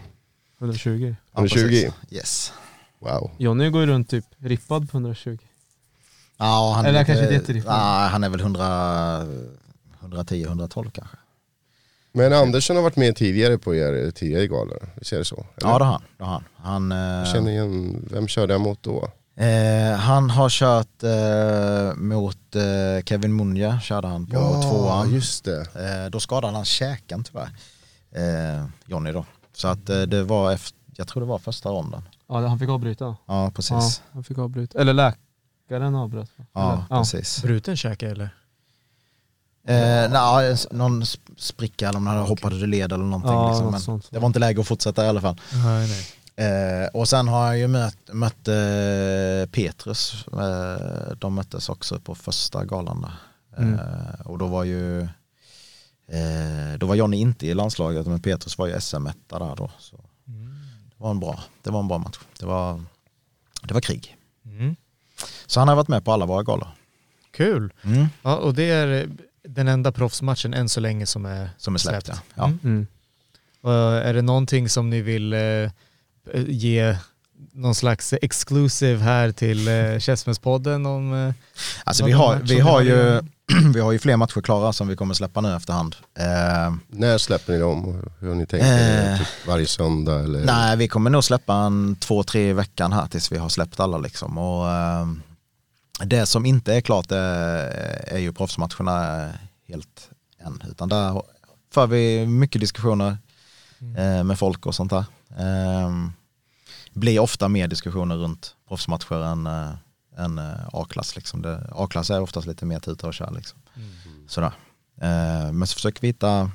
[0.59, 1.15] 120?
[1.31, 1.59] Ja, 120?
[1.59, 1.93] precis.
[2.11, 2.53] Yes.
[2.99, 3.31] Wow.
[3.37, 5.37] Jonny går ju runt typ rippad på 120.
[6.37, 7.73] Ja, han är Eller lite- kanske inte jätteriffad.
[7.77, 9.25] Nej, han är väl 100,
[10.01, 11.17] 110-112 kanske.
[12.15, 15.35] Men Andersson har varit med tidigare på er tidigare galor, visst är det så?
[15.57, 15.69] Eller?
[15.71, 16.01] Ja, det har han.
[16.17, 16.43] Det har han.
[16.89, 19.09] han eh, Jag känner igen, vem körde han mot då?
[19.37, 25.13] Eh, han har kört eh, mot eh, Kevin Munja, körde han på tvåan.
[25.13, 25.61] just det.
[25.61, 27.49] Eh, då skadade han käken tyvärr.
[28.15, 29.25] Eh, Jonny då.
[29.53, 32.01] Så att eh, det var efter, jag tror det var första ronden.
[32.29, 33.15] Ja, han fick avbryta.
[33.27, 33.71] Ja, precis.
[33.71, 34.79] Ja, han fick avbryta.
[34.79, 36.29] Eller läkaren avbröt.
[36.53, 36.99] Ja, Eller?
[36.99, 37.41] precis.
[37.43, 38.29] Bruten käke eller?
[39.67, 43.31] Eh, nej, någon sp- spricka eller om han hoppat ur led eller någonting.
[43.31, 43.71] Ja, liksom.
[43.71, 44.07] Men sånt.
[44.11, 45.41] det var inte läge att fortsätta i alla fall.
[45.53, 46.05] Nej, nej.
[46.37, 50.25] Eh, och sen har jag ju mött, mött eh, Petrus.
[50.27, 53.13] Eh, de möttes också på första galan där.
[53.63, 53.73] Mm.
[53.79, 55.01] Eh, och då var ju
[56.07, 59.71] eh, då var Johnny inte i landslaget men Petrus var ju SM 1 där då.
[59.79, 59.95] Så
[60.25, 62.19] det, var en bra, det var en bra match.
[62.39, 62.83] Det var,
[63.63, 64.17] det var krig.
[64.45, 64.75] Mm.
[65.45, 66.67] Så han har varit med på alla våra galor.
[67.31, 67.73] Kul.
[67.83, 68.05] Mm.
[68.21, 69.09] Ja, och det är
[69.47, 72.15] den enda proffsmatchen än så länge som är Som är släppt, ja.
[72.35, 72.45] Ja.
[72.45, 72.59] Mm.
[72.63, 72.87] Mm.
[74.07, 75.69] Är det någonting som ni vill eh,
[76.47, 76.97] ge
[77.53, 81.13] någon slags exclusive här till eh, Käftsmällspodden om?
[81.13, 81.33] Eh,
[81.83, 83.21] Alltså vi har, vi har ju
[83.73, 85.95] vi har ju fler matcher klara som vi kommer släppa nu efterhand.
[86.19, 88.03] Eh, När släpper ni dem?
[88.19, 88.65] Hur har ni tänkt?
[88.65, 89.17] Eh.
[89.19, 90.45] Typ varje söndag eller?
[90.45, 93.79] Nej, vi kommer nog släppa en två, tre i veckan här tills vi har släppt
[93.79, 94.37] alla liksom.
[94.37, 95.07] Och, eh,
[95.99, 97.69] det som inte är klart är,
[98.07, 99.29] är ju proffsmatcherna
[99.67, 100.63] helt än.
[100.69, 101.21] Utan där
[101.73, 103.17] för vi mycket diskussioner
[103.97, 105.05] eh, med folk och sånt där.
[105.37, 105.91] Eh,
[106.93, 109.71] blir ofta mer diskussioner runt proffsmatcher än, eh,
[110.17, 111.15] än eh, A-klass.
[111.15, 111.59] Liksom.
[111.71, 113.31] A-klass är oftast lite mer tuta och kör.
[113.31, 113.59] Liksom.
[114.27, 114.51] Sådär.
[115.01, 116.51] Eh, men så försöker vi hitta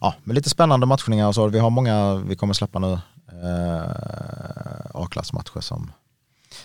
[0.00, 1.48] ja, med lite spännande matchningar och så.
[1.48, 2.92] Vi har många vi kommer släppa nu.
[3.42, 3.90] Eh,
[4.94, 5.92] A-klassmatcher som,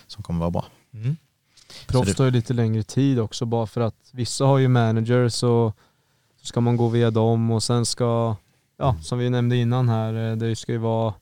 [0.08, 0.66] som kommer vara bra.
[1.88, 5.78] Proffs tar ju lite längre tid också bara för att vissa har ju managers och
[6.42, 8.36] så ska man gå via dem och sen ska,
[8.78, 11.14] ja som vi nämnde innan här, eh, det ska ju vara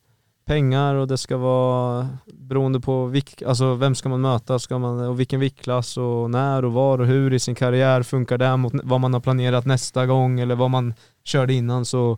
[0.45, 4.99] pengar och det ska vara beroende på vilk, alltså vem ska man möta ska man,
[4.99, 8.73] och vilken viktklass och när och var och hur i sin karriär funkar det mot
[8.83, 10.93] vad man har planerat nästa gång eller vad man
[11.23, 12.17] körde innan så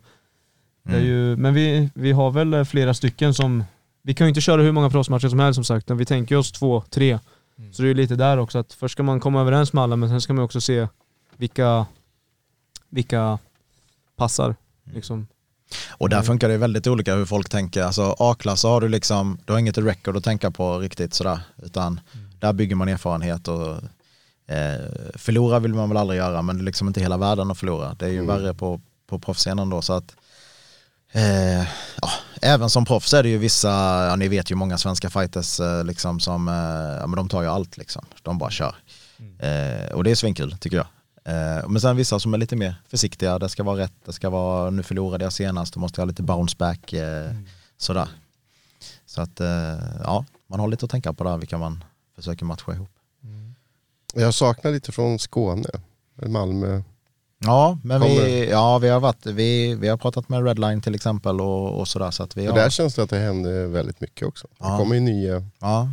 [0.88, 3.64] det är ju, men vi, vi har väl eh, flera stycken som,
[4.02, 6.36] vi kan ju inte köra hur många proffsmatcher som helst som sagt, utan vi tänker
[6.36, 7.18] oss två, tre.
[7.72, 9.96] Så det är ju lite där också att först ska man komma överens med alla
[9.96, 10.88] men sen ska man också se
[11.36, 11.86] vilka,
[12.88, 13.38] vilka
[14.16, 14.56] passar.
[14.84, 15.26] Liksom.
[15.88, 17.82] Och där funkar det väldigt olika hur folk tänker.
[17.82, 21.40] Alltså A-klass så har du liksom, du har inget record att tänka på riktigt sådär.
[21.62, 22.00] Utan
[22.38, 23.70] där bygger man erfarenhet och
[24.54, 27.58] eh, förlora vill man väl aldrig göra men det är liksom inte hela världen att
[27.58, 27.94] förlora.
[27.98, 30.16] Det är ju värre på, på proffsscenen då så att
[31.12, 31.62] eh,
[32.02, 32.10] ja,
[32.42, 33.68] även som proffs är det ju vissa,
[34.08, 36.54] ja ni vet ju många svenska fighters eh, liksom som, eh,
[37.00, 38.04] ja men de tar ju allt liksom.
[38.22, 38.74] De bara kör.
[39.38, 40.86] Eh, och det är svinkul tycker jag.
[41.24, 44.30] Eh, men sen vissa som är lite mer försiktiga, det ska vara rätt, det ska
[44.30, 47.30] vara, nu förlorade jag senast, då måste jag ha lite bounce back, eh,
[47.76, 48.08] sådär.
[49.06, 51.84] Så att, eh, ja, man har lite att tänka på där, vilka man
[52.16, 52.90] försöker matcha ihop.
[54.14, 55.68] Jag saknar lite från Skåne,
[56.26, 56.82] Malmö.
[57.38, 60.94] Ja, men Kommer vi, ja, vi, har varit, vi, vi har pratat med Redline till
[60.94, 62.10] exempel och, och sådär.
[62.10, 64.46] Så att vi Och har, där känns det att det händer väldigt mycket också.
[64.58, 64.70] Ja.
[64.70, 65.92] Det kommer ju nya, ja,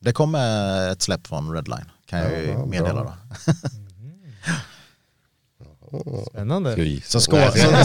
[0.00, 2.66] det kommer ett släpp från Redline, kan jag ju Ja, bra.
[2.66, 3.12] meddela då.
[6.30, 6.74] Spännande.
[6.76, 7.08] gris.
[7.10, 7.50] Så, Skåne,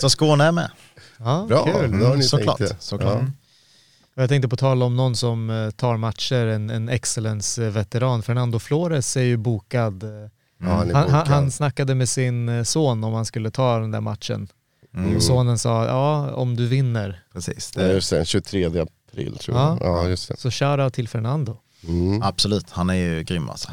[0.00, 0.70] så, Skåne är med.
[1.18, 2.02] Ja, Bra, kul.
[2.02, 2.76] har ni Såklart, tänkt det.
[2.82, 3.18] såklart.
[3.22, 3.26] Ja.
[4.16, 8.22] Och Jag tänkte på tal om någon som eh, tar matcher, en, en excellence-veteran.
[8.22, 10.04] Fernando Flores är ju bokad.
[10.62, 13.90] Eh, Ja, han Han, han, snackade med sin eh, son om han skulle ta den
[13.90, 14.48] där matchen.
[14.94, 15.16] Mm.
[15.16, 17.22] Och sonen sa, ja om du vinner.
[17.32, 19.76] Precis, Det är just den 23 april tror Ja.
[19.80, 19.88] jag.
[19.88, 20.36] Ja, just det.
[20.36, 21.56] Så shoutout till Fernando.
[21.88, 22.22] Mm.
[22.22, 23.70] absolut, han är ju grym alltså.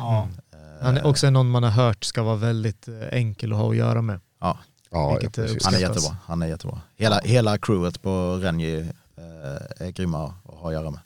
[0.81, 3.75] Han är också någon man har hört ska vara väldigt eh, enkel att ha att
[3.75, 4.19] göra med.
[4.41, 4.57] Ja,
[4.91, 5.65] Ja, ja, precis.
[5.65, 6.17] han är jättebra.
[6.25, 6.81] Han är jättebra.
[6.97, 8.79] Hela, hela crewet på Renji
[9.17, 10.99] eh, är grymma att ha att göra med.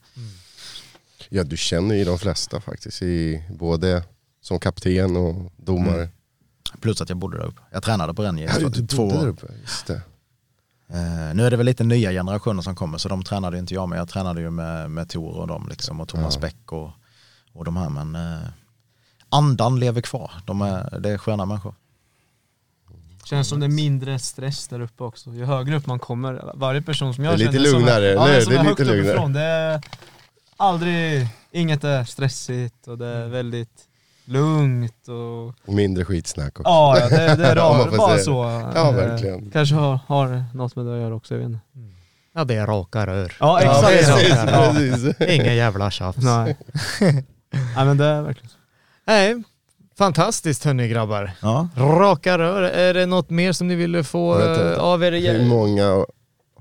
[1.29, 3.01] ja, du känner ju de flesta faktiskt.
[3.01, 4.03] I, både
[4.43, 5.95] som kapten och domare.
[5.95, 6.09] Mm.
[6.81, 7.61] Plus att jag bodde där uppe.
[7.71, 9.27] Jag tränade på Renji i Ja, du, du två bodde där år.
[9.29, 10.01] uppe, just det.
[10.89, 13.73] Eh, nu är det väl lite nya generationer som kommer så de tränade ju inte
[13.73, 13.99] jag med.
[13.99, 16.41] Jag tränade ju med, med Tor och dem liksom och Thomas Ja.
[16.41, 16.89] Bäck och,
[17.53, 18.47] och de här men eh,
[19.29, 20.31] andan lever kvar.
[20.45, 21.75] De är, det är sköna människor.
[23.25, 25.29] Känns som det är mindre stress där uppe också.
[25.29, 28.09] Ju högre upp man kommer, varje person som jag Det är lite känner som lugnare,
[28.09, 28.41] är, ja, eller hur?
[28.41, 29.01] som Det är är lite högt lugnare.
[29.13, 29.33] uppifrån.
[29.33, 29.81] Det är
[30.57, 33.83] aldrig, inget är stressigt och det är väldigt
[34.25, 36.69] lugnt och Och mindre skitsnack också.
[36.69, 38.23] ja, ja, det, det är Ja, man ra- får bara säga.
[38.23, 38.71] så.
[38.75, 39.51] Ja, Eh, verkligen.
[39.51, 41.59] Kanske har, har något med det att göra också, jag vet inte.
[42.35, 43.33] Ja det är raka rör.
[43.39, 44.09] Ja, Ja, exakt.
[44.09, 45.13] är precis, rör.
[45.13, 45.29] precis.
[45.39, 46.17] Ingen jävla tjafs.
[46.17, 46.57] Nej.
[47.75, 48.55] Nej men det är verkligen så.
[49.07, 49.43] Nej,
[49.97, 51.31] fantastiskt hörni grabbar.
[51.41, 51.67] Ja.
[51.77, 52.61] Raka rör.
[52.61, 54.77] Är det något mer som ni ville få eh, inte.
[54.79, 55.11] av er?
[55.11, 55.83] Hur många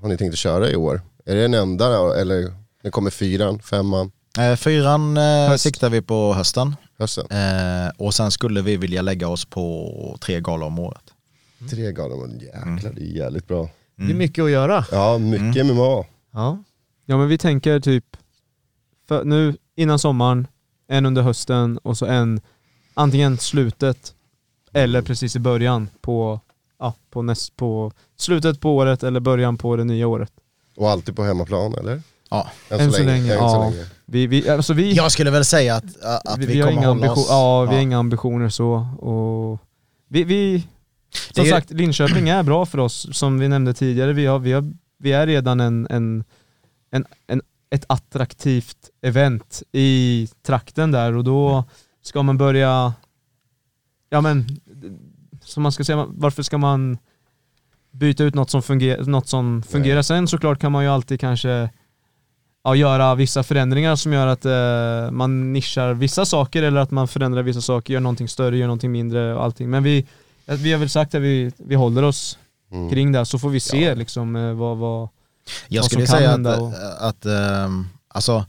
[0.01, 1.01] har ni tänkt att köra i år?
[1.25, 2.53] Är det den enda eller
[2.83, 5.63] det kommer fyran, femman, Eh, fyran eh, Höst.
[5.63, 7.25] siktar vi på hösten hösten?
[7.29, 11.03] eh, och sen skulle vi vilja lägga oss på tre galor om året.
[11.69, 13.69] Tre galor, men jäklar det är jävligt bra.
[13.95, 14.85] Det är mycket att göra.
[14.91, 16.05] Ja, mycket MMA.
[16.31, 16.63] Ja.
[17.05, 18.17] Ja men vi tänker typ,
[19.07, 20.47] för nu innan sommaren,
[20.87, 22.41] en under hösten och så en
[22.93, 24.13] antingen slutet
[24.73, 26.39] eller precis i början på,
[26.79, 30.31] ja, på, näst, på slutet på året eller början på det nya året.
[30.75, 32.01] Och alltid på hemmaplan eller?
[32.33, 32.49] Ja.
[32.69, 33.69] Än så länge, än så ja.
[33.69, 33.85] länge.
[34.05, 37.11] Vi, vi, alltså vi, Jag skulle väl säga att, att vi, har kommer inga hålla
[37.11, 37.27] oss...
[37.29, 39.59] ja, vi har inga ambitioner så och
[40.07, 40.67] vi, vi
[41.31, 44.13] som är- sagt Linköping är bra för oss som vi nämnde tidigare.
[44.13, 46.23] Vi, har, vi, har, vi är redan en, en,
[46.91, 51.63] en, en, ett attraktivt event i trakten där och då
[52.03, 52.93] ska man börja,
[54.09, 54.47] ja men,
[55.41, 56.97] som man ska säga, varför ska man
[57.91, 60.01] byta ut något som, funger, något som fungerar?
[60.01, 61.69] Sen såklart kan man ju alltid kanske
[62.63, 67.07] ja, göra vissa förändringar som gör att eh, man nischar vissa saker eller att man
[67.07, 69.69] förändrar vissa saker, gör någonting större, gör någonting mindre och allting.
[69.69, 70.05] Men vi,
[70.45, 72.37] att vi har väl sagt att vi, vi håller oss
[72.71, 72.89] Mm.
[72.89, 75.09] kring det, så får vi se liksom eh, vad, vad
[75.67, 76.73] Jag vad skulle som kan säga att, hända och-
[77.07, 78.45] att ehm, alltså,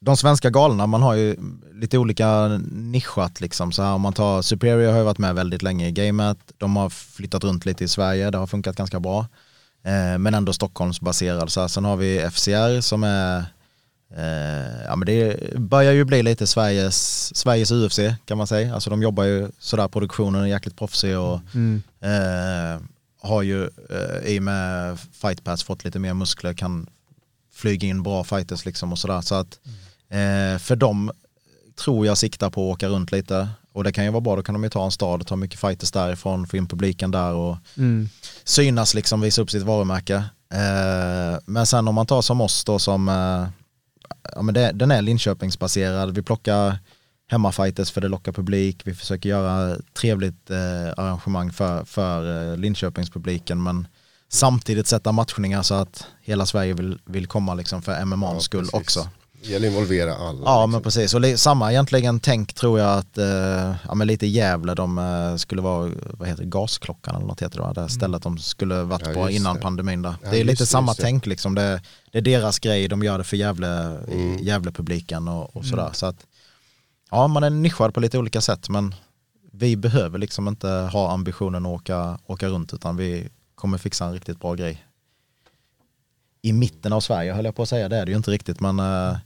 [0.00, 1.36] de svenska galorna, man har ju
[1.74, 3.72] lite olika nischat liksom.
[3.72, 6.76] Så här, om man tar Superior har ju varit med väldigt länge i gamet, de
[6.76, 9.26] har flyttat runt lite i Sverige, det har funkat ganska bra.
[9.84, 11.52] Eh, men ändå Stockholmsbaserad.
[11.52, 13.44] Så här, sen har vi FCR som är
[14.16, 18.74] Eh, ja men det börjar ju bli lite Sveriges, Sveriges UFC kan man säga.
[18.74, 21.82] Alltså de jobbar ju sådär, produktionen är jäkligt proffsig och Mm.
[22.00, 22.80] eh,
[23.22, 26.86] har ju eh, i och med Fight Pass fått lite mer muskler, kan
[27.52, 29.20] flyga in bra fighters liksom och sådär.
[29.20, 29.58] Så att
[30.08, 31.12] eh, för dem
[31.84, 33.48] tror jag siktar på att åka runt lite.
[33.72, 35.36] Och det kan ju vara bra, då kan de ju ta en stad och ta
[35.36, 38.08] mycket fighters därifrån, få in publiken där och Mm.
[38.44, 40.14] synas liksom, visa upp sitt varumärke.
[40.54, 43.48] Eh, men sen om man tar som oss då som, eh,
[44.34, 46.78] ja men det, den är Linköpingsbaserad, vi plockar
[47.30, 50.58] hemmafighters för det lockar publik, vi försöker göra trevligt eh,
[50.96, 53.86] arrangemang för, för eh, Linköpingspubliken men
[54.28, 58.60] samtidigt sätta matchningar så att hela Sverige vill, vill komma liksom för MMAs Ja, skull
[58.60, 58.74] precis.
[58.74, 59.08] också.
[59.42, 60.40] Det gäller att involvera alla.
[60.44, 60.70] Ja liksom.
[60.70, 64.98] men precis, och samma egentligen tänk tror jag att, eh, ja men lite Gävle de
[64.98, 67.72] eh, skulle vara, vad heter det, gasklockan eller något heter det va?
[67.72, 69.60] Det stället de skulle varit Ja, på innan det.
[69.62, 70.14] pandemin där.
[70.22, 73.02] Ja, det är lite just samma just tänk liksom, det, det är deras grej, de
[73.02, 73.68] gör det för Gävle,
[74.12, 74.38] Mm.
[74.38, 75.90] Gävle-publiken och, och sådär.
[75.92, 76.26] Så att,
[77.10, 78.94] ja man är nischad på lite olika sätt men
[79.52, 84.12] vi behöver liksom inte ha ambitionen att åka, åka runt utan vi kommer fixa en
[84.12, 84.84] riktigt bra grej.
[86.42, 88.60] I mitten av Sverige höll jag på att säga, det är det ju inte riktigt
[88.60, 89.16] men eh,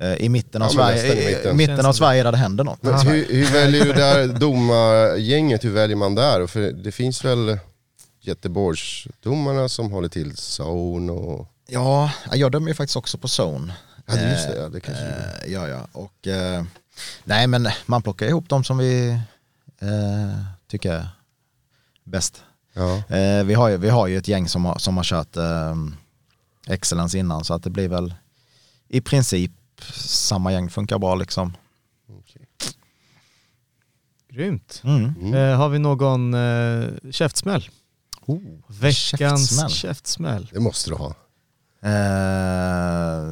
[0.00, 1.56] eh, i mitten av Ja, Sverige, i mitten.
[1.56, 2.82] mitten, av Sverige där det händer något.
[2.82, 6.46] Men hur, hur väljer du där domargänget, hur väljer man där?
[6.46, 7.58] För det finns väl
[8.20, 11.48] Göteborgsdomarna som håller till zone och...
[11.68, 13.74] Ja, jag dömer ju faktiskt också på zone.
[14.06, 15.88] Ja, det just det, ja, det kanske Eh, ja, ja.
[15.92, 16.64] Och, eh,
[17.24, 19.08] nej, men man plockar ihop de som vi
[19.80, 20.38] eh,
[20.70, 21.08] tycker är
[22.04, 22.42] bäst.
[22.74, 23.16] Ja.
[23.16, 25.74] Eh, vi, har ju, vi har ju ett gäng som har, som har kört eh,
[26.66, 28.14] Excellence innan så att det blir väl
[28.88, 29.52] i princip
[29.94, 31.56] samma gäng funkar bra liksom.
[34.30, 34.82] Grymt.
[34.84, 35.34] Mm.
[35.34, 37.68] Eh, har vi någon eh, käftsmäll?
[38.26, 39.70] Oh, Veckans käftsmäll.
[39.70, 40.50] käftsmäll.
[40.52, 41.14] Det måste du ha.
[41.82, 43.24] Eh,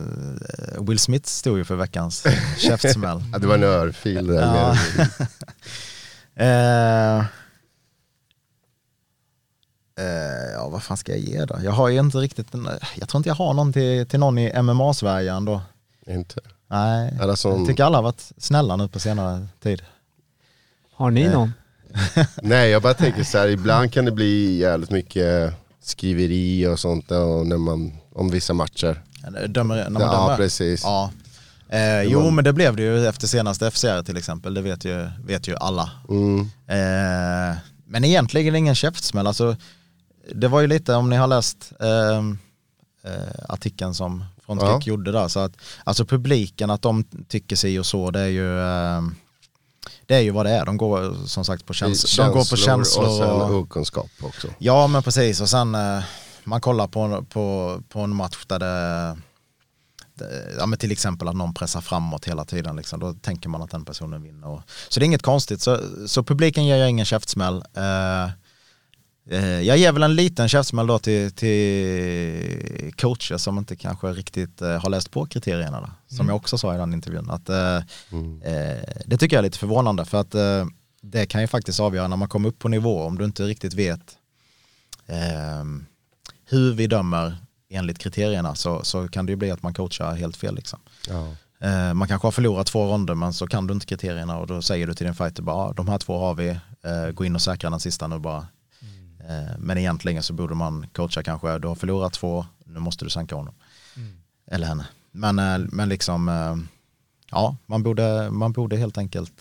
[0.80, 2.26] Will Smith stod ju för veckans
[2.58, 3.24] käftsmäll.
[3.32, 4.78] Ja, det var en örfil där.
[6.36, 7.24] Eh,
[10.54, 11.58] ja, vad fan ska jag ge då?
[11.62, 14.38] Jag har ju inte riktigt, en, jag tror inte jag har någon till, till någon
[14.38, 15.60] i MMA-Sverige ändå.
[16.06, 16.40] Inte.
[16.70, 19.82] Nej, som- jag tycker alla har varit snälla nu på senare tid.
[20.94, 21.32] Har ni Eh.
[21.32, 21.52] någon?
[22.42, 27.10] Nej, jag bara tänker så här, ibland kan det bli jävligt mycket skriveri och sånt
[27.10, 29.02] och när man, om vissa matcher.
[29.48, 30.36] Dömer, när man Ja, dömer.
[30.36, 30.82] precis.
[30.84, 31.10] Ja.
[31.68, 35.08] Eh, jo, men det blev det ju efter senaste FCR till exempel, det vet ju,
[35.26, 35.90] vet ju alla.
[36.08, 36.40] Mm.
[36.66, 37.56] Eh,
[37.86, 39.26] men egentligen ingen käftsmäll.
[39.26, 39.56] Alltså,
[40.34, 42.18] det var ju lite, om ni har läst eh,
[43.12, 44.80] eh, artikeln som Frontkick Ja.
[44.84, 45.52] gjorde där, så att
[45.84, 49.02] alltså publiken, att de tycker sig och så, det är ju eh,
[50.06, 50.64] det är ju vad det är.
[50.66, 53.06] De går som sagt på käns- de går på känslor.
[53.08, 54.48] och sen och, okunskap också.
[54.58, 56.02] Ja men precis och sen eh,
[56.44, 59.16] man kollar på, på, på en match där det,
[60.58, 63.70] ja, men till exempel att någon pressar framåt hela tiden liksom, då tänker man att
[63.70, 64.62] den personen vinner.
[64.88, 67.56] Så det är inget konstigt, så, så publiken ger jag ingen käftsmäll.
[67.56, 68.30] Eh,
[69.64, 74.82] jag ger väl en liten käftsmäll då till, till coacher som inte kanske riktigt eh,
[74.82, 75.80] har läst på kriterierna.
[75.80, 77.30] Då, som jag också sa i den intervjun.
[77.30, 80.66] Att, eh, eh, det tycker jag är lite förvånande för att eh,
[81.02, 83.74] det kan ju faktiskt avgöra när man kommer upp på nivå om du inte riktigt
[83.74, 84.16] vet
[85.06, 85.64] eh,
[86.46, 87.36] hur vi dömer
[87.70, 90.54] enligt kriterierna så, så kan det ju bli att man coachar helt fel.
[90.54, 90.78] Liksom.
[91.08, 91.28] Ja.
[91.68, 94.62] Eh, man kanske har förlorat två ronder men så kan du inte kriterierna och då
[94.62, 97.34] säger du till din fighter bara "Ja, de här två har vi, eh, gå in
[97.34, 98.46] och säkra den sista nu bara.
[99.28, 103.10] Eh, men egentligen så borde man coacha kanske, du har förlorat två, nu måste du
[103.10, 103.54] sänka honom.
[104.50, 104.86] Eller henne.
[105.12, 106.56] Men, eh, men liksom, eh,
[107.30, 109.32] ja, man borde, man borde helt enkelt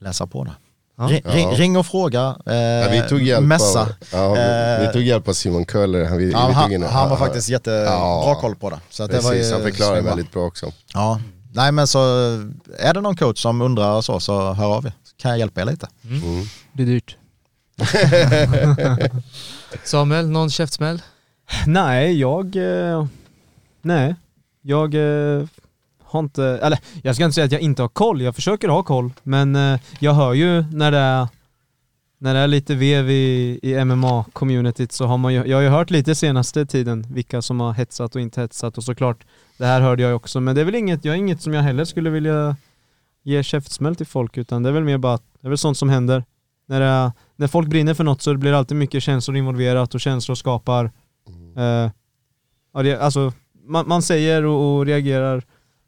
[0.00, 0.52] läsa på det.
[1.00, 1.30] Ring, Ja.
[1.34, 3.80] ring, ring och fråga, eh, Ja, vi tog hjälp mässa.
[3.82, 4.34] av, ja,
[4.80, 6.04] vi, vi tog hjälp av Simon Köller.
[6.04, 8.38] Han, vi, Ja, han, in- han var faktiskt jättebra Ja.
[8.40, 8.80] koll på det.
[8.90, 10.72] Så att det var Precis, ju han förklarade väldigt bra också.
[10.94, 11.20] Ja,
[11.52, 11.98] nej men så
[12.78, 14.92] är det någon coach som undrar och så, så hör av er.
[15.16, 15.88] Kan jag hjälpa er lite?
[16.04, 16.44] Mm.
[16.72, 17.16] Det är dyrt.
[19.84, 21.02] Samuel, någon käftsmäll?
[21.66, 22.56] Nej, jag...
[22.56, 23.06] Eh,
[23.82, 24.14] nej,
[24.62, 25.44] jag eh,
[26.04, 26.44] har inte...
[26.44, 29.10] Eller jag ska inte säga att jag inte har koll, jag försöker ha koll.
[29.22, 31.28] Men eh, jag hör ju när det är,
[32.18, 35.46] när det är lite vev i, i MMA-communityt så har man ju...
[35.46, 38.84] Jag har ju hört lite senaste tiden vilka som har hetsat och inte hetsat och
[38.84, 39.24] såklart
[39.58, 40.40] det här hörde jag ju också.
[40.40, 42.56] Men det är väl inget, jag är inget som jag heller skulle vilja
[43.22, 45.78] ge käftsmäll till folk utan det är väl mer bara att det är väl sånt
[45.78, 46.24] som händer.
[46.66, 49.94] När, det är, när folk brinner för något så blir det alltid mycket känslor involverat
[49.94, 50.90] och känslor skapar
[51.58, 51.90] Eh,
[52.74, 53.32] ja, det, alltså,
[53.64, 55.42] man, man säger och, och reagerar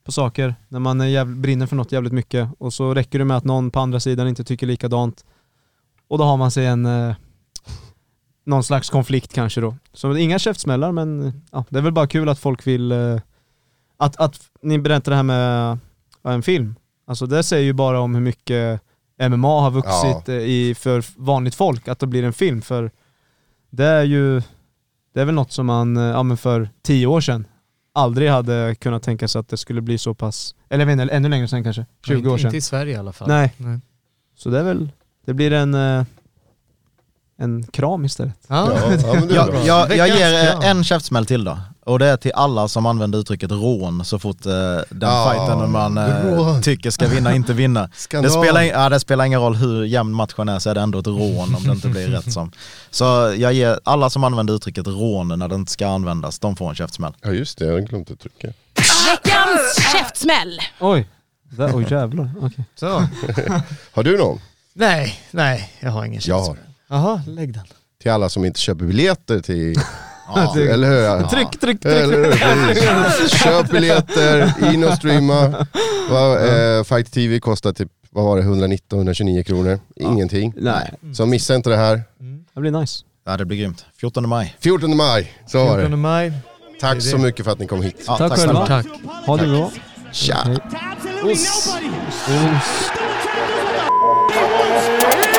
[0.05, 3.25] på saker när man är jävl, brinner för något jävligt mycket och så räcker det
[3.25, 5.25] med att någon på andra sidan inte tycker likadant
[6.09, 7.15] och då har man sig en eh,
[8.45, 9.77] någon slags konflikt kanske då.
[9.93, 13.21] Så inga käftsmällar men ja, det är väl bara kul att folk vill eh,
[13.97, 15.79] att, att ni berättar det här med
[16.23, 16.75] ja, en film.
[17.07, 18.81] Alltså det säger ju bara om hur mycket
[19.29, 22.63] MMA har vuxit eh, i, för vanligt folk, att det blir en film.
[22.63, 22.91] För
[23.71, 24.43] det är ju,
[25.15, 27.47] det är väl något som man, eh, ja men för tio år sedan,
[27.93, 31.15] aldrig hade kunnat tänka sig att det skulle bli så pass, eller jag vet inte,
[31.15, 32.47] ännu längre sedan kanske, 20 inte, år sedan.
[32.47, 33.29] Inte i Sverige i alla fall.
[33.29, 33.55] Nej.
[33.57, 33.79] Nej.
[34.37, 34.91] Så det är väl,
[35.27, 36.05] det blir en, eh,
[37.37, 38.35] en kram istället.
[38.47, 38.73] Ja.
[38.73, 39.67] Ja, ja, men det är Jag, bra.
[39.67, 41.59] jag, jag ger en käftsmäll till då.
[41.91, 45.71] Och det är till alla som använder uttrycket rån så fort eh, den Ja, fighten
[45.71, 47.91] man eh, tycker ska vinna inte vinna.
[48.11, 50.99] Det spelar, ja, det spelar ingen roll hur jämn matchen är så är det ändå
[50.99, 52.53] ett rån om det inte blir rätt som.
[52.91, 53.05] Så
[53.37, 56.75] jag ger alla som använder uttrycket rån när det inte ska användas, de får en
[56.75, 57.13] käftsmäll.
[57.23, 58.49] Ja just det, jag har glömt att trycka.
[59.07, 60.61] Veckans käftsmäll.
[60.81, 61.09] Oj,
[61.51, 62.31] där, oj jävlar.
[62.41, 62.65] Okej.
[62.75, 62.87] Så.
[63.93, 64.41] Har du någon?
[64.73, 66.59] Nej, nej, jag har ingen Jag har.
[66.89, 67.67] Jaha, lägg den.
[68.03, 69.77] Till alla som inte köper biljetter till...
[70.35, 70.57] Ja.
[70.73, 70.89] Eller
[71.19, 71.27] hur?
[71.29, 71.85] Tryck, tryck, tryck.
[71.85, 73.29] Eller hur?
[73.29, 75.67] Köp biljetter, in och streama.
[76.11, 79.81] Va, eh, Fight TV kostar typ, vad var det, 119-129 kronor.
[79.97, 80.53] Ingenting.
[80.57, 82.03] Nej, Så missa inte det här.
[82.55, 83.05] det blir nice.
[83.27, 83.85] Ja det blir grymt.
[84.01, 84.57] 14 maj.
[84.61, 85.97] 14 maj, så var 14 det.
[85.97, 86.33] maj.
[86.81, 88.05] Tack så mycket för att ni kom hit.
[88.07, 88.67] Ja, Tack själva.
[88.67, 88.87] Tack.
[89.27, 89.71] Ha det bra.
[90.13, 90.37] Tja!
[90.45, 90.57] Hej.
[95.25, 95.30] To